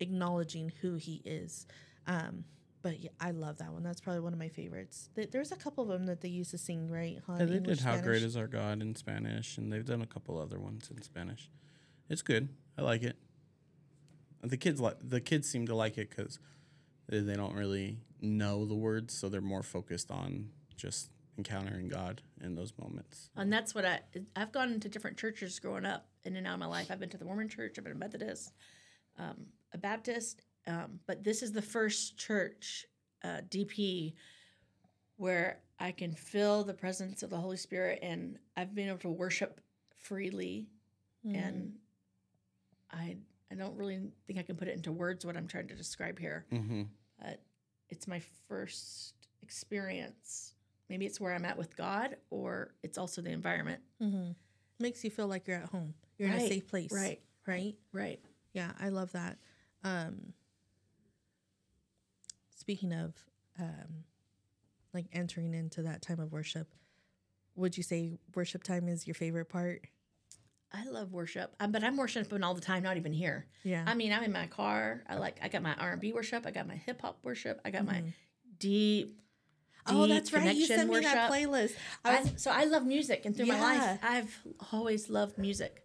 acknowledging 0.00 0.72
who 0.80 0.96
he 0.96 1.22
is. 1.24 1.66
Um, 2.06 2.44
but 2.82 3.00
yeah, 3.00 3.10
I 3.18 3.30
love 3.30 3.56
that 3.58 3.72
one. 3.72 3.82
That's 3.82 4.00
probably 4.02 4.20
one 4.20 4.34
of 4.34 4.38
my 4.38 4.48
favorites. 4.48 5.08
There's 5.14 5.52
a 5.52 5.56
couple 5.56 5.84
of 5.84 5.88
them 5.88 6.04
that 6.06 6.20
they 6.20 6.28
used 6.28 6.50
to 6.50 6.58
sing, 6.58 6.90
right? 6.90 7.18
Huh, 7.26 7.36
Yeah, 7.38 7.46
they 7.46 7.56
English, 7.56 7.78
did 7.78 7.86
"How 7.86 7.96
Great 7.98 8.22
Is 8.22 8.36
Our 8.36 8.46
God" 8.46 8.82
in 8.82 8.94
Spanish, 8.94 9.56
and 9.56 9.72
they've 9.72 9.84
done 9.86 10.02
a 10.02 10.06
couple 10.06 10.38
other 10.38 10.58
ones 10.60 10.90
in 10.94 11.00
Spanish. 11.00 11.48
It's 12.10 12.20
good. 12.20 12.50
I 12.76 12.82
like 12.82 13.02
it. 13.02 13.16
The 14.42 14.58
kids 14.58 14.78
like 14.78 14.96
the 15.02 15.22
kids 15.22 15.48
seem 15.48 15.66
to 15.68 15.74
like 15.74 15.96
it 15.96 16.10
because 16.10 16.38
they, 17.08 17.20
they 17.20 17.34
don't 17.34 17.54
really 17.54 17.98
know 18.20 18.64
the 18.64 18.74
words, 18.74 19.14
so 19.14 19.28
they're 19.28 19.40
more 19.40 19.62
focused 19.62 20.10
on 20.10 20.50
just 20.76 21.10
encountering 21.36 21.88
God 21.88 22.22
in 22.40 22.54
those 22.54 22.72
moments. 22.80 23.30
And 23.36 23.52
that's 23.52 23.74
what 23.74 23.84
I 23.84 24.00
I've 24.36 24.52
gone 24.52 24.80
to 24.80 24.88
different 24.88 25.16
churches 25.16 25.58
growing 25.58 25.84
up 25.84 26.06
in 26.24 26.36
and 26.36 26.46
out 26.46 26.54
of 26.54 26.60
my 26.60 26.66
life. 26.66 26.90
I've 26.90 27.00
been 27.00 27.10
to 27.10 27.18
the 27.18 27.24
Mormon 27.24 27.48
church, 27.48 27.74
I've 27.76 27.84
been 27.84 27.92
a 27.92 27.96
Methodist, 27.96 28.52
um, 29.18 29.46
a 29.72 29.78
Baptist, 29.78 30.42
um, 30.66 31.00
but 31.06 31.24
this 31.24 31.42
is 31.42 31.52
the 31.52 31.62
first 31.62 32.16
church, 32.16 32.86
uh, 33.22 33.40
DP, 33.48 34.14
where 35.16 35.60
I 35.78 35.92
can 35.92 36.12
feel 36.12 36.64
the 36.64 36.74
presence 36.74 37.22
of 37.22 37.30
the 37.30 37.36
Holy 37.36 37.56
Spirit, 37.56 37.98
and 38.02 38.38
I've 38.56 38.74
been 38.74 38.88
able 38.88 38.98
to 38.98 39.08
worship 39.10 39.60
freely, 39.98 40.68
and 41.24 41.74
I 42.92 43.16
I 43.54 43.56
don't 43.56 43.76
really 43.76 44.00
think 44.26 44.38
I 44.38 44.42
can 44.42 44.56
put 44.56 44.66
it 44.68 44.74
into 44.74 44.90
words 44.92 45.24
what 45.24 45.36
I'm 45.36 45.46
trying 45.46 45.68
to 45.68 45.74
describe 45.74 46.18
here 46.18 46.44
Mm-hmm. 46.52 46.82
but 47.20 47.40
it's 47.90 48.08
my 48.08 48.20
first 48.48 49.14
experience. 49.42 50.54
Maybe 50.90 51.06
it's 51.06 51.20
where 51.20 51.32
I'm 51.34 51.44
at 51.44 51.56
with 51.56 51.76
God, 51.76 52.16
or 52.30 52.74
it's 52.82 52.98
also 52.98 53.22
the 53.22 53.30
environment. 53.30 53.80
Mm-hmm. 54.02 54.32
Makes 54.80 55.04
you 55.04 55.10
feel 55.10 55.28
like 55.28 55.46
you're 55.46 55.58
at 55.58 55.68
home. 55.68 55.94
You're 56.18 56.28
in 56.28 56.34
a 56.34 56.48
safe 56.48 56.66
place. 56.66 56.90
right. 56.92 57.20
Right. 57.46 57.74
Right. 57.92 58.20
Yeah, 58.52 58.72
I 58.80 58.88
love 58.88 59.12
that. 59.12 59.38
Um, 59.84 60.32
speaking 62.56 62.92
of 62.92 63.14
um, 63.60 64.04
like 64.92 65.06
entering 65.12 65.54
into 65.54 65.82
that 65.82 66.02
time 66.02 66.20
of 66.20 66.32
worship, 66.32 66.68
would 67.54 67.76
you 67.76 67.82
say 67.82 68.18
worship 68.34 68.62
time 68.62 68.88
is 68.88 69.06
your 69.06 69.14
favorite 69.14 69.48
part? 69.48 69.86
I 70.74 70.84
love 70.90 71.12
worship, 71.12 71.54
um, 71.60 71.70
but 71.72 71.84
I'm 71.84 71.96
worshiping 71.96 72.42
all 72.42 72.54
the 72.54 72.60
time, 72.60 72.82
not 72.82 72.96
even 72.96 73.12
here. 73.12 73.46
Yeah. 73.62 73.84
I 73.86 73.94
mean, 73.94 74.12
I'm 74.12 74.24
in 74.24 74.32
my 74.32 74.46
car. 74.48 75.04
I 75.08 75.16
like. 75.16 75.38
I 75.42 75.48
got 75.48 75.62
my 75.62 75.74
R 75.74 75.92
and 75.92 76.00
B 76.00 76.12
worship. 76.12 76.46
I 76.46 76.50
got 76.50 76.66
my 76.66 76.74
hip 76.74 77.00
hop 77.02 77.18
worship. 77.22 77.60
I 77.64 77.70
got 77.70 77.84
my 77.84 78.02
deep. 78.58 79.20
oh, 79.86 80.06
that's 80.06 80.32
right. 80.32 80.54
You 80.54 80.66
sent 80.66 80.90
me 80.90 81.00
that 81.00 81.30
playlist. 81.30 81.74
I 82.04 82.16
I, 82.18 82.22
so 82.36 82.50
I 82.50 82.64
love 82.64 82.84
music, 82.86 83.24
and 83.24 83.36
through 83.36 83.46
my 83.46 83.60
life, 83.60 83.98
I've 84.02 84.38
always 84.72 85.08
loved 85.10 85.38
music, 85.38 85.84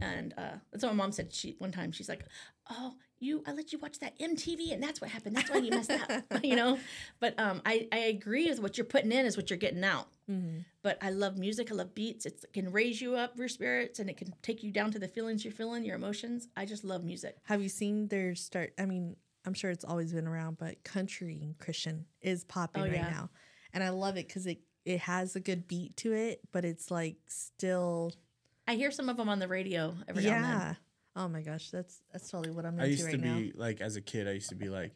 and 0.00 0.34
uh, 0.36 0.56
that's 0.70 0.84
what 0.84 0.92
my 0.94 0.96
mom 1.04 1.12
said. 1.12 1.32
She 1.32 1.56
one 1.58 1.72
time 1.72 1.90
she's 1.92 2.08
like, 2.08 2.24
"Oh, 2.70 2.94
you, 3.18 3.42
I 3.46 3.52
let 3.52 3.72
you 3.72 3.78
watch 3.78 3.98
that 4.00 4.18
MTV, 4.18 4.72
and 4.72 4.82
that's 4.82 5.00
what 5.00 5.10
happened. 5.10 5.36
That's 5.36 5.50
why 5.50 5.56
you 5.58 5.70
messed 5.70 5.90
up, 5.90 6.10
you 6.44 6.56
know." 6.56 6.78
But 7.20 7.38
um, 7.40 7.62
I 7.64 7.88
I 7.90 7.98
agree 7.98 8.48
with 8.48 8.60
what 8.60 8.76
you're 8.78 8.84
putting 8.84 9.10
in 9.12 9.26
is 9.26 9.36
what 9.36 9.50
you're 9.50 9.58
getting 9.58 9.82
out. 9.84 10.08
Mm-hmm. 10.30 10.58
But 10.82 10.98
I 11.02 11.10
love 11.10 11.38
music. 11.38 11.70
I 11.70 11.74
love 11.74 11.94
beats. 11.94 12.26
It's, 12.26 12.44
it 12.44 12.52
can 12.52 12.70
raise 12.70 13.00
you 13.00 13.14
up, 13.16 13.38
your 13.38 13.48
spirits, 13.48 13.98
and 13.98 14.10
it 14.10 14.16
can 14.16 14.34
take 14.42 14.62
you 14.62 14.70
down 14.70 14.90
to 14.92 14.98
the 14.98 15.08
feelings 15.08 15.44
you're 15.44 15.52
feeling, 15.52 15.84
your 15.84 15.96
emotions. 15.96 16.48
I 16.56 16.64
just 16.66 16.84
love 16.84 17.02
music. 17.04 17.36
have 17.44 17.62
you 17.62 17.68
seen 17.68 18.08
their 18.08 18.34
start? 18.34 18.72
I 18.78 18.84
mean, 18.84 19.16
I'm 19.46 19.54
sure 19.54 19.70
it's 19.70 19.84
always 19.84 20.12
been 20.12 20.26
around, 20.26 20.58
but 20.58 20.82
country 20.84 21.40
and 21.42 21.56
Christian 21.58 22.04
is 22.20 22.44
popping 22.44 22.82
Oh, 22.82 22.86
right 22.86 22.94
yeah. 22.94 23.08
now, 23.10 23.30
and 23.72 23.82
I 23.82 23.88
love 23.90 24.16
it 24.16 24.26
because 24.28 24.46
it 24.46 24.58
it 24.84 25.00
has 25.00 25.36
a 25.36 25.40
good 25.40 25.66
beat 25.68 25.96
to 25.98 26.12
it, 26.12 26.40
but 26.52 26.64
it's 26.64 26.90
like 26.90 27.16
still 27.28 28.12
I 28.66 28.74
hear 28.74 28.90
some 28.90 29.08
of 29.08 29.16
them 29.16 29.28
on 29.28 29.38
the 29.38 29.48
radio 29.48 29.94
every 30.08 30.24
now 30.24 30.34
and 30.34 30.44
then. 30.44 30.50
yeah. 30.52 30.74
Oh 31.16 31.28
my 31.28 31.40
gosh, 31.42 31.70
that's 31.70 32.02
that's 32.12 32.30
totally 32.30 32.54
what 32.54 32.66
I'm 32.66 32.78
into 32.78 32.82
right 32.82 32.84
now. 32.84 32.84
I 32.84 32.90
used 32.90 33.04
right 33.04 33.12
to 33.12 33.18
now. 33.18 33.36
be 33.38 33.52
like 33.56 33.80
as 33.80 33.96
a 33.96 34.00
kid, 34.02 34.28
I 34.28 34.32
used 34.32 34.50
to 34.50 34.54
be 34.54 34.68
like 34.68 34.92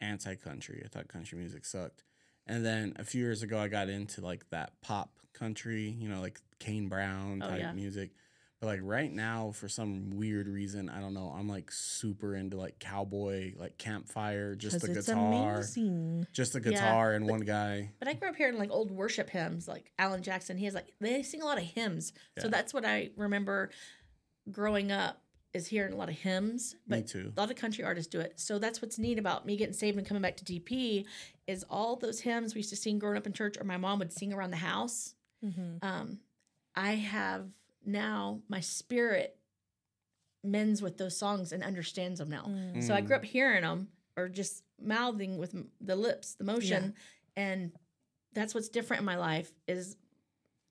anti-country. 0.00 0.82
I 0.84 0.88
thought 0.88 1.08
country 1.08 1.38
music 1.38 1.64
sucked. 1.64 2.02
And 2.46 2.64
then 2.64 2.94
a 2.96 3.04
few 3.04 3.22
years 3.22 3.42
ago, 3.42 3.58
I 3.58 3.68
got 3.68 3.88
into 3.88 4.20
like 4.20 4.48
that 4.50 4.80
pop 4.82 5.18
country, 5.32 5.88
you 5.88 6.08
know, 6.08 6.20
like 6.20 6.40
Kane 6.58 6.88
Brown 6.88 7.40
Oh, 7.40 7.48
type 7.48 7.58
yeah. 7.58 7.72
music. 7.72 8.10
But 8.60 8.66
like 8.68 8.80
right 8.82 9.12
now, 9.12 9.50
for 9.52 9.68
some 9.68 10.10
weird 10.10 10.46
reason, 10.48 10.88
I 10.88 11.00
don't 11.00 11.14
know, 11.14 11.34
I'm 11.36 11.48
like 11.48 11.70
super 11.72 12.34
into 12.34 12.56
like 12.56 12.78
cowboy, 12.78 13.54
like 13.56 13.78
campfire, 13.78 14.54
just 14.54 14.80
the 14.80 14.88
'Cause 14.88 14.96
it's 14.96 15.08
guitar, 15.08 15.60
amazing. 15.60 16.26
just 16.32 16.52
the 16.52 16.60
Yeah, 16.60 16.70
guitar 16.70 17.12
and 17.12 17.26
one 17.26 17.40
guy. 17.40 17.90
But 17.98 18.08
I 18.08 18.14
grew 18.14 18.28
up 18.28 18.36
hearing 18.36 18.58
like 18.58 18.70
old 18.70 18.90
worship 18.90 19.30
hymns, 19.30 19.66
like 19.68 19.90
Alan 19.98 20.22
Jackson. 20.22 20.56
He 20.58 20.64
has 20.66 20.74
like 20.74 20.94
they 21.00 21.22
sing 21.22 21.42
a 21.42 21.44
lot 21.46 21.58
of 21.58 21.64
hymns, 21.64 22.12
so 22.38 22.48
that's 22.48 22.74
what 22.74 22.84
I 22.84 23.10
remember 23.16 23.70
growing 24.50 24.92
up 24.92 25.23
is 25.54 25.68
hearing 25.68 25.92
a 25.92 25.96
lot 25.96 26.08
of 26.08 26.16
hymns. 26.16 26.74
Me 26.88 26.98
But 26.98 27.06
too. 27.06 27.32
a 27.36 27.40
lot 27.40 27.50
of 27.50 27.56
country 27.56 27.84
artists 27.84 28.10
do 28.10 28.18
it. 28.20 28.32
So 28.40 28.58
that's 28.58 28.82
what's 28.82 28.98
neat 28.98 29.18
about 29.18 29.46
me 29.46 29.56
getting 29.56 29.72
saved 29.72 29.96
and 29.96 30.06
coming 30.06 30.20
back 30.22 30.36
to 30.38 30.44
DP 30.44 31.04
is 31.46 31.64
all 31.70 31.94
those 31.96 32.20
hymns 32.20 32.54
we 32.54 32.58
used 32.58 32.70
to 32.70 32.76
sing 32.76 32.98
growing 32.98 33.16
up 33.16 33.26
in 33.26 33.32
church, 33.32 33.56
or 33.58 33.64
my 33.64 33.76
mom 33.76 34.00
would 34.00 34.12
sing 34.12 34.32
around 34.32 34.50
the 34.50 34.56
house. 34.56 35.14
Mm-hmm. 35.44 35.76
Um, 35.86 36.18
I 36.74 36.92
have 36.96 37.46
now 37.86 38.40
my 38.48 38.60
spirit 38.60 39.38
mends 40.42 40.82
with 40.82 40.98
those 40.98 41.16
songs 41.16 41.52
and 41.52 41.62
understands 41.62 42.18
them 42.18 42.28
now. 42.30 42.44
So 42.80 42.94
I 42.94 43.00
Mm. 43.00 43.06
grew 43.06 43.16
up 43.16 43.24
hearing 43.24 43.62
them 43.62 43.88
or 44.16 44.28
just 44.28 44.62
mouthing 44.80 45.38
with 45.38 45.54
the 45.80 45.96
lips, 45.96 46.34
the 46.34 46.44
motion, 46.44 46.94
and 47.36 47.72
that's 48.32 48.54
what's 48.54 48.68
different 48.68 49.00
in 49.00 49.04
my 49.06 49.16
life 49.16 49.52
is 49.68 49.96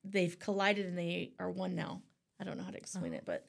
they've 0.04 0.38
collided 0.38 0.86
and 0.86 0.98
they 0.98 1.32
are 1.40 1.50
one 1.50 1.76
now. 1.76 2.02
I 2.40 2.44
don't 2.44 2.58
know 2.58 2.64
how 2.64 2.72
to 2.72 2.78
explain 2.78 3.14
it, 3.14 3.24
but 3.26 3.48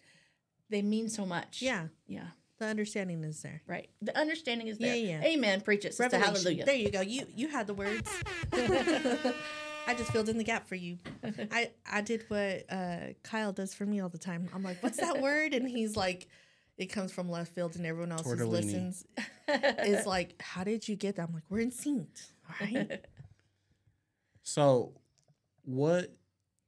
they 0.70 0.82
mean 0.82 1.08
so 1.08 1.24
much. 1.26 1.60
Yeah, 1.62 1.86
yeah, 2.06 2.28
the 2.58 2.66
understanding 2.66 3.22
is 3.24 3.42
there. 3.42 3.62
right. 3.66 3.88
The 4.02 4.16
understanding 4.18 4.68
is 4.68 4.78
there. 4.78 4.94
Yeah, 4.94 5.18
yeah. 5.20 5.24
Amen. 5.24 5.60
Preach 5.60 5.84
it. 5.84 5.94
Sister. 5.94 6.18
Hallelujah. 6.18 6.64
There 6.64 6.74
you 6.74 6.90
go. 6.90 7.00
You 7.00 7.26
you 7.34 7.48
had 7.48 7.66
the 7.66 7.74
words. 7.74 8.10
I 9.86 9.92
just 9.94 10.12
filled 10.12 10.30
in 10.30 10.38
the 10.38 10.44
gap 10.44 10.66
for 10.66 10.76
you. 10.76 10.96
I 11.52 11.70
I 11.90 12.00
did 12.00 12.24
what 12.28 12.64
uh, 12.70 13.12
Kyle 13.22 13.52
does 13.52 13.74
for 13.74 13.84
me 13.84 14.00
all 14.00 14.08
the 14.08 14.18
time. 14.18 14.48
I'm 14.54 14.62
like, 14.62 14.82
what's 14.82 14.98
that 14.98 15.20
word? 15.20 15.52
And 15.52 15.68
he's 15.68 15.94
like, 15.96 16.26
it 16.78 16.86
comes 16.86 17.12
from 17.12 17.30
left 17.30 17.54
field, 17.54 17.76
and 17.76 17.84
everyone 17.84 18.10
else 18.10 18.22
who 18.26 18.34
Tortellini. 18.34 18.48
listens 18.48 19.04
is 19.48 20.06
like, 20.06 20.40
how 20.40 20.64
did 20.64 20.88
you 20.88 20.96
get 20.96 21.16
that? 21.16 21.28
I'm 21.28 21.34
like, 21.34 21.42
we're 21.50 21.60
in 21.60 21.70
sync. 21.70 22.08
All 22.48 22.66
right. 22.66 23.04
So, 24.46 24.92
what 25.64 26.14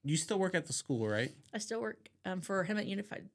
you 0.03 0.17
still 0.17 0.39
work 0.39 0.55
at 0.55 0.67
the 0.67 0.73
school, 0.73 1.07
right? 1.07 1.31
I 1.53 1.59
still 1.59 1.81
work 1.83 2.09
um, 2.25 2.41
for 2.41 2.65
him 2.65 2.79
at 2.79 2.87
Unified. 2.87 3.29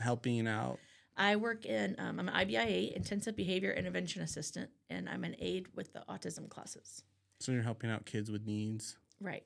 Helping 0.00 0.46
out. 0.46 0.78
I 1.16 1.36
work 1.36 1.64
in, 1.64 1.94
um, 1.98 2.18
I'm 2.18 2.28
an 2.28 2.34
IBIA, 2.34 2.92
Intensive 2.92 3.36
Behavior 3.36 3.72
Intervention 3.72 4.22
Assistant, 4.22 4.70
and 4.90 5.08
I'm 5.08 5.22
an 5.24 5.36
aide 5.38 5.68
with 5.74 5.92
the 5.92 6.02
autism 6.08 6.48
classes. 6.48 7.04
So 7.38 7.52
you're 7.52 7.62
helping 7.62 7.90
out 7.90 8.04
kids 8.04 8.30
with 8.30 8.46
needs. 8.46 8.96
Right. 9.20 9.44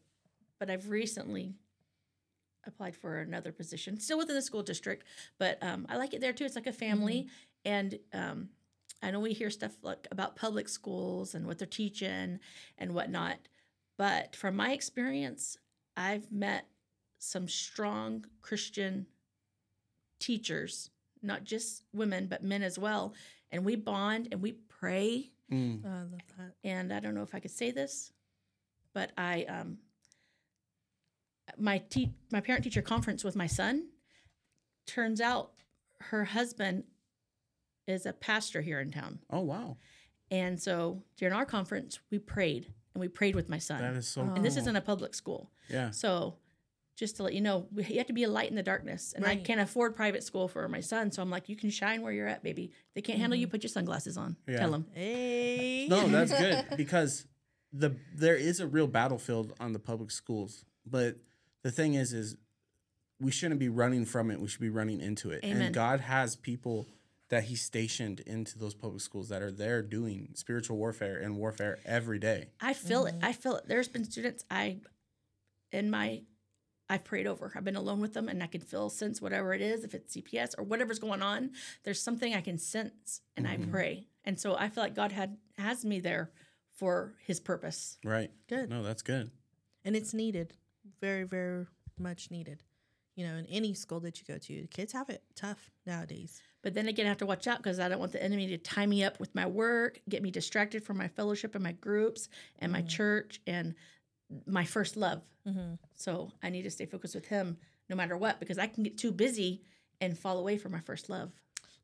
But 0.59 0.71
I've 0.71 0.89
recently 0.89 1.55
applied 2.67 2.97
for 2.97 3.19
another 3.19 3.53
position, 3.53 4.01
still 4.01 4.19
within 4.19 4.35
the 4.35 4.43
school 4.43 4.63
district, 4.63 5.05
but 5.39 5.63
um, 5.63 5.87
I 5.89 5.97
like 5.97 6.15
it 6.15 6.21
there 6.21 6.33
too. 6.33 6.45
It's 6.45 6.57
like 6.57 6.67
a 6.67 6.73
family. 6.73 7.29
And 7.65 7.99
um, 8.15 8.49
I 9.03 9.11
know 9.11 9.21
we 9.21 9.33
hear 9.33 9.51
stuff 9.51 9.73
like 9.83 10.09
about 10.11 10.37
public 10.37 10.69
schools 10.69 11.35
and 11.35 11.47
what 11.47 11.59
they're 11.59 11.67
teaching 11.67 12.41
and 12.79 12.95
whatnot. 12.95 13.39
But 13.97 14.35
from 14.35 14.57
my 14.57 14.73
experience, 14.73 15.57
I've 15.97 16.31
met 16.31 16.67
some 17.19 17.49
strong 17.49 18.25
Christian 18.43 19.07
teachers, 20.19 20.91
not 21.23 21.45
just 21.45 21.85
women, 21.93 22.27
but 22.27 22.43
men 22.45 22.63
as 22.63 22.79
well. 22.79 23.15
And 23.51 23.65
we 23.65 23.77
bond 23.77 24.29
and 24.33 24.43
we 24.43 24.53
pray 24.53 25.31
Mm. 25.51 25.81
Oh, 25.83 25.89
I 25.89 25.93
love 26.03 26.11
that. 26.37 26.53
and 26.63 26.93
I 26.93 27.01
don't 27.01 27.15
know 27.15 27.23
if 27.23 27.35
I 27.35 27.41
could 27.41 27.51
say 27.51 27.71
this, 27.71 28.13
but 28.93 29.13
I 29.17 29.45
um 29.45 29.79
my 31.57 31.79
te- 31.79 32.13
my 32.31 32.41
parent 32.43 32.65
teacher 32.65 32.83
conference 32.83 33.25
with 33.25 33.35
my 33.35 33.47
son 33.47 33.87
turns 34.87 35.21
out 35.23 35.53
her 36.01 36.25
husband 36.27 36.85
is 37.87 38.05
a 38.05 38.13
pastor 38.13 38.61
here 38.61 38.79
in 38.81 38.91
town. 38.91 39.21
Oh 39.31 39.41
wow, 39.41 39.79
And 40.31 40.61
so 40.61 41.03
during 41.17 41.35
our 41.35 41.47
conference 41.47 41.99
we 42.11 42.19
prayed 42.19 42.73
and 42.95 43.01
we 43.01 43.09
prayed 43.09 43.35
with 43.35 43.49
my 43.49 43.59
son. 43.59 43.81
that 43.81 43.95
is 43.95 44.07
so. 44.07 44.21
Oh. 44.31 44.35
and 44.35 44.45
this 44.45 44.59
isn't 44.59 44.77
a 44.77 44.83
public 44.83 45.15
school. 45.15 45.51
yeah. 45.71 45.91
So 45.93 46.37
just 46.99 47.17
to 47.17 47.23
let 47.23 47.33
you 47.33 47.41
know, 47.41 47.69
you 47.77 47.99
have 47.99 48.09
to 48.09 48.13
be 48.13 48.25
a 48.25 48.29
light 48.29 48.51
in 48.51 48.57
the 48.57 48.63
darkness. 48.63 49.15
And 49.17 49.25
I 49.25 49.37
can't 49.37 49.61
afford 49.61 49.95
private 49.95 50.25
school 50.25 50.49
for 50.49 50.69
my 50.69 50.81
son. 50.81 51.13
So 51.13 51.23
I'm 51.23 51.31
like, 51.31 51.49
you 51.49 51.55
can 51.55 51.71
shine 51.71 52.03
where 52.03 52.13
you're 52.13 52.27
at, 52.27 52.43
baby. 52.43 52.73
If 52.73 52.95
they 52.95 53.03
can't 53.03 53.21
handle 53.21 53.39
you, 53.39 53.47
mm-hmm. 53.47 53.53
put 53.53 53.63
your 53.63 53.69
sunglasses 53.69 54.19
on. 54.19 54.37
Yeah. 54.49 54.59
Tell 54.59 54.73
them. 54.73 54.87
Hey. 54.93 55.87
No, 55.89 56.09
that's 56.09 56.33
good 56.33 56.65
because 56.77 57.25
the 57.73 57.95
there 58.17 58.35
is 58.35 58.59
a 58.59 58.67
real 58.67 58.89
battlefield 58.89 59.53
on 59.61 59.73
the 59.73 59.79
public 59.79 60.11
schools, 60.11 60.65
but 60.85 61.17
the 61.63 61.71
thing 61.71 61.95
is, 61.95 62.13
is 62.13 62.37
we 63.21 63.31
shouldn't 63.31 63.61
be 63.61 63.69
running 63.69 64.05
from 64.05 64.33
it. 64.33 64.41
We 64.41 64.49
should 64.49 64.61
be 64.61 64.69
running 64.69 65.01
into 65.01 65.31
it. 65.31 65.45
Amen. 65.45 65.63
And 65.63 65.75
God 65.75 66.01
has 66.01 66.35
people 66.35 66.89
that 67.29 67.45
He 67.45 67.55
stationed 67.55 68.21
into 68.21 68.59
those 68.59 68.75
public 68.75 69.03
schools 69.03 69.29
that 69.29 69.41
are 69.41 69.53
there 69.53 69.83
doing 69.83 70.31
spiritual 70.35 70.79
warfare 70.79 71.19
and 71.19 71.37
warfare 71.37 71.79
every 71.85 72.19
day. 72.19 72.49
I 72.61 72.73
feel 72.73 73.07
it. 73.07 73.15
Mm-hmm. 73.17 73.25
I 73.25 73.33
feel 73.35 73.55
it. 73.57 73.69
There's 73.69 73.89
been 73.89 74.05
students 74.05 74.45
I, 74.51 74.79
in 75.71 75.91
my 75.91 76.23
I've 76.91 77.05
prayed 77.05 77.27
over. 77.27 77.53
I've 77.55 77.65
been 77.65 77.77
alone 77.77 78.01
with 78.01 78.15
them 78.15 78.29
and 78.29 78.43
I 78.43 78.47
can 78.47 78.61
feel, 78.61 78.89
sense 78.89 79.21
whatever 79.21 79.53
it 79.53 79.61
is, 79.61 79.85
if 79.85 79.95
it's 79.95 80.17
CPS 80.17 80.55
or 80.57 80.65
whatever's 80.65 80.99
going 80.99 81.23
on, 81.23 81.51
there's 81.85 82.01
something 82.01 82.35
I 82.35 82.41
can 82.41 82.59
sense 82.59 83.21
and 83.37 83.47
I 83.47 83.57
mm-hmm. 83.57 83.71
pray. 83.71 84.07
And 84.25 84.39
so 84.39 84.57
I 84.57 84.69
feel 84.69 84.85
like 84.85 84.95
God 84.95 85.13
had 85.13 85.37
has 85.59 85.85
me 85.85 86.01
there 86.01 86.31
for 86.77 87.15
his 87.27 87.41
purpose. 87.41 87.99
Right. 88.05 88.31
Good. 88.49 88.71
No, 88.71 88.83
that's 88.83 89.03
good. 89.03 89.31
and 89.85 89.97
it's 89.97 90.15
needed, 90.15 90.55
very, 91.01 91.25
very 91.25 91.67
much 91.99 92.31
needed. 92.31 92.63
You 93.17 93.27
know, 93.27 93.35
in 93.35 93.47
any 93.47 93.75
school 93.75 93.99
that 94.01 94.21
you 94.21 94.27
go 94.33 94.39
to, 94.39 94.67
kids 94.69 94.93
have 94.93 95.11
it 95.11 95.23
tough 95.35 95.71
nowadays. 95.87 96.41
But 96.63 96.75
then 96.75 96.87
again, 96.87 97.07
I 97.07 97.09
have 97.09 97.19
to 97.19 97.27
watch 97.27 97.47
out 97.49 97.59
because 97.59 97.81
I 97.81 97.89
don't 97.89 97.99
want 97.99 98.13
the 98.13 98.23
enemy 98.23 98.47
to 98.49 98.59
tie 98.59 98.87
me 98.87 99.03
up 99.03 99.19
with 99.19 99.35
my 99.35 99.47
work, 99.47 100.01
get 100.09 100.23
me 100.23 100.31
distracted 100.31 100.85
from 100.85 100.99
my 100.99 101.09
fellowship 101.09 101.55
and 101.57 101.65
my 101.65 101.73
groups 101.73 102.29
and 102.61 102.71
my 102.71 102.83
mm. 102.83 102.89
church 102.89 103.41
and 103.47 103.75
my 104.47 104.65
first 104.65 104.97
love. 104.97 105.23
So 105.95 106.31
I 106.43 106.51
need 106.51 106.63
to 106.63 106.71
stay 106.71 106.85
focused 106.85 107.15
with 107.15 107.27
him 107.27 107.57
no 107.89 107.97
matter 107.97 108.17
what 108.19 108.39
because 108.39 108.59
I 108.59 108.67
can 108.67 108.83
get 108.85 108.99
too 108.99 109.13
busy 109.13 109.63
and 110.01 110.17
fall 110.19 110.39
away 110.39 110.59
from 110.59 110.73
my 110.73 110.81
first 110.81 111.09
love. 111.09 111.33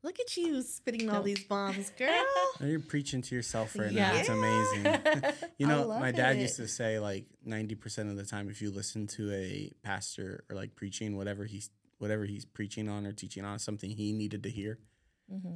Look 0.02 0.20
at 0.20 0.36
you 0.36 0.60
spitting 0.60 1.08
all 1.08 1.22
these 1.22 1.42
bombs, 1.44 1.90
girl. 1.98 2.12
You're 2.60 2.78
preaching 2.80 3.22
to 3.22 3.34
yourself 3.34 3.74
right 3.78 3.90
Yeah. 3.90 4.12
now. 4.12 4.18
It's 4.18 4.28
amazing. 4.28 5.32
You 5.58 5.66
know, 5.66 5.88
my 5.88 6.10
dad 6.12 6.36
it. 6.36 6.40
used 6.42 6.56
to 6.56 6.68
say 6.68 6.98
like 6.98 7.24
90% 7.48 8.10
of 8.10 8.16
the 8.16 8.24
time 8.26 8.50
if 8.50 8.60
you 8.60 8.70
listen 8.70 9.06
to 9.16 9.32
a 9.32 9.72
pastor 9.82 10.44
or 10.50 10.56
like 10.56 10.74
preaching 10.76 11.16
whatever 11.16 11.44
he's 11.46 11.70
whatever 11.98 12.24
he's 12.26 12.44
preaching 12.44 12.88
on 12.90 13.06
or 13.06 13.12
teaching 13.12 13.44
on 13.46 13.58
something 13.58 13.88
he 13.88 14.12
needed 14.12 14.42
to 14.42 14.50
hear. 14.50 14.78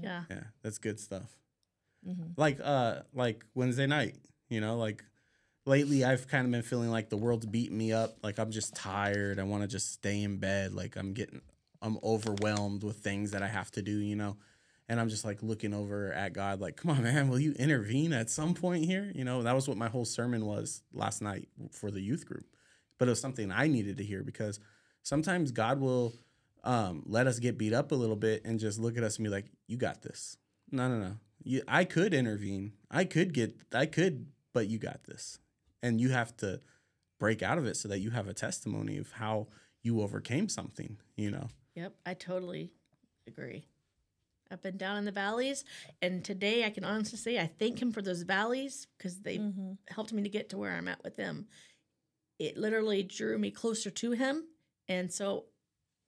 Yeah. 0.02 0.22
Yeah, 0.30 0.44
that's 0.62 0.78
good 0.78 0.98
stuff. 0.98 1.36
Mm-hmm. 2.08 2.28
Like 2.38 2.58
uh 2.64 3.00
like 3.12 3.44
Wednesday 3.54 3.86
night, 3.86 4.16
you 4.48 4.62
know, 4.62 4.78
like 4.78 5.04
lately 5.68 6.04
I've 6.04 6.26
kind 6.26 6.44
of 6.44 6.50
been 6.50 6.62
feeling 6.62 6.90
like 6.90 7.10
the 7.10 7.16
world's 7.16 7.46
beating 7.46 7.78
me 7.78 7.92
up, 7.92 8.16
like 8.22 8.38
I'm 8.38 8.50
just 8.50 8.74
tired. 8.74 9.38
I 9.38 9.44
want 9.44 9.62
to 9.62 9.68
just 9.68 9.92
stay 9.92 10.22
in 10.22 10.38
bed, 10.38 10.72
like 10.72 10.96
I'm 10.96 11.12
getting 11.12 11.42
I'm 11.80 11.98
overwhelmed 12.02 12.82
with 12.82 12.96
things 12.96 13.30
that 13.30 13.42
I 13.42 13.46
have 13.46 13.70
to 13.72 13.82
do, 13.82 13.98
you 13.98 14.16
know. 14.16 14.36
And 14.88 14.98
I'm 14.98 15.10
just 15.10 15.24
like 15.24 15.42
looking 15.42 15.74
over 15.74 16.12
at 16.12 16.32
God 16.32 16.60
like, 16.60 16.76
"Come 16.76 16.90
on, 16.90 17.02
man, 17.02 17.28
will 17.28 17.38
you 17.38 17.52
intervene 17.52 18.12
at 18.12 18.30
some 18.30 18.54
point 18.54 18.86
here?" 18.86 19.12
You 19.14 19.24
know, 19.24 19.42
that 19.42 19.54
was 19.54 19.68
what 19.68 19.76
my 19.76 19.88
whole 19.88 20.06
sermon 20.06 20.46
was 20.46 20.82
last 20.92 21.20
night 21.22 21.48
for 21.70 21.90
the 21.90 22.00
youth 22.00 22.26
group. 22.26 22.46
But 22.98 23.06
it 23.06 23.10
was 23.10 23.20
something 23.20 23.52
I 23.52 23.68
needed 23.68 23.98
to 23.98 24.04
hear 24.04 24.22
because 24.24 24.58
sometimes 25.02 25.52
God 25.52 25.78
will 25.78 26.14
um, 26.64 27.02
let 27.06 27.26
us 27.26 27.38
get 27.38 27.58
beat 27.58 27.72
up 27.72 27.92
a 27.92 27.94
little 27.94 28.16
bit 28.16 28.44
and 28.44 28.58
just 28.58 28.78
look 28.78 28.96
at 28.96 29.04
us 29.04 29.16
and 29.16 29.24
be 29.24 29.30
like, 29.30 29.46
"You 29.66 29.76
got 29.76 30.02
this." 30.02 30.38
No, 30.70 30.88
no, 30.88 30.98
no. 30.98 31.16
You, 31.44 31.62
I 31.68 31.84
could 31.84 32.14
intervene. 32.14 32.72
I 32.90 33.04
could 33.04 33.32
get. 33.34 33.54
I 33.72 33.86
could, 33.86 34.26
but 34.52 34.68
you 34.68 34.78
got 34.78 35.04
this, 35.04 35.38
and 35.82 36.00
you 36.00 36.10
have 36.10 36.36
to 36.38 36.60
break 37.18 37.42
out 37.42 37.58
of 37.58 37.66
it 37.66 37.76
so 37.76 37.88
that 37.88 37.98
you 37.98 38.10
have 38.10 38.28
a 38.28 38.34
testimony 38.34 38.96
of 38.96 39.12
how 39.12 39.48
you 39.82 40.00
overcame 40.00 40.48
something. 40.48 40.96
You 41.16 41.30
know. 41.30 41.48
Yep, 41.74 41.94
I 42.06 42.14
totally 42.14 42.72
agree. 43.26 43.64
I've 44.50 44.62
been 44.62 44.78
down 44.78 44.96
in 44.96 45.04
the 45.04 45.12
valleys, 45.12 45.64
and 46.00 46.24
today 46.24 46.64
I 46.64 46.70
can 46.70 46.84
honestly 46.84 47.18
say 47.18 47.38
I 47.38 47.46
thank 47.46 47.80
him 47.80 47.92
for 47.92 48.00
those 48.00 48.22
valleys 48.22 48.86
because 48.96 49.20
they 49.20 49.40
helped 49.88 50.12
me 50.12 50.22
to 50.22 50.28
get 50.28 50.48
to 50.50 50.58
where 50.58 50.72
I'm 50.72 50.88
at 50.88 51.04
with 51.04 51.16
him. 51.16 51.46
It 52.38 52.56
literally 52.56 53.02
drew 53.02 53.38
me 53.38 53.50
closer 53.50 53.90
to 53.90 54.12
him, 54.12 54.44
and 54.88 55.12
so, 55.12 55.46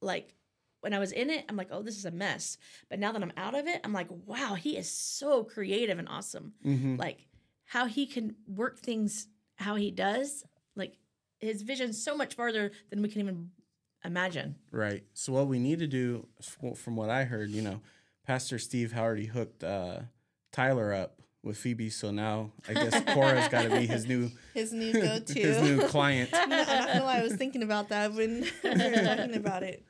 like, 0.01 0.35
when 0.81 0.95
I 0.95 0.99
was 0.99 1.13
in 1.13 1.29
it, 1.29 1.45
I'm 1.49 1.57
like, 1.57 1.69
"Oh, 1.71 1.83
this 1.83 1.99
is 1.99 2.07
a 2.07 2.11
mess." 2.11 2.57
But 2.89 2.99
now 2.99 3.13
that 3.13 3.23
I'm 3.23 3.33
out 3.37 3.55
of 3.55 3.67
it, 3.67 3.81
I'm 3.85 3.93
like, 3.93 4.09
"Wow, 4.11 4.55
he 4.55 4.77
is 4.79 4.91
so 4.91 5.45
creative 5.45 5.99
and 5.99 6.09
awesome. 6.09 6.55
Mm-hmm. 6.65 6.97
Like, 6.97 7.27
how 7.65 7.87
he 7.87 8.07
can 8.07 8.37
work 8.47 8.79
things 8.79 9.29
how 9.61 9.77
he 9.77 9.91
does. 9.93 10.45
Like, 10.75 10.95
his 11.39 11.63
vision's 11.63 12.03
so 12.03 12.17
much 12.17 12.35
farther 12.35 12.73
than 12.91 13.01
we 13.03 13.09
can 13.09 13.21
even 13.21 13.51
imagine." 14.05 14.57
Right. 14.73 15.05
So 15.15 15.33
what 15.33 15.47
we 15.47 15.59
need 15.59 15.79
to 15.79 15.87
do, 15.87 16.27
from 16.77 16.97
what 16.97 17.11
I 17.11 17.25
heard, 17.25 17.51
you 17.51 17.63
know, 17.63 17.81
Pastor 18.27 18.59
Steve 18.59 18.93
already 18.97 19.27
hooked 19.27 19.63
uh, 19.65 20.01
Tyler 20.53 20.93
up 20.93 21.21
with 21.43 21.57
Phoebe. 21.57 21.89
So 21.91 22.11
now 22.11 22.53
I 22.69 22.75
guess 22.75 23.03
Cora's 23.15 23.49
got 23.49 23.63
to 23.63 23.71
be 23.71 23.87
his 23.87 24.07
new 24.07 24.31
His 24.55 24.73
new 24.73 24.93
go-to. 25.07 25.39
his 25.41 25.63
new 25.63 25.87
client. 25.89 26.31
No, 26.33 26.41
I'm 26.43 26.49
not 26.51 26.67
gonna 26.89 27.05
lie. 27.05 27.19
I 27.19 27.23
was 27.23 27.35
thinking 27.37 27.63
about 27.63 27.89
that 27.89 28.13
when 28.13 28.43
we 28.43 28.71
were 28.71 29.05
talking 29.05 29.35
about 29.37 29.63
it. 29.63 29.85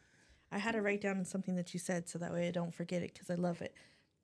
I 0.52 0.58
had 0.58 0.72
to 0.72 0.82
write 0.82 1.00
down 1.00 1.24
something 1.24 1.54
that 1.56 1.72
you 1.74 1.80
said 1.80 2.08
so 2.08 2.18
that 2.18 2.32
way 2.32 2.48
I 2.48 2.50
don't 2.50 2.74
forget 2.74 3.02
it 3.02 3.12
because 3.12 3.30
I 3.30 3.34
love 3.34 3.62
it. 3.62 3.74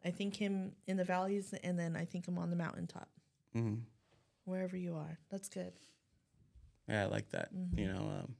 I 0.04 0.10
think 0.10 0.36
him 0.36 0.72
in 0.86 0.96
the 0.96 1.04
valleys, 1.04 1.54
and 1.64 1.78
then 1.78 1.96
I 1.96 2.04
think 2.04 2.26
him 2.28 2.36
on 2.38 2.50
the 2.50 2.56
mountaintop, 2.56 3.08
Mhm. 3.56 3.80
Wherever 4.46 4.76
you 4.76 4.94
are. 4.96 5.18
That's 5.30 5.48
good. 5.50 5.72
Yeah, 6.88 7.02
I 7.02 7.06
like 7.06 7.30
that. 7.30 7.48
You 7.74 7.88
know, 7.88 7.98
um, 8.22 8.34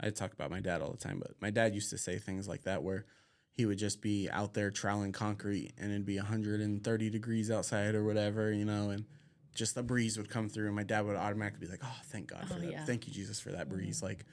I 0.00 0.10
talk 0.10 0.32
about 0.32 0.50
my 0.50 0.60
dad 0.60 0.82
all 0.82 0.90
the 0.90 0.98
time, 0.98 1.18
but 1.20 1.32
my 1.40 1.50
dad 1.50 1.74
used 1.74 1.90
to 1.90 1.98
say 1.98 2.18
things 2.18 2.48
like 2.48 2.64
that 2.64 2.82
where 2.82 3.06
he 3.52 3.64
would 3.66 3.78
just 3.78 4.00
be 4.02 4.28
out 4.30 4.54
there 4.54 4.70
troweling 4.70 5.12
concrete 5.12 5.72
and 5.78 5.90
it'd 5.90 6.06
be 6.06 6.16
130 6.16 7.10
degrees 7.10 7.50
outside 7.50 7.94
or 7.94 8.04
whatever, 8.04 8.52
you 8.52 8.64
know, 8.64 8.90
and 8.90 9.04
just 9.54 9.76
a 9.76 9.82
breeze 9.82 10.16
would 10.16 10.28
come 10.30 10.48
through 10.48 10.66
and 10.66 10.74
my 10.76 10.82
dad 10.84 11.04
would 11.06 11.16
automatically 11.16 11.66
be 11.66 11.70
like, 11.70 11.80
"Oh, 11.84 11.96
thank 12.06 12.28
God 12.28 12.46
for 12.48 12.54
Oh, 12.54 12.58
that. 12.60 12.70
yeah. 12.70 12.84
Thank 12.84 13.06
you 13.06 13.12
Jesus 13.12 13.40
for 13.40 13.50
that 13.52 13.68
breeze." 13.68 14.02
Like 14.02 14.24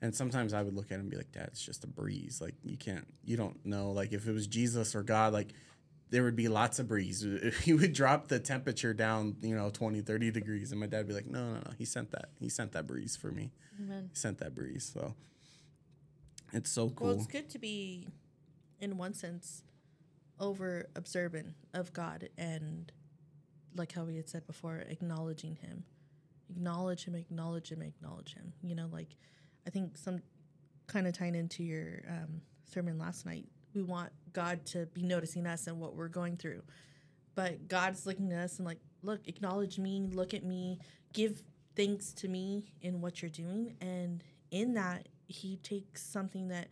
and 0.00 0.14
sometimes 0.14 0.52
I 0.52 0.62
would 0.62 0.74
look 0.74 0.86
at 0.86 0.94
him 0.96 1.02
and 1.02 1.10
be 1.10 1.16
like, 1.16 1.30
"Dad, 1.32 1.48
it's 1.52 1.64
just 1.64 1.84
a 1.84 1.86
breeze. 1.86 2.40
Like 2.40 2.54
you 2.64 2.76
can't 2.76 3.06
you 3.24 3.36
don't 3.36 3.64
know 3.64 3.92
like 3.92 4.12
if 4.12 4.26
it 4.26 4.32
was 4.32 4.46
Jesus 4.46 4.94
or 4.94 5.02
God 5.02 5.32
like 5.32 5.52
there 6.12 6.22
would 6.22 6.36
be 6.36 6.46
lots 6.46 6.78
of 6.78 6.86
breeze. 6.86 7.26
He 7.62 7.72
would 7.72 7.94
drop 7.94 8.28
the 8.28 8.38
temperature 8.38 8.92
down, 8.92 9.36
you 9.40 9.56
know, 9.56 9.70
20, 9.70 10.02
30 10.02 10.30
degrees. 10.30 10.70
And 10.70 10.78
my 10.78 10.86
dad 10.86 10.98
would 10.98 11.08
be 11.08 11.14
like, 11.14 11.26
no, 11.26 11.42
no, 11.42 11.54
no. 11.54 11.70
He 11.78 11.86
sent 11.86 12.10
that. 12.12 12.28
He 12.38 12.50
sent 12.50 12.72
that 12.72 12.86
breeze 12.86 13.16
for 13.16 13.32
me. 13.32 13.50
Amen. 13.80 14.10
He 14.12 14.16
sent 14.16 14.38
that 14.38 14.54
breeze. 14.54 14.90
So 14.92 15.14
it's 16.52 16.70
so 16.70 16.90
cool. 16.90 17.08
Well, 17.08 17.16
it's 17.16 17.26
good 17.26 17.48
to 17.50 17.58
be, 17.58 18.08
in 18.78 18.98
one 18.98 19.14
sense, 19.14 19.62
over 20.38 20.86
observant 20.94 21.54
of 21.72 21.94
God 21.94 22.28
and, 22.36 22.92
like 23.74 23.92
how 23.92 24.04
we 24.04 24.16
had 24.16 24.28
said 24.28 24.46
before, 24.46 24.84
acknowledging 24.86 25.56
Him. 25.56 25.84
Acknowledge 26.50 27.06
Him, 27.06 27.14
acknowledge 27.14 27.72
Him, 27.72 27.80
acknowledge 27.80 28.34
Him. 28.34 28.52
You 28.62 28.74
know, 28.74 28.88
like 28.92 29.16
I 29.66 29.70
think 29.70 29.96
some 29.96 30.20
kind 30.88 31.06
of 31.06 31.14
tying 31.14 31.34
into 31.34 31.64
your 31.64 32.02
um, 32.06 32.42
sermon 32.70 32.98
last 32.98 33.24
night, 33.24 33.48
we 33.74 33.82
want 33.82 34.10
God 34.32 34.64
to 34.66 34.86
be 34.86 35.02
noticing 35.02 35.46
us 35.46 35.66
and 35.66 35.80
what 35.80 35.94
we're 35.94 36.08
going 36.08 36.36
through. 36.36 36.62
But 37.34 37.68
God's 37.68 38.06
looking 38.06 38.32
at 38.32 38.38
us 38.40 38.58
and, 38.58 38.66
like, 38.66 38.80
look, 39.02 39.26
acknowledge 39.26 39.78
me, 39.78 40.08
look 40.12 40.34
at 40.34 40.44
me, 40.44 40.78
give 41.12 41.42
thanks 41.76 42.12
to 42.12 42.28
me 42.28 42.72
in 42.82 43.00
what 43.00 43.22
you're 43.22 43.30
doing. 43.30 43.76
And 43.80 44.22
in 44.50 44.74
that, 44.74 45.08
He 45.26 45.56
takes 45.56 46.02
something 46.02 46.48
that 46.48 46.68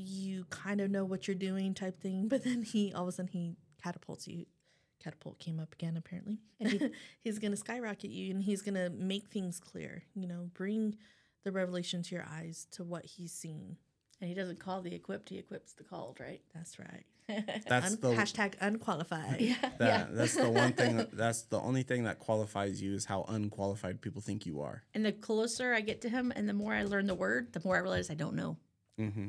you 0.00 0.44
kind 0.50 0.80
of 0.80 0.90
know 0.90 1.04
what 1.04 1.28
you're 1.28 1.34
doing 1.34 1.74
type 1.74 2.00
thing, 2.00 2.28
but 2.28 2.44
then 2.44 2.62
he 2.62 2.92
all 2.92 3.02
of 3.02 3.08
a 3.08 3.12
sudden 3.12 3.30
he 3.32 3.56
catapults 3.82 4.26
you. 4.26 4.46
Catapult 5.02 5.38
came 5.38 5.58
up 5.58 5.72
again 5.72 5.96
apparently. 5.96 6.38
And 6.58 6.68
he, 6.70 6.90
he's 7.20 7.38
gonna 7.38 7.56
skyrocket 7.56 8.10
you 8.10 8.30
and 8.30 8.42
he's 8.42 8.62
gonna 8.62 8.90
make 8.90 9.28
things 9.28 9.60
clear, 9.60 10.04
you 10.14 10.26
know, 10.26 10.50
bring 10.54 10.96
the 11.44 11.52
revelation 11.52 12.02
to 12.02 12.14
your 12.14 12.26
eyes 12.30 12.66
to 12.72 12.84
what 12.84 13.04
he's 13.04 13.32
seen. 13.32 13.76
And 14.20 14.28
he 14.28 14.34
doesn't 14.34 14.58
call 14.58 14.82
the 14.82 14.94
equipped, 14.94 15.30
he 15.30 15.38
equips 15.38 15.72
the 15.72 15.84
called, 15.84 16.18
right? 16.20 16.42
That's 16.54 16.78
right. 16.78 17.04
that's 17.68 17.92
Un- 17.92 17.98
the 18.00 18.08
hashtag 18.12 18.54
unqualified. 18.60 19.40
Yeah. 19.40 19.54
that, 19.78 20.14
that's 20.14 20.34
the 20.34 20.50
one 20.50 20.72
thing 20.72 20.96
that, 20.96 21.12
that's 21.16 21.42
the 21.42 21.60
only 21.60 21.82
thing 21.82 22.04
that 22.04 22.18
qualifies 22.18 22.82
you 22.82 22.94
is 22.94 23.04
how 23.04 23.24
unqualified 23.28 24.00
people 24.00 24.20
think 24.20 24.46
you 24.46 24.60
are. 24.60 24.82
And 24.94 25.04
the 25.04 25.12
closer 25.12 25.72
I 25.72 25.80
get 25.80 26.02
to 26.02 26.08
him 26.08 26.32
and 26.34 26.48
the 26.48 26.52
more 26.52 26.74
I 26.74 26.82
learn 26.84 27.06
the 27.06 27.14
word, 27.14 27.52
the 27.52 27.62
more 27.64 27.76
I 27.76 27.80
realize 27.80 28.10
I 28.10 28.14
don't 28.14 28.34
know. 28.34 28.56
Mm-hmm. 29.00 29.28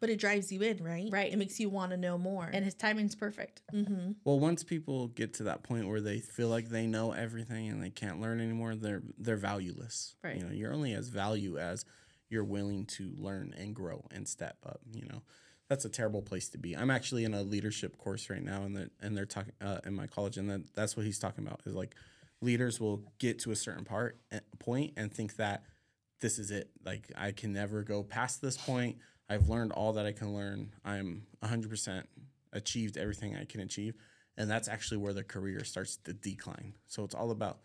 But 0.00 0.10
it 0.10 0.18
drives 0.18 0.50
you 0.50 0.62
in, 0.62 0.82
right? 0.82 1.08
Right. 1.12 1.32
It 1.32 1.36
makes 1.36 1.60
you 1.60 1.68
want 1.68 1.92
to 1.92 1.96
know 1.96 2.18
more. 2.18 2.50
And 2.52 2.64
his 2.64 2.74
timing's 2.74 3.14
perfect. 3.14 3.62
mm-hmm. 3.72 4.12
Well, 4.24 4.40
once 4.40 4.64
people 4.64 5.08
get 5.08 5.34
to 5.34 5.44
that 5.44 5.62
point 5.62 5.86
where 5.86 6.00
they 6.00 6.18
feel 6.18 6.48
like 6.48 6.70
they 6.70 6.86
know 6.86 7.12
everything 7.12 7.68
and 7.68 7.80
they 7.80 7.90
can't 7.90 8.20
learn 8.20 8.40
anymore, 8.40 8.74
they're 8.74 9.02
they're 9.16 9.36
valueless. 9.36 10.16
Right. 10.24 10.36
You 10.36 10.44
know, 10.44 10.50
you're 10.50 10.72
only 10.72 10.94
as 10.94 11.08
value 11.08 11.56
as 11.56 11.84
you're 12.32 12.44
willing 12.44 12.86
to 12.86 13.12
learn 13.18 13.54
and 13.58 13.74
grow 13.74 14.04
and 14.10 14.26
step 14.26 14.56
up. 14.64 14.80
You 14.92 15.04
know, 15.06 15.22
that's 15.68 15.84
a 15.84 15.90
terrible 15.90 16.22
place 16.22 16.48
to 16.50 16.58
be. 16.58 16.74
I'm 16.74 16.90
actually 16.90 17.24
in 17.24 17.34
a 17.34 17.42
leadership 17.42 17.98
course 17.98 18.30
right 18.30 18.42
now, 18.42 18.62
and 18.62 18.76
that 18.76 18.90
and 19.00 19.16
they're 19.16 19.26
talking 19.26 19.52
uh, 19.60 19.80
in 19.84 19.94
my 19.94 20.06
college, 20.06 20.38
and 20.38 20.50
that 20.50 20.74
that's 20.74 20.96
what 20.96 21.04
he's 21.04 21.18
talking 21.18 21.46
about 21.46 21.60
is 21.66 21.74
like 21.74 21.94
leaders 22.40 22.80
will 22.80 23.04
get 23.18 23.38
to 23.40 23.52
a 23.52 23.56
certain 23.56 23.84
part 23.84 24.18
eh, 24.32 24.40
point 24.58 24.94
and 24.96 25.12
think 25.12 25.36
that 25.36 25.62
this 26.20 26.38
is 26.38 26.50
it. 26.50 26.70
Like 26.84 27.12
I 27.16 27.32
can 27.32 27.52
never 27.52 27.82
go 27.82 28.02
past 28.02 28.40
this 28.40 28.56
point. 28.56 28.96
I've 29.28 29.48
learned 29.48 29.72
all 29.72 29.92
that 29.94 30.06
I 30.06 30.12
can 30.12 30.34
learn. 30.34 30.72
I'm 30.84 31.26
100% 31.44 32.04
achieved 32.52 32.96
everything 32.96 33.36
I 33.36 33.44
can 33.44 33.60
achieve. 33.60 33.94
And 34.36 34.50
that's 34.50 34.68
actually 34.68 34.98
where 34.98 35.12
the 35.12 35.22
career 35.22 35.64
starts 35.64 35.96
to 36.04 36.12
decline. 36.12 36.74
So 36.86 37.04
it's 37.04 37.14
all 37.14 37.30
about 37.30 37.58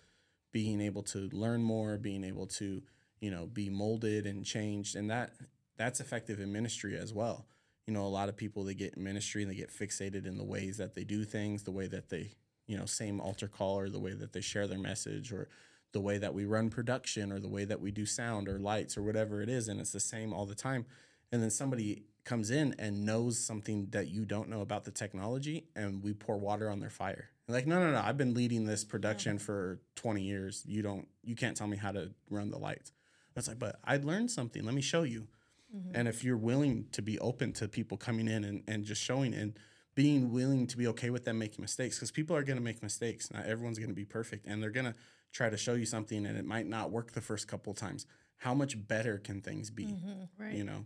being 0.51 0.81
able 0.81 1.03
to 1.03 1.29
learn 1.31 1.61
more, 1.61 1.97
being 1.97 2.23
able 2.23 2.47
to, 2.47 2.81
you 3.19 3.31
know, 3.31 3.45
be 3.45 3.69
molded 3.69 4.25
and 4.25 4.45
changed. 4.45 4.95
And 4.95 5.09
that 5.09 5.33
that's 5.77 5.99
effective 5.99 6.39
in 6.39 6.51
ministry 6.51 6.97
as 6.97 7.13
well. 7.13 7.45
You 7.85 7.93
know, 7.93 8.05
a 8.05 8.07
lot 8.07 8.29
of 8.29 8.35
people 8.35 8.63
they 8.63 8.73
get 8.73 8.95
in 8.95 9.03
ministry 9.03 9.43
and 9.43 9.51
they 9.51 9.55
get 9.55 9.71
fixated 9.71 10.25
in 10.25 10.37
the 10.37 10.43
ways 10.43 10.77
that 10.77 10.93
they 10.95 11.03
do 11.03 11.23
things, 11.23 11.63
the 11.63 11.71
way 11.71 11.87
that 11.87 12.09
they, 12.09 12.31
you 12.67 12.77
know, 12.77 12.85
same 12.85 13.21
altar 13.21 13.47
call 13.47 13.79
or 13.79 13.89
the 13.89 13.99
way 13.99 14.13
that 14.13 14.33
they 14.33 14.41
share 14.41 14.67
their 14.67 14.79
message 14.79 15.31
or 15.31 15.47
the 15.93 16.01
way 16.01 16.17
that 16.17 16.33
we 16.33 16.45
run 16.45 16.69
production 16.69 17.31
or 17.31 17.39
the 17.39 17.47
way 17.47 17.65
that 17.65 17.79
we 17.79 17.91
do 17.91 18.05
sound 18.05 18.47
or 18.47 18.59
lights 18.59 18.97
or 18.97 19.03
whatever 19.03 19.41
it 19.41 19.49
is 19.49 19.67
and 19.67 19.79
it's 19.79 19.91
the 19.91 19.99
same 19.99 20.33
all 20.33 20.45
the 20.45 20.55
time 20.55 20.85
and 21.31 21.41
then 21.41 21.49
somebody 21.49 22.03
comes 22.23 22.51
in 22.51 22.75
and 22.77 23.05
knows 23.05 23.39
something 23.39 23.87
that 23.91 24.09
you 24.09 24.25
don't 24.25 24.49
know 24.49 24.61
about 24.61 24.83
the 24.83 24.91
technology 24.91 25.65
and 25.75 26.03
we 26.03 26.13
pour 26.13 26.37
water 26.37 26.69
on 26.69 26.79
their 26.79 26.89
fire 26.89 27.29
like 27.47 27.65
no 27.65 27.79
no 27.79 27.91
no 27.91 28.01
i've 28.03 28.17
been 28.17 28.33
leading 28.33 28.65
this 28.65 28.83
production 28.83 29.39
for 29.39 29.79
20 29.95 30.21
years 30.21 30.63
you 30.67 30.81
don't 30.81 31.07
you 31.23 31.35
can't 31.35 31.55
tell 31.55 31.67
me 31.67 31.77
how 31.77 31.91
to 31.91 32.11
run 32.29 32.51
the 32.51 32.59
lights 32.59 32.91
that's 33.37 33.47
like 33.47 33.59
but 33.59 33.79
i 33.83 33.97
learned 33.97 34.31
something. 34.31 34.65
Let 34.65 34.73
me 34.73 34.81
show 34.81 35.03
you. 35.03 35.27
Mm-hmm. 35.75 35.91
And 35.95 36.07
if 36.07 36.23
you're 36.23 36.37
willing 36.37 36.87
to 36.93 37.01
be 37.01 37.19
open 37.19 37.53
to 37.53 37.67
people 37.67 37.97
coming 37.97 38.27
in 38.27 38.43
and, 38.43 38.63
and 38.67 38.83
just 38.83 39.01
showing 39.01 39.33
and 39.33 39.57
being 39.95 40.31
willing 40.31 40.65
to 40.67 40.77
be 40.77 40.87
okay 40.87 41.09
with 41.09 41.25
them 41.25 41.37
making 41.37 41.61
mistakes 41.61 41.97
because 41.97 42.09
people 42.11 42.35
are 42.35 42.43
going 42.43 42.57
to 42.57 42.63
make 42.63 42.81
mistakes. 42.81 43.31
Not 43.31 43.45
everyone's 43.45 43.77
going 43.77 43.89
to 43.89 43.95
be 43.95 44.05
perfect 44.05 44.47
and 44.47 44.61
they're 44.61 44.71
going 44.71 44.85
to 44.85 44.95
try 45.33 45.49
to 45.49 45.57
show 45.57 45.73
you 45.73 45.85
something 45.85 46.25
and 46.25 46.37
it 46.37 46.45
might 46.45 46.67
not 46.67 46.89
work 46.89 47.11
the 47.11 47.21
first 47.21 47.47
couple 47.47 47.71
of 47.71 47.77
times. 47.77 48.05
How 48.37 48.53
much 48.53 48.87
better 48.87 49.17
can 49.19 49.41
things 49.41 49.69
be 49.69 49.85
mm-hmm, 49.85 50.23
Right. 50.43 50.53
you 50.55 50.63
know 50.63 50.85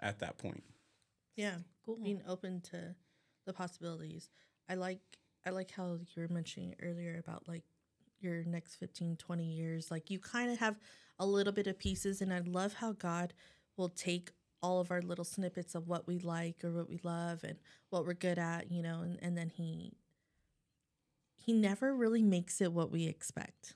at 0.00 0.18
that 0.18 0.38
point? 0.38 0.64
Yeah, 1.34 1.56
Cool. 1.84 1.98
being 2.02 2.22
open 2.28 2.60
to 2.72 2.94
the 3.46 3.52
possibilities. 3.52 4.28
I 4.68 4.74
like 4.74 5.00
I 5.46 5.50
like 5.50 5.70
how 5.70 5.98
you 6.14 6.22
were 6.22 6.28
mentioning 6.28 6.74
earlier 6.82 7.18
about 7.18 7.46
like 7.46 7.62
your 8.20 8.42
next 8.44 8.74
15 8.76 9.16
20 9.16 9.44
years. 9.44 9.90
Like 9.90 10.10
you 10.10 10.18
kind 10.18 10.50
of 10.50 10.58
have 10.58 10.78
a 11.18 11.26
little 11.26 11.52
bit 11.52 11.66
of 11.66 11.78
pieces 11.78 12.20
and 12.20 12.32
I 12.32 12.40
love 12.40 12.74
how 12.74 12.92
God 12.92 13.32
will 13.76 13.88
take 13.88 14.30
all 14.62 14.80
of 14.80 14.90
our 14.90 15.02
little 15.02 15.24
snippets 15.24 15.74
of 15.74 15.86
what 15.86 16.06
we 16.06 16.18
like 16.18 16.64
or 16.64 16.70
what 16.72 16.88
we 16.88 16.98
love 17.02 17.44
and 17.44 17.56
what 17.90 18.06
we're 18.06 18.14
good 18.14 18.38
at, 18.38 18.70
you 18.70 18.82
know, 18.82 19.00
and, 19.02 19.18
and 19.22 19.36
then 19.36 19.50
he 19.54 19.92
he 21.34 21.52
never 21.52 21.94
really 21.94 22.22
makes 22.22 22.60
it 22.60 22.72
what 22.72 22.90
we 22.90 23.06
expect. 23.06 23.74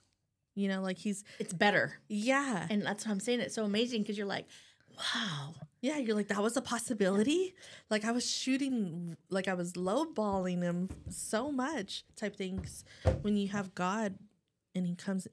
You 0.55 0.67
know, 0.67 0.81
like 0.81 0.97
he's 0.97 1.23
It's 1.39 1.53
better. 1.53 1.99
yeah. 2.09 2.67
And 2.69 2.83
that's 2.83 3.05
what 3.05 3.11
I'm 3.13 3.19
saying. 3.21 3.39
It's 3.39 3.55
so 3.55 3.63
amazing 3.63 4.01
because 4.01 4.17
you're 4.17 4.27
like, 4.27 4.47
wow. 4.97 5.53
Yeah, 5.79 5.97
you're 5.97 6.15
like 6.15 6.27
that 6.27 6.43
was 6.43 6.57
a 6.57 6.61
possibility. 6.61 7.53
Like 7.89 8.03
I 8.05 8.11
was 8.11 8.29
shooting, 8.29 9.15
like 9.29 9.47
I 9.47 9.53
was 9.53 9.73
lowballing 9.73 10.61
him 10.61 10.89
so 11.09 11.51
much. 11.51 12.03
Type 12.17 12.35
things. 12.35 12.83
When 13.21 13.37
you 13.37 13.47
have 13.49 13.73
God, 13.73 14.15
and 14.75 14.85
He 14.85 14.95
comes 14.95 15.27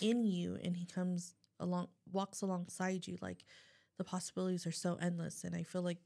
in 0.00 0.24
you, 0.24 0.58
and 0.64 0.76
He 0.76 0.86
comes 0.86 1.34
along, 1.62 1.88
walks 2.10 2.42
alongside 2.42 3.06
you. 3.06 3.16
Like 3.22 3.44
the 3.98 4.04
possibilities 4.04 4.66
are 4.66 4.72
so 4.72 4.98
endless, 5.00 5.44
and 5.44 5.54
I 5.54 5.62
feel 5.62 5.82
like 5.82 5.98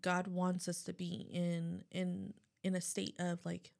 God 0.00 0.26
wants 0.26 0.68
us 0.68 0.82
to 0.84 0.92
be 0.92 1.28
in 1.32 1.84
in 1.92 2.34
in 2.62 2.74
a 2.74 2.80
state 2.80 3.14
of 3.18 3.44
like 3.44 3.72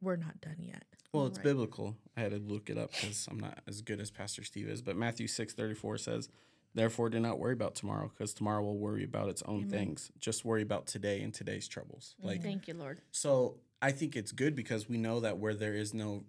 we're 0.00 0.16
not 0.16 0.40
done 0.40 0.58
yet. 0.60 0.84
well 1.12 1.26
it's 1.26 1.38
Right. 1.38 1.44
biblical 1.44 1.96
i 2.16 2.20
had 2.20 2.30
to 2.30 2.38
look 2.38 2.70
it 2.70 2.78
up 2.78 2.92
because 2.92 3.26
i'm 3.30 3.40
not 3.40 3.58
as 3.66 3.80
good 3.80 3.98
as 3.98 4.10
pastor 4.12 4.44
steve 4.44 4.68
is 4.68 4.80
but 4.82 4.94
matthew 4.94 5.26
6 5.26 5.54
34 5.54 5.98
says 5.98 6.28
therefore 6.74 7.08
do 7.08 7.18
not 7.18 7.38
worry 7.40 7.54
about 7.54 7.74
tomorrow 7.74 8.08
because 8.14 8.32
tomorrow 8.34 8.62
will 8.62 8.78
worry 8.78 9.02
about 9.02 9.28
its 9.28 9.42
own 9.46 9.64
things 9.66 10.12
just 10.20 10.44
worry 10.44 10.62
about 10.62 10.86
today 10.86 11.20
and 11.22 11.34
today's 11.34 11.66
troubles 11.66 12.14
like 12.22 12.42
Thank 12.42 12.68
you, 12.68 12.74
Lord. 12.74 13.00
So 13.10 13.56
I 13.82 13.90
think 13.90 14.14
it's 14.14 14.30
good 14.32 14.54
because 14.54 14.88
we 14.88 14.98
know 14.98 15.18
that 15.20 15.38
where 15.38 15.54
there 15.54 15.74
is 15.74 15.92
no 15.94 16.24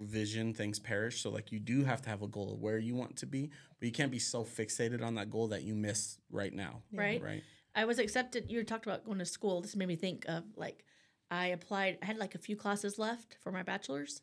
vision, 0.00 0.54
things 0.54 0.78
perish. 0.78 1.22
So 1.22 1.30
like 1.30 1.52
you 1.52 1.58
do 1.58 1.84
have 1.84 2.02
to 2.02 2.10
have 2.10 2.22
a 2.22 2.28
goal 2.28 2.52
of 2.52 2.60
where 2.60 2.78
you 2.78 2.94
want 2.94 3.16
to 3.16 3.26
be, 3.26 3.50
but 3.78 3.86
you 3.86 3.92
can't 3.92 4.10
be 4.10 4.18
so 4.18 4.44
fixated 4.44 5.02
on 5.02 5.14
that 5.16 5.30
goal 5.30 5.48
that 5.48 5.62
you 5.62 5.74
miss 5.74 6.18
right 6.30 6.52
now. 6.52 6.82
Right. 6.92 7.22
Right. 7.22 7.42
I 7.74 7.84
was 7.84 7.98
accepted. 7.98 8.50
You 8.50 8.64
talked 8.64 8.86
about 8.86 9.04
going 9.04 9.18
to 9.18 9.26
school. 9.26 9.60
This 9.60 9.76
made 9.76 9.88
me 9.88 9.96
think 9.96 10.24
of 10.28 10.44
like 10.56 10.84
I 11.30 11.48
applied. 11.48 11.98
I 12.02 12.06
had 12.06 12.16
like 12.16 12.34
a 12.34 12.38
few 12.38 12.56
classes 12.56 12.98
left 12.98 13.36
for 13.42 13.52
my 13.52 13.62
bachelor's. 13.62 14.22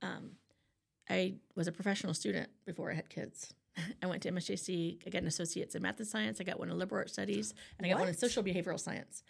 Um, 0.00 0.32
I 1.08 1.34
was 1.54 1.68
a 1.68 1.72
professional 1.72 2.14
student 2.14 2.48
before 2.64 2.90
I 2.90 2.94
had 2.94 3.10
kids. 3.10 3.52
I 4.02 4.06
went 4.06 4.22
to 4.22 4.32
MSJC. 4.32 5.06
I 5.06 5.10
got 5.10 5.22
an 5.22 5.28
associate's 5.28 5.74
in 5.74 5.82
math 5.82 5.98
and 5.98 6.08
science. 6.08 6.40
I 6.40 6.44
got 6.44 6.58
one 6.58 6.70
in 6.70 6.78
liberal 6.78 7.00
arts 7.00 7.12
studies, 7.12 7.52
and 7.78 7.86
I 7.86 7.90
got 7.90 7.98
one 7.98 8.08
in 8.08 8.14
social 8.14 8.42
behavioral 8.42 8.80
science. 8.80 9.22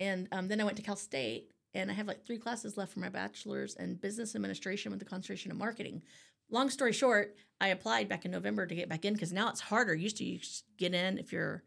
And 0.00 0.28
um, 0.32 0.48
then 0.48 0.60
I 0.60 0.64
went 0.64 0.76
to 0.76 0.82
Cal 0.82 0.96
State, 0.96 1.50
and 1.78 1.90
I 1.90 1.94
have 1.94 2.06
like 2.06 2.24
three 2.26 2.38
classes 2.38 2.76
left 2.76 2.92
for 2.92 3.00
my 3.00 3.08
bachelor's 3.08 3.76
in 3.76 3.94
business 3.94 4.34
administration 4.34 4.90
with 4.90 4.98
the 4.98 5.06
concentration 5.06 5.50
in 5.50 5.56
marketing. 5.58 6.02
Long 6.50 6.70
story 6.70 6.92
short, 6.92 7.36
I 7.60 7.68
applied 7.68 8.08
back 8.08 8.24
in 8.24 8.30
November 8.30 8.66
to 8.66 8.74
get 8.74 8.88
back 8.88 9.04
in 9.04 9.14
because 9.14 9.32
now 9.32 9.48
it's 9.48 9.60
harder. 9.60 9.94
Used 9.94 10.16
to 10.18 10.24
you 10.24 10.38
just 10.38 10.64
get 10.76 10.94
in 10.94 11.18
if 11.18 11.32
you're 11.32 11.62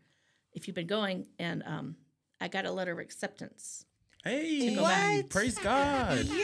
if 0.53 0.67
you've 0.67 0.75
been 0.75 0.87
going, 0.87 1.27
and 1.39 1.63
um, 1.65 1.95
I 2.41 2.49
got 2.49 2.65
a 2.65 2.71
letter 2.71 2.91
of 2.91 2.99
acceptance. 2.99 3.85
Hey, 4.23 4.75
go 4.75 4.83
back. 4.83 5.29
praise 5.29 5.57
God. 5.57 6.27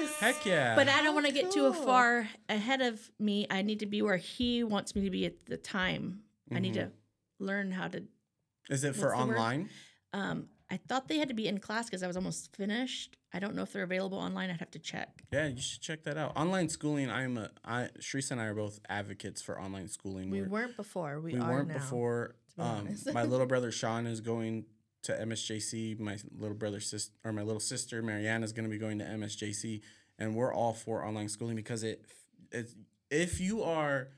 Yes. 0.00 0.16
Heck 0.18 0.46
yeah. 0.46 0.74
But 0.76 0.88
I 0.88 1.02
don't 1.02 1.14
want 1.14 1.26
to 1.26 1.32
get 1.32 1.50
too 1.50 1.72
far 1.72 2.26
ahead 2.48 2.80
of 2.80 3.10
me. 3.18 3.46
I 3.50 3.62
need 3.62 3.80
to 3.80 3.86
be 3.86 4.00
where 4.02 4.16
he 4.16 4.64
wants 4.64 4.94
me 4.94 5.02
to 5.04 5.10
be 5.10 5.26
at 5.26 5.44
the 5.46 5.56
time. 5.58 6.20
I 6.52 6.58
need 6.58 6.74
to 6.74 6.90
learn 7.38 7.70
how 7.70 7.88
to. 7.88 8.02
is 8.70 8.82
it 8.84 8.96
for 8.96 9.14
what's 9.14 9.26
word? 9.26 9.34
online? 9.36 9.68
Um, 10.12 10.46
I 10.70 10.76
thought 10.76 11.08
they 11.08 11.18
had 11.18 11.28
to 11.28 11.34
be 11.34 11.48
in 11.48 11.58
class 11.58 11.86
because 11.86 12.02
I 12.02 12.06
was 12.06 12.16
almost 12.16 12.54
finished. 12.54 13.16
I 13.32 13.38
don't 13.40 13.54
know 13.54 13.62
if 13.62 13.72
they're 13.72 13.82
available 13.82 14.18
online. 14.18 14.50
I'd 14.50 14.58
have 14.60 14.70
to 14.72 14.78
check. 14.78 15.22
Yeah, 15.32 15.48
you 15.48 15.60
should 15.60 15.80
check 15.80 16.04
that 16.04 16.16
out. 16.16 16.36
Online 16.36 16.68
schooling, 16.68 17.10
I'm 17.10 17.36
a 17.38 17.50
I 17.64 17.88
Cherissa 17.98 18.32
and 18.32 18.40
I 18.40 18.46
are 18.46 18.54
both 18.54 18.78
advocates 18.88 19.42
for 19.42 19.60
online 19.60 19.88
schooling. 19.88 20.30
We 20.30 20.40
We're- 20.40 20.50
weren't 20.50 20.76
before. 20.76 21.20
We, 21.20 21.34
we 21.34 21.40
are 21.40 21.50
weren't 21.50 21.68
now. 21.68 21.74
before. 21.74 22.36
be 22.56 22.62
Um, 22.62 22.88
my 23.12 23.24
little 23.24 23.46
brother 23.52 23.72
Sean 23.72 24.06
is 24.06 24.20
going 24.20 24.66
to 25.02 25.12
MSJC. 25.12 25.98
My 25.98 26.18
little 26.38 26.56
brother 26.56 26.80
sister 26.80 27.12
or 27.24 27.32
my 27.32 27.42
little 27.42 27.60
sister 27.60 28.02
Mariana 28.02 28.44
is 28.44 28.52
going 28.52 28.64
to 28.64 28.70
be 28.70 28.78
going 28.78 28.98
to 28.98 29.04
MSJC, 29.04 29.80
and 30.18 30.34
we're 30.34 30.52
all 30.52 30.72
for 30.74 31.04
online 31.04 31.28
schooling 31.28 31.56
because 31.56 31.82
it, 31.82 32.04
it 32.52 32.70
if 33.10 33.40
you 33.40 33.62
are 33.62 34.08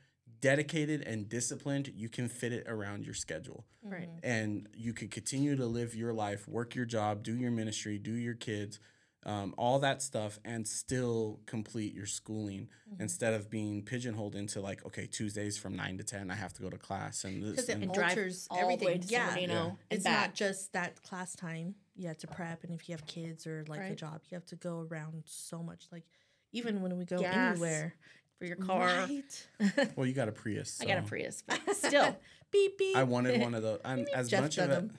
dedicated 0.43 1.01
and 1.01 1.29
disciplined, 1.29 1.87
you 1.95 2.09
can 2.09 2.27
fit 2.27 2.51
it 2.51 2.65
around 2.67 3.05
your 3.05 3.13
schedule, 3.13 3.65
Right. 3.81 4.09
and 4.21 4.67
you 4.75 4.91
can 4.93 5.07
continue 5.07 5.55
to 5.55 5.65
live 5.65 5.95
your 5.95 6.11
life, 6.13 6.47
work 6.49 6.75
your 6.75 6.83
job, 6.85 7.23
do 7.23 7.33
your 7.33 7.49
ministry, 7.51 7.97
do 7.97 8.11
your 8.11 8.33
kids. 8.35 8.79
Um, 9.25 9.55
all 9.57 9.79
that 9.79 10.01
stuff 10.01 10.37
and 10.43 10.67
still 10.67 11.39
complete 11.45 11.93
your 11.93 12.05
schooling 12.05 12.67
instead 12.99 13.33
of 13.33 13.49
being 13.49 13.81
pigeonholed 13.81 14.35
into 14.35 14.59
like 14.59 14.85
okay 14.85 15.07
Tuesdays 15.07 15.57
from 15.57 15.77
nine 15.77 15.97
to 15.97 16.03
ten 16.03 16.29
I 16.29 16.35
have 16.35 16.51
to 16.55 16.61
go 16.61 16.69
to 16.69 16.77
class 16.77 17.23
and 17.23 17.41
this 17.41 17.51
because 17.51 17.69
it 17.69 17.73
and 17.75 17.83
And 17.83 17.91
alters 17.97 18.47
all 18.51 18.57
the 18.57 18.63
everything. 18.63 18.85
way 18.87 18.97
to 18.97 19.07
yeah, 19.07 19.27
San 19.29 19.35
Bernardino 19.35 19.67
and 19.69 19.77
it's 19.91 20.03
back. 20.03 20.19
not 20.27 20.35
just 20.35 20.73
that 20.73 21.01
class 21.03 21.37
time. 21.37 21.75
You 21.95 22.09
have 22.09 22.17
to 22.17 22.27
prep, 22.27 22.65
and 22.65 22.73
if 22.73 22.89
you 22.89 22.93
have 22.95 23.05
kids 23.07 23.47
or 23.47 23.63
like 23.69 23.79
a 23.91 23.95
job, 23.95 24.19
you 24.29 24.35
have 24.35 24.45
to 24.47 24.57
go 24.57 24.85
around 24.91 25.23
so 25.25 25.63
much. 25.63 25.85
Like 25.89 26.03
even 26.51 26.81
when 26.81 26.97
we 26.97 27.05
go 27.05 27.19
Gas. 27.19 27.51
anywhere, 27.53 27.95
for 28.39 28.45
your 28.45 28.55
car. 28.57 28.87
right? 28.87 29.47
well 29.95 30.05
you 30.05 30.13
got 30.13 30.27
a 30.27 30.31
Prius 30.31 30.79
I 30.81 30.85
got 30.85 30.97
a 30.97 31.03
Prius, 31.03 31.43
but 31.45 31.59
still. 31.75 32.15
beep 32.51 32.77
beep. 32.77 32.95
I 32.95 33.03
wanted 33.03 33.41
one 33.41 33.53
of 33.55 33.63
those. 33.63 33.79
I'm 33.83 34.05
as 34.13 34.29
Jeff 34.29 34.41
much 34.41 34.57
of 34.57 34.69
a 34.69 34.89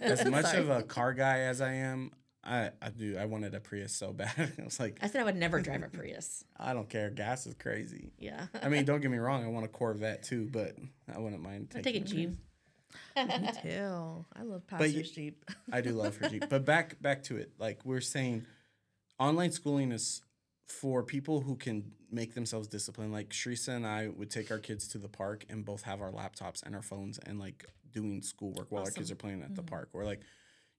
as 0.02 0.24
much 0.24 0.54
of 0.54 0.70
a 0.70 0.82
car 0.82 1.12
guy 1.12 1.40
as 1.40 1.60
I 1.60 1.74
am. 1.74 2.12
I 2.44 2.70
I 2.80 2.88
do. 2.90 3.16
I 3.18 3.26
wanted 3.26 3.54
a 3.54 3.60
Prius 3.60 3.94
so 3.94 4.12
bad. 4.12 4.52
I 4.58 4.64
was 4.64 4.80
like, 4.80 4.98
I 5.00 5.06
said 5.08 5.20
I 5.20 5.24
would 5.24 5.36
never 5.36 5.60
drive 5.60 5.82
a 5.82 5.88
Prius. 5.88 6.44
I 6.58 6.72
don't 6.72 6.88
care. 6.88 7.10
Gas 7.10 7.46
is 7.46 7.54
crazy. 7.54 8.12
Yeah. 8.18 8.46
I 8.60 8.68
mean, 8.68 8.84
don't 8.84 9.00
get 9.00 9.10
me 9.10 9.18
wrong. 9.18 9.44
I 9.44 9.48
want 9.48 9.64
a 9.64 9.68
Corvette 9.68 10.22
too, 10.24 10.48
but 10.50 10.76
I 11.14 11.20
wouldn't 11.20 11.42
mind 11.42 11.68
I 11.76 11.82
taking. 11.82 12.04
take 12.04 12.12
a 12.12 12.14
Jeep. 12.14 12.30
Me 13.16 13.50
too. 13.62 14.24
I 14.34 14.42
love 14.42 14.62
you- 14.70 14.76
Pastor's 14.78 15.10
Jeep. 15.12 15.44
I 15.72 15.80
do 15.82 15.90
love 15.90 16.16
her 16.16 16.28
Jeep. 16.28 16.48
But 16.48 16.64
back 16.64 17.00
back 17.00 17.22
to 17.24 17.36
it. 17.36 17.52
Like 17.58 17.80
we're 17.84 18.00
saying, 18.00 18.44
online 19.20 19.52
schooling 19.52 19.92
is 19.92 20.22
for 20.80 21.02
people 21.02 21.40
who 21.40 21.56
can 21.56 21.92
make 22.10 22.34
themselves 22.34 22.68
disciplined. 22.68 23.12
Like 23.12 23.30
Cherissa 23.30 23.76
and 23.76 23.86
I 23.86 24.08
would 24.08 24.30
take 24.30 24.50
our 24.50 24.58
kids 24.58 24.88
to 24.88 24.98
the 24.98 25.08
park 25.08 25.44
and 25.48 25.64
both 25.64 25.82
have 25.82 26.00
our 26.00 26.10
laptops 26.10 26.62
and 26.64 26.74
our 26.74 26.82
phones 26.82 27.18
and 27.18 27.38
like 27.38 27.64
doing 27.92 28.22
schoolwork 28.22 28.70
while 28.70 28.84
our 28.84 28.90
kids 28.90 29.10
are 29.10 29.16
playing 29.16 29.42
at 29.42 29.54
the 29.54 29.62
park. 29.62 29.90
Or 29.92 30.04
like 30.04 30.20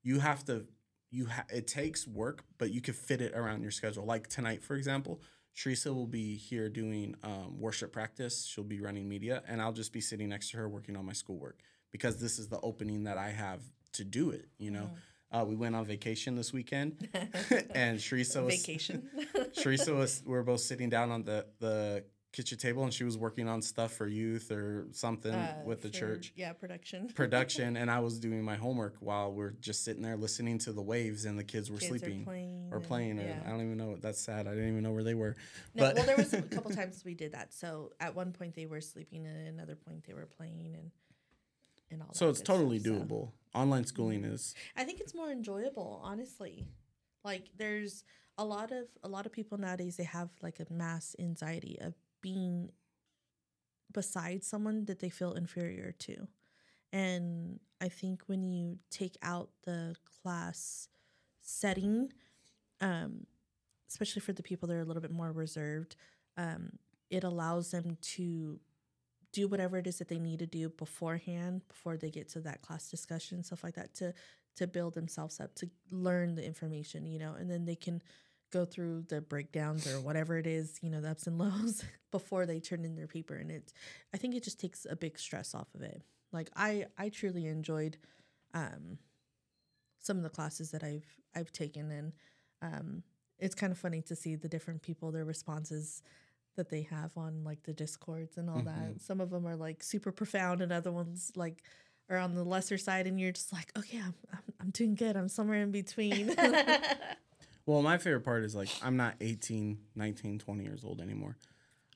you 0.04 0.20
have 0.20 0.44
to 0.46 0.66
you 1.12 1.28
ha- 1.28 1.46
it 1.54 1.68
takes 1.68 2.08
work, 2.08 2.44
but 2.58 2.72
you 2.72 2.82
can 2.82 2.94
fit 2.96 3.22
it 3.22 3.34
around 3.36 3.62
your 3.62 3.72
schedule. 3.72 4.04
Like 4.04 4.28
tonight, 4.28 4.64
for 4.64 4.76
example, 4.76 5.22
Cherissa 5.56 5.94
will 5.94 6.08
be 6.08 6.36
here 6.36 6.70
doing 6.70 7.16
um, 7.24 7.60
worship 7.60 7.94
practice. 7.94 8.46
She'll 8.46 8.64
be 8.64 8.82
running 8.82 9.08
media, 9.08 9.44
and 9.48 9.62
I'll 9.62 9.74
just 9.74 9.94
be 9.94 10.02
sitting 10.02 10.30
next 10.30 10.50
to 10.52 10.58
her 10.58 10.68
working 10.68 10.96
on 10.96 11.06
my 11.06 11.14
schoolwork 11.14 11.60
because 11.92 12.20
this 12.20 12.40
is 12.40 12.48
the 12.48 12.60
opening 12.62 13.04
that 13.04 13.20
I 13.20 13.30
have 13.30 13.62
to 13.94 14.04
do 14.04 14.32
it. 14.32 14.48
You 14.58 14.72
know, 14.72 14.90
uh, 15.34 15.44
we 15.46 15.56
went 15.56 15.76
on 15.76 15.84
vacation 15.86 16.36
this 16.36 16.54
weekend, 16.54 17.10
and 17.76 18.00
Cherissa 18.00 18.44
was 18.46 18.56
Vacation. 18.56 19.10
Was. 19.96 20.22
We 20.26 20.32
were 20.34 20.44
both 20.44 20.62
sitting 20.62 20.90
down 20.90 21.12
on 21.12 21.24
the 21.24 21.46
the 21.60 22.04
kitchen 22.32 22.58
table, 22.58 22.84
and 22.84 22.92
she 22.92 23.04
was 23.04 23.16
working 23.16 23.48
on 23.48 23.62
stuff 23.62 23.94
for 23.94 24.08
youth 24.08 24.52
or 24.52 24.88
something 24.92 25.32
Uh, 25.34 25.62
with 25.66 25.84
the 25.84 25.90
for- 25.90 25.94
church 26.00 26.34
Yeah, 26.36 26.54
production. 26.54 27.08
production 27.10 27.78
and 27.78 27.92
I 27.92 28.00
was 28.00 28.20
doing 28.20 28.42
my 28.44 28.56
homework 28.56 28.96
while 29.02 29.32
we're 29.32 29.52
just 29.52 29.84
sitting 29.86 30.02
there 30.02 30.18
listening 30.18 30.58
to 30.60 30.72
the 30.74 30.82
waves 30.82 31.26
and 31.26 31.38
the 31.38 31.44
kids 31.44 31.70
were 31.70 31.78
Kids 31.78 31.90
sleeping 31.90 32.24
playing 32.26 32.70
or 32.72 32.78
and- 32.78 32.88
playing 32.88 33.20
or 33.20 33.24
yeah. 33.28 33.40
I 33.46 33.50
don't 33.52 33.62
even 33.62 33.78
know 33.78 33.98
that's 34.02 34.20
sad 34.20 34.48
I 34.48 34.52
didn't 34.56 34.70
even 34.70 34.82
know 34.82 34.92
where 34.94 35.04
they 35.04 35.14
were 35.14 35.36
No, 35.76 35.84
but 35.86 35.96
well, 35.96 36.06
there 36.08 36.18
was 36.18 36.34
a 36.34 36.42
couple 36.42 36.72
times 36.72 37.04
we 37.06 37.14
did 37.14 37.34
that. 37.34 37.54
So 37.54 37.92
at 38.00 38.16
one 38.16 38.32
point 38.32 38.56
they 38.56 38.66
were 38.66 38.82
sleeping, 38.82 39.28
and 39.28 39.48
at 39.48 39.54
another 39.54 39.76
point 39.76 40.04
they 40.08 40.16
were 40.16 40.26
playing, 40.26 40.74
and 40.76 40.90
and 41.92 42.02
all. 42.02 42.14
so 42.14 42.30
it's 42.30 42.42
totally 42.42 42.80
stuff, 42.80 42.94
so. 43.10 43.32
Online 43.54 43.86
schooling 43.86 44.24
is 44.24 44.56
I 44.76 44.84
think 44.84 45.00
it's 45.00 45.16
more 45.16 45.32
enjoyable, 45.32 46.02
honestly. 46.04 46.66
Like 47.24 47.50
there's 47.58 48.04
a 48.38 48.46
lot 48.46 48.72
of 48.72 48.88
a 49.04 49.08
lot 49.08 49.26
of 49.26 49.32
people 49.32 49.58
nowadays 49.58 49.96
they 49.98 50.04
have 50.04 50.30
like 50.42 50.60
a 50.60 50.72
mass 50.74 51.16
anxiety 51.20 51.78
of 51.82 51.94
being 52.22 52.70
beside 53.92 54.44
someone 54.44 54.86
that 54.86 55.00
they 55.00 55.10
feel 55.10 55.34
inferior 55.34 55.94
to. 56.00 56.28
And 56.92 57.60
I 57.82 57.90
think 57.90 58.24
when 58.28 58.44
you 58.50 58.78
take 58.90 59.18
out 59.22 59.50
the 59.66 59.96
class 60.22 60.88
setting, 61.42 62.12
um, 62.82 63.26
especially 63.90 64.22
for 64.22 64.34
the 64.34 64.44
people 64.44 64.68
that 64.68 64.76
are 64.76 64.82
a 64.82 64.86
little 64.86 65.02
bit 65.02 65.12
more 65.12 65.32
reserved, 65.32 65.96
um, 66.38 66.74
it 67.10 67.24
allows 67.24 67.72
them 67.72 67.98
to 68.02 68.60
do 69.34 69.48
whatever 69.48 69.78
it 69.78 69.88
is 69.88 69.98
that 69.98 70.08
they 70.08 70.20
need 70.20 70.40
to 70.40 70.46
do 70.46 70.70
beforehand 70.70 71.62
before 71.68 71.98
they 71.98 72.10
get 72.10 72.30
to 72.30 72.40
that 72.40 72.62
class 72.62 72.90
discussion 72.90 73.44
stuff 73.44 73.64
like 73.64 73.76
that 73.76 73.94
to 73.94 74.14
to 74.56 74.68
build 74.68 74.94
themselves 74.94 75.40
up 75.40 75.54
to 75.56 75.70
learn 75.92 76.36
the 76.36 76.46
information 76.46 77.06
you 77.06 77.20
know 77.20 77.34
and 77.38 77.50
then 77.50 77.66
they 77.66 77.76
can 77.76 78.02
go 78.52 78.64
through 78.64 79.02
the 79.10 79.20
breakdowns 79.20 79.92
or 79.92 80.00
whatever 80.00 80.38
it 80.38 80.46
is 80.46 80.80
you 80.82 80.90
know 80.90 81.02
the 81.02 81.10
ups 81.10 81.28
and 81.28 81.38
lows 81.40 81.84
before 82.12 82.46
they 82.46 82.60
turn 82.60 82.86
in 82.86 82.96
their 82.96 83.08
paper 83.08 83.36
and 83.36 83.52
it 83.52 83.74
i 84.14 84.18
think 84.18 84.36
it 84.36 84.44
just 84.44 84.60
takes 84.60 84.86
a 84.90 84.96
big 84.96 85.18
stress 85.18 85.54
off 85.54 85.68
of 85.76 85.82
it. 85.82 86.04
Like 86.32 86.50
i 86.56 86.86
i 86.98 87.10
truly 87.10 87.48
enjoyed 87.48 87.98
um 88.54 88.98
some 90.00 90.18
of 90.18 90.24
the 90.24 90.30
classes 90.30 90.72
that 90.72 90.84
i've 90.84 91.06
i've 91.36 91.52
taken 91.52 91.92
and 91.92 92.14
um 92.62 93.04
it's 93.40 93.56
kind 93.56 93.72
of 93.72 93.78
funny 93.78 94.02
to 94.04 94.16
see 94.16 94.36
the 94.36 94.48
different 94.48 94.82
people 94.82 95.12
their 95.12 95.26
responses 95.26 96.02
that 96.56 96.70
they 96.70 96.84
have 96.84 97.12
on 97.18 97.44
like 97.44 97.64
the 97.64 97.74
discords 97.74 98.38
and 98.38 98.50
all 98.50 98.62
that 98.62 98.76
mm-hmm. 98.76 98.98
some 99.00 99.20
of 99.20 99.30
them 99.30 99.48
are 99.48 99.56
like 99.56 99.82
super 99.84 100.12
profound 100.12 100.62
and 100.62 100.72
other 100.72 100.92
ones 100.92 101.32
like 101.36 101.64
are 102.10 102.18
on 102.18 102.36
the 102.36 102.44
lesser 102.44 102.78
side 102.78 103.08
and 103.08 103.20
you're 103.20 103.32
just 103.32 103.52
like 103.52 103.72
okay 103.78 103.98
i'm, 103.98 104.14
I'm, 104.32 104.40
I'm 104.60 104.70
doing 104.70 104.96
good 104.96 105.16
i'm 105.16 105.30
somewhere 105.30 105.62
in 105.62 105.72
between 105.72 106.36
Well, 107.66 107.82
my 107.82 107.98
favorite 107.98 108.26
part 108.26 108.44
is 108.44 108.56
like 108.56 108.70
I'm 108.82 108.98
not 108.98 109.16
18, 109.22 109.78
19, 109.96 110.40
20 110.40 110.64
years 110.64 110.84
old 110.84 111.00
anymore. 111.00 111.38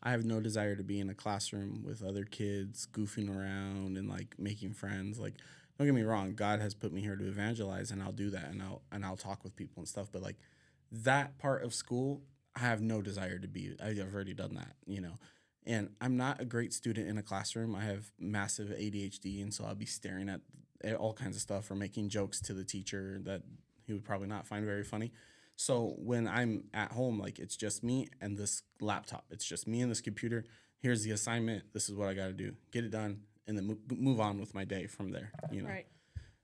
I 0.01 0.11
have 0.11 0.23
no 0.23 0.39
desire 0.39 0.75
to 0.75 0.83
be 0.83 0.99
in 0.99 1.09
a 1.09 1.13
classroom 1.13 1.83
with 1.83 2.03
other 2.03 2.23
kids 2.23 2.87
goofing 2.91 3.35
around 3.35 3.97
and 3.97 4.07
like 4.07 4.35
making 4.37 4.73
friends. 4.73 5.19
Like 5.19 5.33
don't 5.77 5.87
get 5.87 5.93
me 5.93 6.03
wrong, 6.03 6.33
God 6.35 6.61
has 6.61 6.73
put 6.73 6.93
me 6.93 7.01
here 7.01 7.15
to 7.15 7.27
evangelize 7.27 7.91
and 7.91 8.01
I'll 8.01 8.13
do 8.13 8.29
that 8.29 8.49
and 8.49 8.61
I'll 8.61 8.81
and 8.91 9.05
I'll 9.05 9.17
talk 9.17 9.43
with 9.43 9.55
people 9.55 9.81
and 9.81 9.87
stuff, 9.87 10.07
but 10.11 10.21
like 10.21 10.37
that 10.91 11.37
part 11.37 11.63
of 11.63 11.73
school, 11.73 12.21
I 12.57 12.61
have 12.61 12.81
no 12.81 13.01
desire 13.03 13.37
to 13.37 13.47
be. 13.47 13.75
I've 13.83 13.99
already 14.13 14.33
done 14.33 14.55
that, 14.55 14.75
you 14.87 14.99
know. 14.99 15.13
And 15.65 15.89
I'm 16.01 16.17
not 16.17 16.41
a 16.41 16.45
great 16.45 16.73
student 16.73 17.07
in 17.07 17.17
a 17.17 17.21
classroom. 17.21 17.75
I 17.75 17.83
have 17.83 18.11
massive 18.19 18.69
ADHD 18.69 19.43
and 19.43 19.53
so 19.53 19.65
I'll 19.65 19.75
be 19.75 19.85
staring 19.85 20.27
at 20.27 20.41
at 20.83 20.95
all 20.95 21.13
kinds 21.13 21.35
of 21.35 21.41
stuff 21.41 21.69
or 21.71 21.75
making 21.75 22.09
jokes 22.09 22.39
to 22.39 22.53
the 22.53 22.63
teacher 22.63 23.19
that 23.23 23.41
he 23.85 23.93
would 23.93 24.03
probably 24.03 24.27
not 24.27 24.45
find 24.45 24.65
very 24.65 24.83
funny. 24.83 25.11
So 25.55 25.95
when 25.97 26.27
I'm 26.27 26.65
at 26.73 26.91
home, 26.91 27.19
like 27.19 27.39
it's 27.39 27.55
just 27.55 27.83
me 27.83 28.07
and 28.21 28.37
this 28.37 28.63
laptop. 28.81 29.25
It's 29.29 29.45
just 29.45 29.67
me 29.67 29.81
and 29.81 29.91
this 29.91 30.01
computer. 30.01 30.45
Here's 30.79 31.03
the 31.03 31.11
assignment. 31.11 31.73
This 31.73 31.89
is 31.89 31.95
what 31.95 32.07
I 32.07 32.13
got 32.13 32.27
to 32.27 32.33
do. 32.33 32.53
Get 32.71 32.83
it 32.83 32.91
done, 32.91 33.21
and 33.47 33.57
then 33.57 33.65
move, 33.65 33.79
move 33.91 34.19
on 34.19 34.39
with 34.39 34.53
my 34.53 34.65
day 34.65 34.85
from 34.85 35.11
there. 35.11 35.31
You 35.51 35.63
know. 35.63 35.69
Right. 35.69 35.87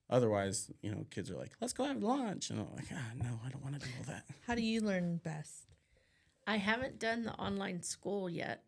Otherwise, 0.09 0.71
you 0.81 0.91
know, 0.91 1.05
kids 1.11 1.29
are 1.29 1.37
like, 1.37 1.51
"Let's 1.61 1.73
go 1.73 1.83
have 1.85 2.01
lunch," 2.01 2.49
and 2.49 2.59
I'm 2.59 2.67
like, 2.75 2.85
"Ah, 2.91 3.11
no, 3.15 3.39
I 3.45 3.49
don't 3.49 3.63
want 3.63 3.79
to 3.79 3.87
do 3.87 3.93
all 3.99 4.05
that." 4.05 4.25
how 4.47 4.55
do 4.55 4.61
you 4.61 4.81
learn 4.81 5.17
best 5.17 5.72
I 6.45 6.57
haven't 6.57 6.99
done 6.99 7.23
the 7.23 7.33
online 7.33 7.81
school 7.83 8.29
yet, 8.29 8.63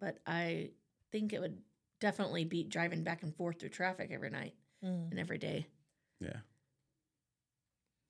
but 0.00 0.18
I 0.26 0.70
think 1.12 1.32
it 1.32 1.40
would 1.40 1.58
definitely 2.00 2.44
beat 2.44 2.68
driving 2.68 3.02
back 3.04 3.22
and 3.22 3.34
forth 3.34 3.60
through 3.60 3.70
traffic 3.70 4.10
every 4.12 4.30
night 4.30 4.54
Mm. 4.84 5.10
and 5.10 5.18
every 5.18 5.38
day. 5.38 5.66
Yeah. 6.20 6.38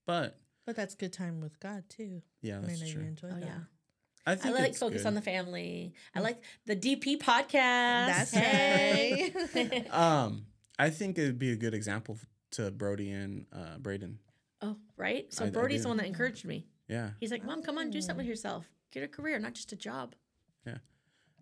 But 0.06 0.38
but 0.64 0.74
that's 0.76 0.94
good 0.94 1.12
time 1.12 1.40
with 1.40 1.58
god 1.60 1.84
too 1.88 2.22
yeah, 2.42 2.56
And 2.56 2.64
i 2.64 2.68
that's 2.68 2.80
know 2.80 2.86
true. 2.88 3.02
you 3.02 3.08
enjoy 3.08 3.28
Oh 3.28 3.40
that 3.40 3.44
yeah. 3.46 3.58
I 4.26 4.32
I 4.42 4.50
like 4.50 4.70
it's 4.70 4.78
focus 4.80 5.02
good. 5.02 5.06
on 5.08 5.14
the 5.14 5.22
family. 5.22 5.94
I 6.12 6.18
like 6.18 6.42
the 6.66 6.74
DP 6.74 7.16
podcast. 7.20 7.52
That's 7.52 8.30
hey. 8.32 9.32
right. 9.54 9.86
Um, 9.92 10.46
I 10.80 10.90
think 10.90 11.16
it 11.16 11.26
would 11.26 11.38
be 11.38 11.52
a 11.52 11.56
good 11.56 11.74
example 11.74 12.18
to 12.52 12.72
Brody 12.72 13.12
and 13.12 13.46
uh, 13.52 13.78
Braden. 13.78 14.18
oh, 14.62 14.76
right. 14.96 15.32
So 15.32 15.44
I- 15.44 15.46
I 15.46 15.50
Brody's 15.50 15.78
do. 15.78 15.82
the 15.84 15.88
one 15.90 15.96
that 15.98 16.06
encouraged 16.06 16.44
me. 16.44 16.66
Yeah, 16.88 17.10
He's 17.20 17.30
like, 17.30 17.44
"Mom, 17.44 17.62
come 17.62 17.78
on, 17.78 17.90
do 17.90 18.00
something 18.00 18.18
with 18.18 18.26
yourself. 18.26 18.68
Get 18.96 19.04
a 19.04 19.08
career, 19.08 19.38
not 19.38 19.52
just 19.52 19.72
a 19.72 19.76
job." 19.76 20.14
yeah. 20.66 20.78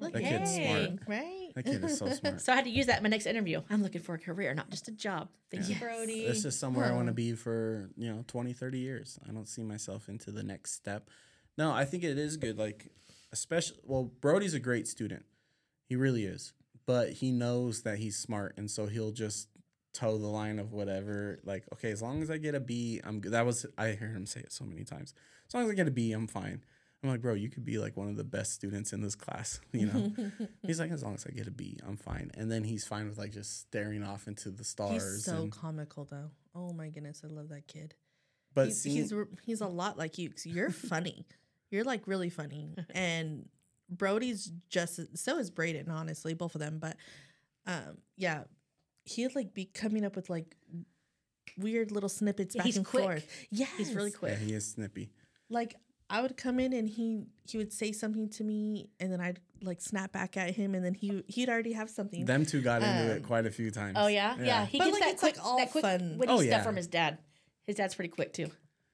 Look, 0.01 0.13
That 0.13 0.23
kid's 0.23 0.57
hey. 0.57 0.87
smart. 0.87 1.01
right 1.07 1.53
That 1.55 1.65
kid 1.65 1.85
is 1.85 1.99
so 1.99 2.09
smart. 2.21 2.41
So 2.41 2.53
I 2.53 2.57
had 2.57 2.65
to 2.65 2.71
use 2.71 2.87
that 2.87 2.97
in 2.97 3.05
my 3.05 3.09
next 3.09 3.27
interview. 3.27 3.63
I'm 3.71 3.81
looking 3.81 4.01
for 4.01 4.17
a 4.17 4.19
career, 4.19 4.53
not 4.53 4.69
just 4.71 4.89
a 4.89 4.91
job. 4.91 5.29
Thank 5.53 5.69
you, 5.69 5.77
Brody. 5.77 6.27
This 6.27 6.45
is 6.45 6.59
somewhere 6.59 6.87
I 6.87 6.91
want 6.97 7.07
to 7.07 7.13
be 7.13 7.33
for, 7.35 7.91
you 7.97 8.13
know, 8.13 8.25
20, 8.27 8.53
30 8.53 8.79
years. 8.81 9.21
I 9.29 9.31
don't 9.31 9.47
see 9.47 9.63
myself 9.63 10.09
into 10.09 10.33
the 10.33 10.43
next 10.43 10.73
step. 10.73 11.11
No, 11.57 11.71
I 11.71 11.85
think 11.85 12.03
it 12.03 12.19
is 12.19 12.37
good. 12.37 12.59
Like, 12.59 12.91
especially, 13.33 13.79
well, 13.85 14.11
Brody's 14.21 14.53
a 14.53 14.59
great 14.59 14.89
student. 14.89 15.25
He 15.89 15.95
really 15.95 16.25
is. 16.25 16.55
But 16.87 17.13
he 17.13 17.31
knows 17.31 17.83
that 17.83 17.99
he's 17.99 18.17
smart. 18.17 18.55
And 18.57 18.69
so 18.69 18.87
he'll 18.87 19.13
just 19.13 19.47
toe 19.93 20.19
the 20.19 20.27
line 20.27 20.59
of 20.59 20.73
whatever. 20.73 21.39
Like, 21.45 21.63
okay, 21.75 21.93
as 21.93 22.03
long 22.03 22.21
as 22.21 22.33
I 22.33 22.39
get 22.39 22.57
a 22.57 22.61
B, 22.61 23.01
I'm 23.05 23.21
good. 23.21 23.31
That 23.31 23.47
was, 23.47 23.65
I 23.79 23.93
heard 23.93 24.17
him 24.17 24.27
say 24.27 24.41
it 24.41 24.53
so 24.53 24.65
many 24.65 24.83
times. 24.83 25.15
As 25.47 25.55
long 25.55 25.63
as 25.63 25.71
I 25.71 25.75
get 25.75 25.87
a 25.87 25.93
B, 25.93 26.11
I'm 26.11 26.27
fine. 26.27 26.65
I'm 27.05 27.11
like, 27.11 27.21
bro, 27.21 27.35
you 27.35 27.51
could 27.51 27.65
be 27.65 27.79
like 27.79 27.97
one 27.97 28.09
of 28.09 28.17
the 28.17 28.25
best 28.25 28.55
students 28.55 28.93
in 28.95 29.03
this 29.03 29.15
class, 29.15 29.61
you 29.73 29.87
know? 29.87 30.13
he's 30.63 30.81
like, 30.81 30.91
as 30.91 31.03
long 31.03 31.15
as 31.15 31.27
I 31.27 31.31
get 31.31 31.47
a 31.47 31.51
B, 31.51 31.79
I'm 31.87 31.97
fine. 31.99 32.31
And 32.37 32.51
then 32.51 32.65
he's 32.65 32.85
fine 32.87 33.07
with 33.09 33.19
like 33.19 33.31
just 33.33 33.61
staring 33.61 34.03
off 34.03 34.27
into 34.27 34.51
the 34.51 34.65
stars. 34.65 34.93
he's 35.17 35.25
so 35.25 35.43
and, 35.43 35.53
comical 35.53 36.07
though 36.11 36.31
oh 36.57 36.73
my 36.73 36.89
goodness 36.89 37.23
i 37.25 37.27
love 37.27 37.49
that 37.49 37.67
kid 37.67 37.95
but 38.55 38.67
he's, 38.67 38.81
seeing- 38.81 38.97
he's 38.97 39.13
he's 39.45 39.61
a 39.61 39.67
lot 39.67 39.99
like 39.99 40.17
you 40.19 40.31
'cause 40.31 40.47
you're 40.47 40.71
funny 40.71 41.27
you're 41.73 41.83
like 41.85 42.07
really 42.07 42.31
funny 42.31 42.75
and 42.95 43.49
brody's 43.91 44.53
just 44.71 45.01
so 45.19 45.37
is 45.39 45.51
braden 45.51 45.91
honestly 45.91 46.33
both 46.33 46.55
of 46.55 46.61
them 46.61 46.79
but 46.79 46.97
um 47.67 47.99
yeah 48.17 48.45
he'd 49.05 49.35
like 49.35 49.53
be 49.53 49.65
coming 49.65 50.05
up 50.05 50.15
with 50.17 50.31
like 50.31 50.57
weird 51.59 51.91
little 51.91 52.09
snippets 52.09 52.55
Yeah, 52.55 52.61
back 52.61 52.67
he's 52.67 52.77
and 52.77 52.87
quick. 52.87 53.05
forth 53.05 53.47
yeah 53.51 53.67
He's 53.77 53.93
really 53.95 54.11
quick. 54.13 54.31
Yeah, 54.33 54.37
quick. 54.39 54.49
he 54.49 54.55
is 54.55 54.67
snippy. 54.73 55.11
like 55.51 55.75
I 56.15 56.23
would 56.23 56.37
come 56.37 56.61
in 56.61 56.73
and 56.73 56.89
he 56.89 57.25
he 57.47 57.59
would 57.59 57.73
say 57.73 57.91
something 57.93 58.29
to 58.31 58.45
me 58.45 58.89
and 59.01 59.11
then 59.13 59.21
I'd 59.21 59.41
like 59.63 59.81
snap 59.81 60.13
back 60.13 60.37
at 60.37 60.51
him 60.55 60.75
and 60.75 60.85
then 60.85 60.95
he 60.95 61.25
he'd 61.29 61.49
already 61.49 61.73
have 61.73 61.91
something. 61.91 62.25
Them 62.25 62.47
two 62.47 62.61
got 62.63 62.83
into 62.83 63.13
it 63.15 63.17
Um, 63.19 63.23
quite 63.25 63.47
a 63.47 63.51
few 63.51 63.71
times. 63.71 63.97
Oh 63.99 64.07
yeah, 64.07 64.37
yeah. 64.41 64.65
He 64.67 64.79
But, 64.79 64.85
gets 64.87 65.01
like, 65.01 65.09
that 65.11 65.19
quick, 65.19 65.37
like, 65.37 65.45
all 65.47 65.57
that 65.59 65.71
quick 65.73 65.83
fun. 65.83 66.17
witty 66.19 66.33
Oh, 66.33 66.37
stuff 66.39 66.47
yeah. 66.49 66.63
from 66.63 66.77
his 66.77 66.87
dad. 66.87 67.19
His 67.67 67.77
dad's 67.77 67.95
pretty 67.95 68.11
quick 68.11 68.33
too. 68.33 68.49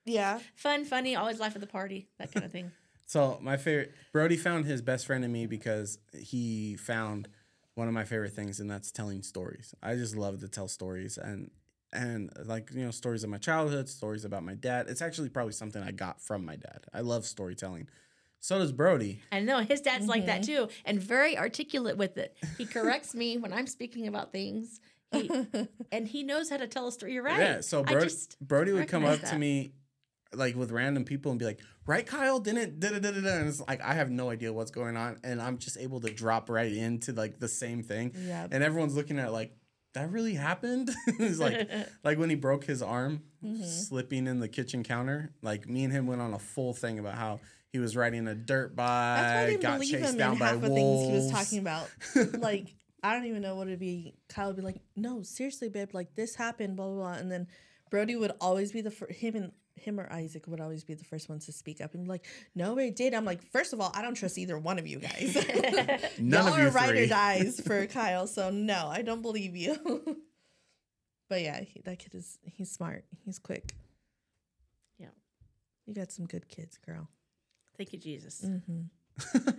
yeah. 0.07 0.41
Fun, 0.57 0.85
funny, 0.85 1.15
always 1.17 1.39
life 1.41 1.55
of 1.55 1.61
the 1.61 1.67
party, 1.67 2.09
that 2.19 2.33
kind 2.33 2.45
of 2.47 2.53
thing. 2.53 2.73
So 3.07 3.39
my 3.43 3.57
favorite 3.57 3.93
Brody 4.13 4.37
found 4.37 4.67
his 4.67 4.81
best 4.83 5.05
friend 5.05 5.25
in 5.25 5.33
me 5.33 5.47
because 5.47 5.99
he 6.17 6.77
found 6.77 7.27
one 7.75 7.89
of 7.89 7.93
my 7.95 8.05
favorite 8.05 8.33
things, 8.35 8.61
and 8.61 8.71
that's 8.71 8.93
telling 8.93 9.23
stories. 9.25 9.75
I 9.83 9.97
just 9.97 10.15
love 10.15 10.39
to 10.43 10.49
tell 10.49 10.69
stories 10.69 11.19
and 11.19 11.51
and 11.93 12.31
uh, 12.39 12.43
like 12.45 12.71
you 12.73 12.85
know 12.85 12.91
stories 12.91 13.25
of 13.25 13.31
my 13.31 13.39
childhood, 13.39 13.89
stories 13.89 14.25
about 14.25 14.43
my 14.43 14.55
dad. 14.55 14.87
It's 14.89 15.03
actually 15.03 15.29
probably 15.29 15.53
something 15.53 15.83
I 15.83 15.91
got 15.91 16.21
from 16.21 16.45
my 16.45 16.57
dad. 16.57 16.87
I 16.93 17.01
love 17.01 17.27
storytelling. 17.27 17.89
So 18.41 18.59
does 18.59 18.73
Brody. 18.73 19.21
I 19.31 19.41
know 19.41 19.59
his 19.59 19.83
dad's 19.83 20.07
like 20.07 20.27
that 20.27 20.43
mm-hmm. 20.43 20.67
too, 20.67 20.69
and 20.85 20.99
very 20.99 21.37
articulate 21.37 21.99
with 21.99 22.17
it. 22.17 22.37
He 22.57 22.65
corrects 22.65 23.15
me 23.15 23.37
when 23.37 23.53
I'm 23.53 23.67
speaking 23.67 24.09
about 24.09 24.33
things, 24.33 24.81
he, 25.13 25.31
and 25.93 26.09
he 26.09 26.23
knows 26.23 26.49
how 26.49 26.57
to 26.57 26.67
tell 26.67 26.89
a 26.89 26.93
story. 26.93 27.13
You're 27.13 27.23
right. 27.23 27.39
Yeah. 27.39 27.61
So 27.61 27.85
I 27.87 28.09
Brody, 28.41 28.73
would 28.73 28.89
come 28.89 29.05
up 29.05 29.11
recognize 29.11 29.31
to 29.31 29.39
me 29.39 29.73
like 30.33 30.55
with 30.57 30.71
random 30.71 31.05
people 31.05 31.33
and 31.33 31.39
be 31.39 31.45
like, 31.45 31.61
"Right, 31.87 32.07
Kyle, 32.07 32.39
didn't 32.39 32.81
da 32.81 32.91
da 32.91 32.99
da 32.99 33.11
da," 33.11 33.21
da," 33.21 33.37
and 33.37 33.49
it's 33.49 33.61
like 33.61 33.83
I 33.83 33.95
have 33.95 34.11
no 34.11 34.31
idea 34.31 34.53
what's 34.53 34.71
going 34.71 34.97
on, 34.97 35.19
and 35.25 35.43
I'm 35.43 35.59
just 35.59 35.77
able 35.77 36.01
to 36.01 36.11
drop 36.11 36.49
right 36.49 36.73
into 36.73 37.13
like 37.13 37.39
the 37.39 37.49
same 37.49 37.83
thing, 37.83 38.13
Yeah. 38.17 38.47
and 38.51 38.63
everyone's 38.63 38.95
looking 38.95 39.19
at 39.19 39.33
like 39.33 39.53
that 39.95 40.11
really 40.11 40.35
happened. 40.35 40.91
it's 41.07 41.39
like 41.39 41.69
like 42.05 42.19
when 42.19 42.31
he 42.31 42.37
broke 42.37 42.65
his 42.65 42.83
arm 42.83 43.23
Mm-hmm. 43.43 43.65
slipping 43.65 44.27
in 44.27 44.39
the 44.39 44.49
kitchen 44.49 44.83
counter. 44.85 45.33
Like 45.41 45.67
me 45.67 45.85
and 45.85 45.93
him 45.93 46.07
went 46.07 46.21
on 46.21 46.35
a 46.35 46.39
full 46.39 46.75
thing 46.75 46.99
about 46.99 47.15
how 47.15 47.41
he 47.73 47.79
was 47.79 47.97
riding 47.97 48.29
a 48.29 48.35
dirt 48.35 48.77
bike, 48.77 48.87
That's 48.87 49.33
why 49.35 49.41
I 49.43 49.47
didn't 49.47 49.63
got 49.63 49.81
chased 49.81 49.95
him 50.13 50.19
down 50.19 50.33
in 50.35 50.39
by 50.39 50.47
half 50.49 50.57
of 50.57 50.63
wolves. 50.69 51.07
things 51.07 51.09
he 51.09 51.15
was 51.15 51.31
talking 51.33 51.59
about. 51.61 51.89
like 52.43 52.67
I 53.03 53.15
don't 53.15 53.25
even 53.25 53.41
know 53.41 53.57
what 53.57 53.67
it'd 53.69 53.79
be. 53.81 54.13
Kyle 54.29 54.49
would 54.49 54.57
be 54.57 54.63
like, 54.63 54.77
"No, 54.95 55.23
seriously, 55.23 55.71
babe. 55.71 55.89
Like 55.95 56.15
this 56.17 56.35
happened." 56.35 56.77
Blah 56.77 56.85
blah 56.89 56.95
blah. 56.97 57.13
And 57.15 57.33
then 57.33 57.47
Brody 57.91 58.15
would 58.15 58.33
always 58.43 58.73
be 58.73 58.83
the 58.83 58.91
fir- 58.91 59.11
him 59.11 59.37
and 59.37 59.53
him 59.81 59.99
or 59.99 60.11
Isaac 60.13 60.47
would 60.47 60.61
always 60.61 60.85
be 60.85 60.95
the 60.95 61.05
first 61.05 61.29
ones 61.29 61.47
to 61.47 61.53
speak 61.53 61.81
up 61.81 61.95
and 61.95 62.05
be 62.05 62.11
like, 62.11 62.27
"No, 62.55 62.79
it 62.79 62.97
did." 62.97 63.15
I'm 63.15 63.25
like, 63.25 63.43
first 63.51 63.73
of 63.73 63.81
all, 63.81 63.91
I 63.95 64.03
don't 64.03 64.15
trust 64.15 64.39
either 64.39 64.59
one 64.59 64.79
of 64.79 64.87
you 64.87 64.99
guys. 64.99 65.35
None 66.19 66.45
Y'all 66.45 66.53
of 66.55 66.59
you 66.59 66.67
are 66.67 66.71
ride 66.71 66.91
or 66.91 66.97
three. 66.97 67.07
dies 67.07 67.61
for 67.61 67.87
Kyle, 67.99 68.27
so 68.27 68.51
no, 68.51 68.89
I 68.89 69.03
don't 69.03 69.23
believe 69.23 69.57
you. 69.57 69.77
but 71.29 71.43
yeah, 71.43 71.61
he, 71.61 71.81
that 71.85 71.99
kid 71.99 72.15
is 72.15 72.39
he's 72.45 72.71
smart. 72.71 73.05
He's 73.25 73.39
quick. 73.39 73.75
Yeah. 74.99 75.09
You 75.87 75.95
got 75.95 76.13
some 76.13 76.27
good 76.27 76.49
kids, 76.49 76.79
girl. 76.79 77.09
Thank 77.77 77.93
you, 77.93 77.99
Jesus. 77.99 78.45
Mm-hmm. 78.45 79.51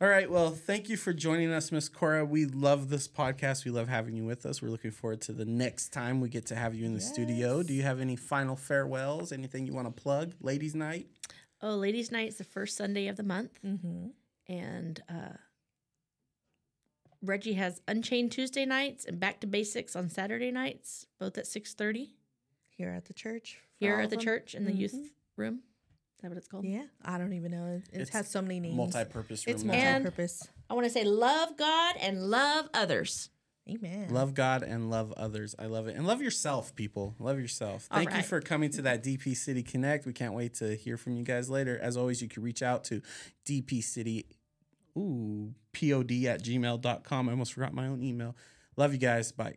All 0.00 0.08
right. 0.08 0.28
Well, 0.30 0.50
thank 0.50 0.88
you 0.88 0.96
for 0.96 1.12
joining 1.12 1.52
us, 1.52 1.70
Miss 1.70 1.88
Cora. 1.88 2.24
We 2.24 2.46
love 2.46 2.88
this 2.90 3.06
podcast. 3.08 3.64
We 3.64 3.70
love 3.70 3.88
having 3.88 4.16
you 4.16 4.24
with 4.24 4.44
us. 4.44 4.60
We're 4.60 4.68
looking 4.70 4.90
forward 4.90 5.20
to 5.22 5.32
the 5.32 5.44
next 5.44 5.92
time 5.92 6.20
we 6.20 6.28
get 6.28 6.46
to 6.46 6.56
have 6.56 6.74
you 6.74 6.84
in 6.84 6.94
the 6.94 7.00
studio. 7.00 7.62
Do 7.62 7.72
you 7.72 7.82
have 7.84 8.00
any 8.00 8.16
final 8.16 8.56
farewells? 8.56 9.32
Anything 9.32 9.66
you 9.66 9.72
want 9.72 9.94
to 9.94 10.02
plug? 10.02 10.34
Ladies' 10.40 10.74
night? 10.74 11.06
Oh, 11.62 11.76
ladies' 11.76 12.10
night 12.10 12.28
is 12.28 12.36
the 12.36 12.44
first 12.44 12.76
Sunday 12.76 13.06
of 13.06 13.16
the 13.16 13.22
month, 13.22 13.58
Mm-hmm. 13.64 14.08
and 14.48 15.00
uh, 15.08 15.36
Reggie 17.22 17.54
has 17.54 17.80
Unchained 17.88 18.32
Tuesday 18.32 18.66
nights 18.66 19.04
and 19.06 19.18
Back 19.20 19.40
to 19.40 19.46
Basics 19.46 19.94
on 19.96 20.10
Saturday 20.10 20.50
nights, 20.50 21.06
both 21.18 21.38
at 21.38 21.46
six 21.46 21.72
thirty 21.72 22.16
Here 22.76 22.90
at 22.90 23.06
the 23.06 23.14
church. 23.14 23.60
here 23.76 24.00
at 24.00 24.10
the 24.10 24.16
them. 24.16 24.24
church 24.24 24.54
in 24.54 24.64
the 24.64 24.72
youth 24.72 24.92
Mhm. 24.94 25.08
room. 25.36 25.60
Is 26.16 26.22
that 26.22 26.28
what 26.28 26.38
it's 26.38 26.48
called? 26.48 26.64
Yeah, 26.64 26.84
I 27.04 27.18
don't 27.18 27.32
even 27.32 27.50
know. 27.50 27.82
It, 27.92 28.00
it 28.00 28.08
has 28.10 28.28
so 28.28 28.40
many 28.40 28.60
names. 28.60 28.76
Multi-purpose 28.76 29.46
room. 29.46 29.54
It's 29.54 29.64
multi-purpose. 29.64 30.48
I 30.70 30.74
want 30.74 30.86
to 30.86 30.90
say 30.90 31.04
love 31.04 31.56
God 31.56 31.96
and 32.00 32.30
love 32.30 32.68
others. 32.72 33.30
Amen. 33.68 34.08
Love 34.10 34.34
God 34.34 34.62
and 34.62 34.90
love 34.90 35.12
others. 35.16 35.54
I 35.58 35.66
love 35.66 35.88
it. 35.88 35.96
And 35.96 36.06
love 36.06 36.20
yourself, 36.20 36.74
people. 36.74 37.14
Love 37.18 37.38
yourself. 37.38 37.88
All 37.90 37.98
Thank 37.98 38.14
you 38.14 38.22
for 38.22 38.40
coming 38.40 38.70
to 38.72 38.82
that 38.82 39.02
DP 39.02 39.34
City 39.34 39.62
Connect. 39.62 40.04
We 40.04 40.12
can't 40.12 40.34
wait 40.34 40.54
to 40.54 40.76
hear 40.76 40.98
from 40.98 41.16
you 41.16 41.24
guys 41.24 41.48
later. 41.48 41.78
As 41.80 41.96
always, 41.96 42.20
you 42.20 42.28
can 42.28 42.42
reach 42.42 42.62
out 42.62 42.84
to 42.84 43.00
DP 43.46 43.82
City, 43.82 44.26
ooh, 44.98 45.54
pod 45.72 46.12
at 46.12 46.42
gmail.com. 46.42 47.28
I 47.28 47.32
almost 47.32 47.54
forgot 47.54 47.72
my 47.72 47.86
own 47.86 48.02
email. 48.02 48.36
Love 48.76 48.92
you 48.92 48.98
guys. 48.98 49.32
Bye. 49.32 49.54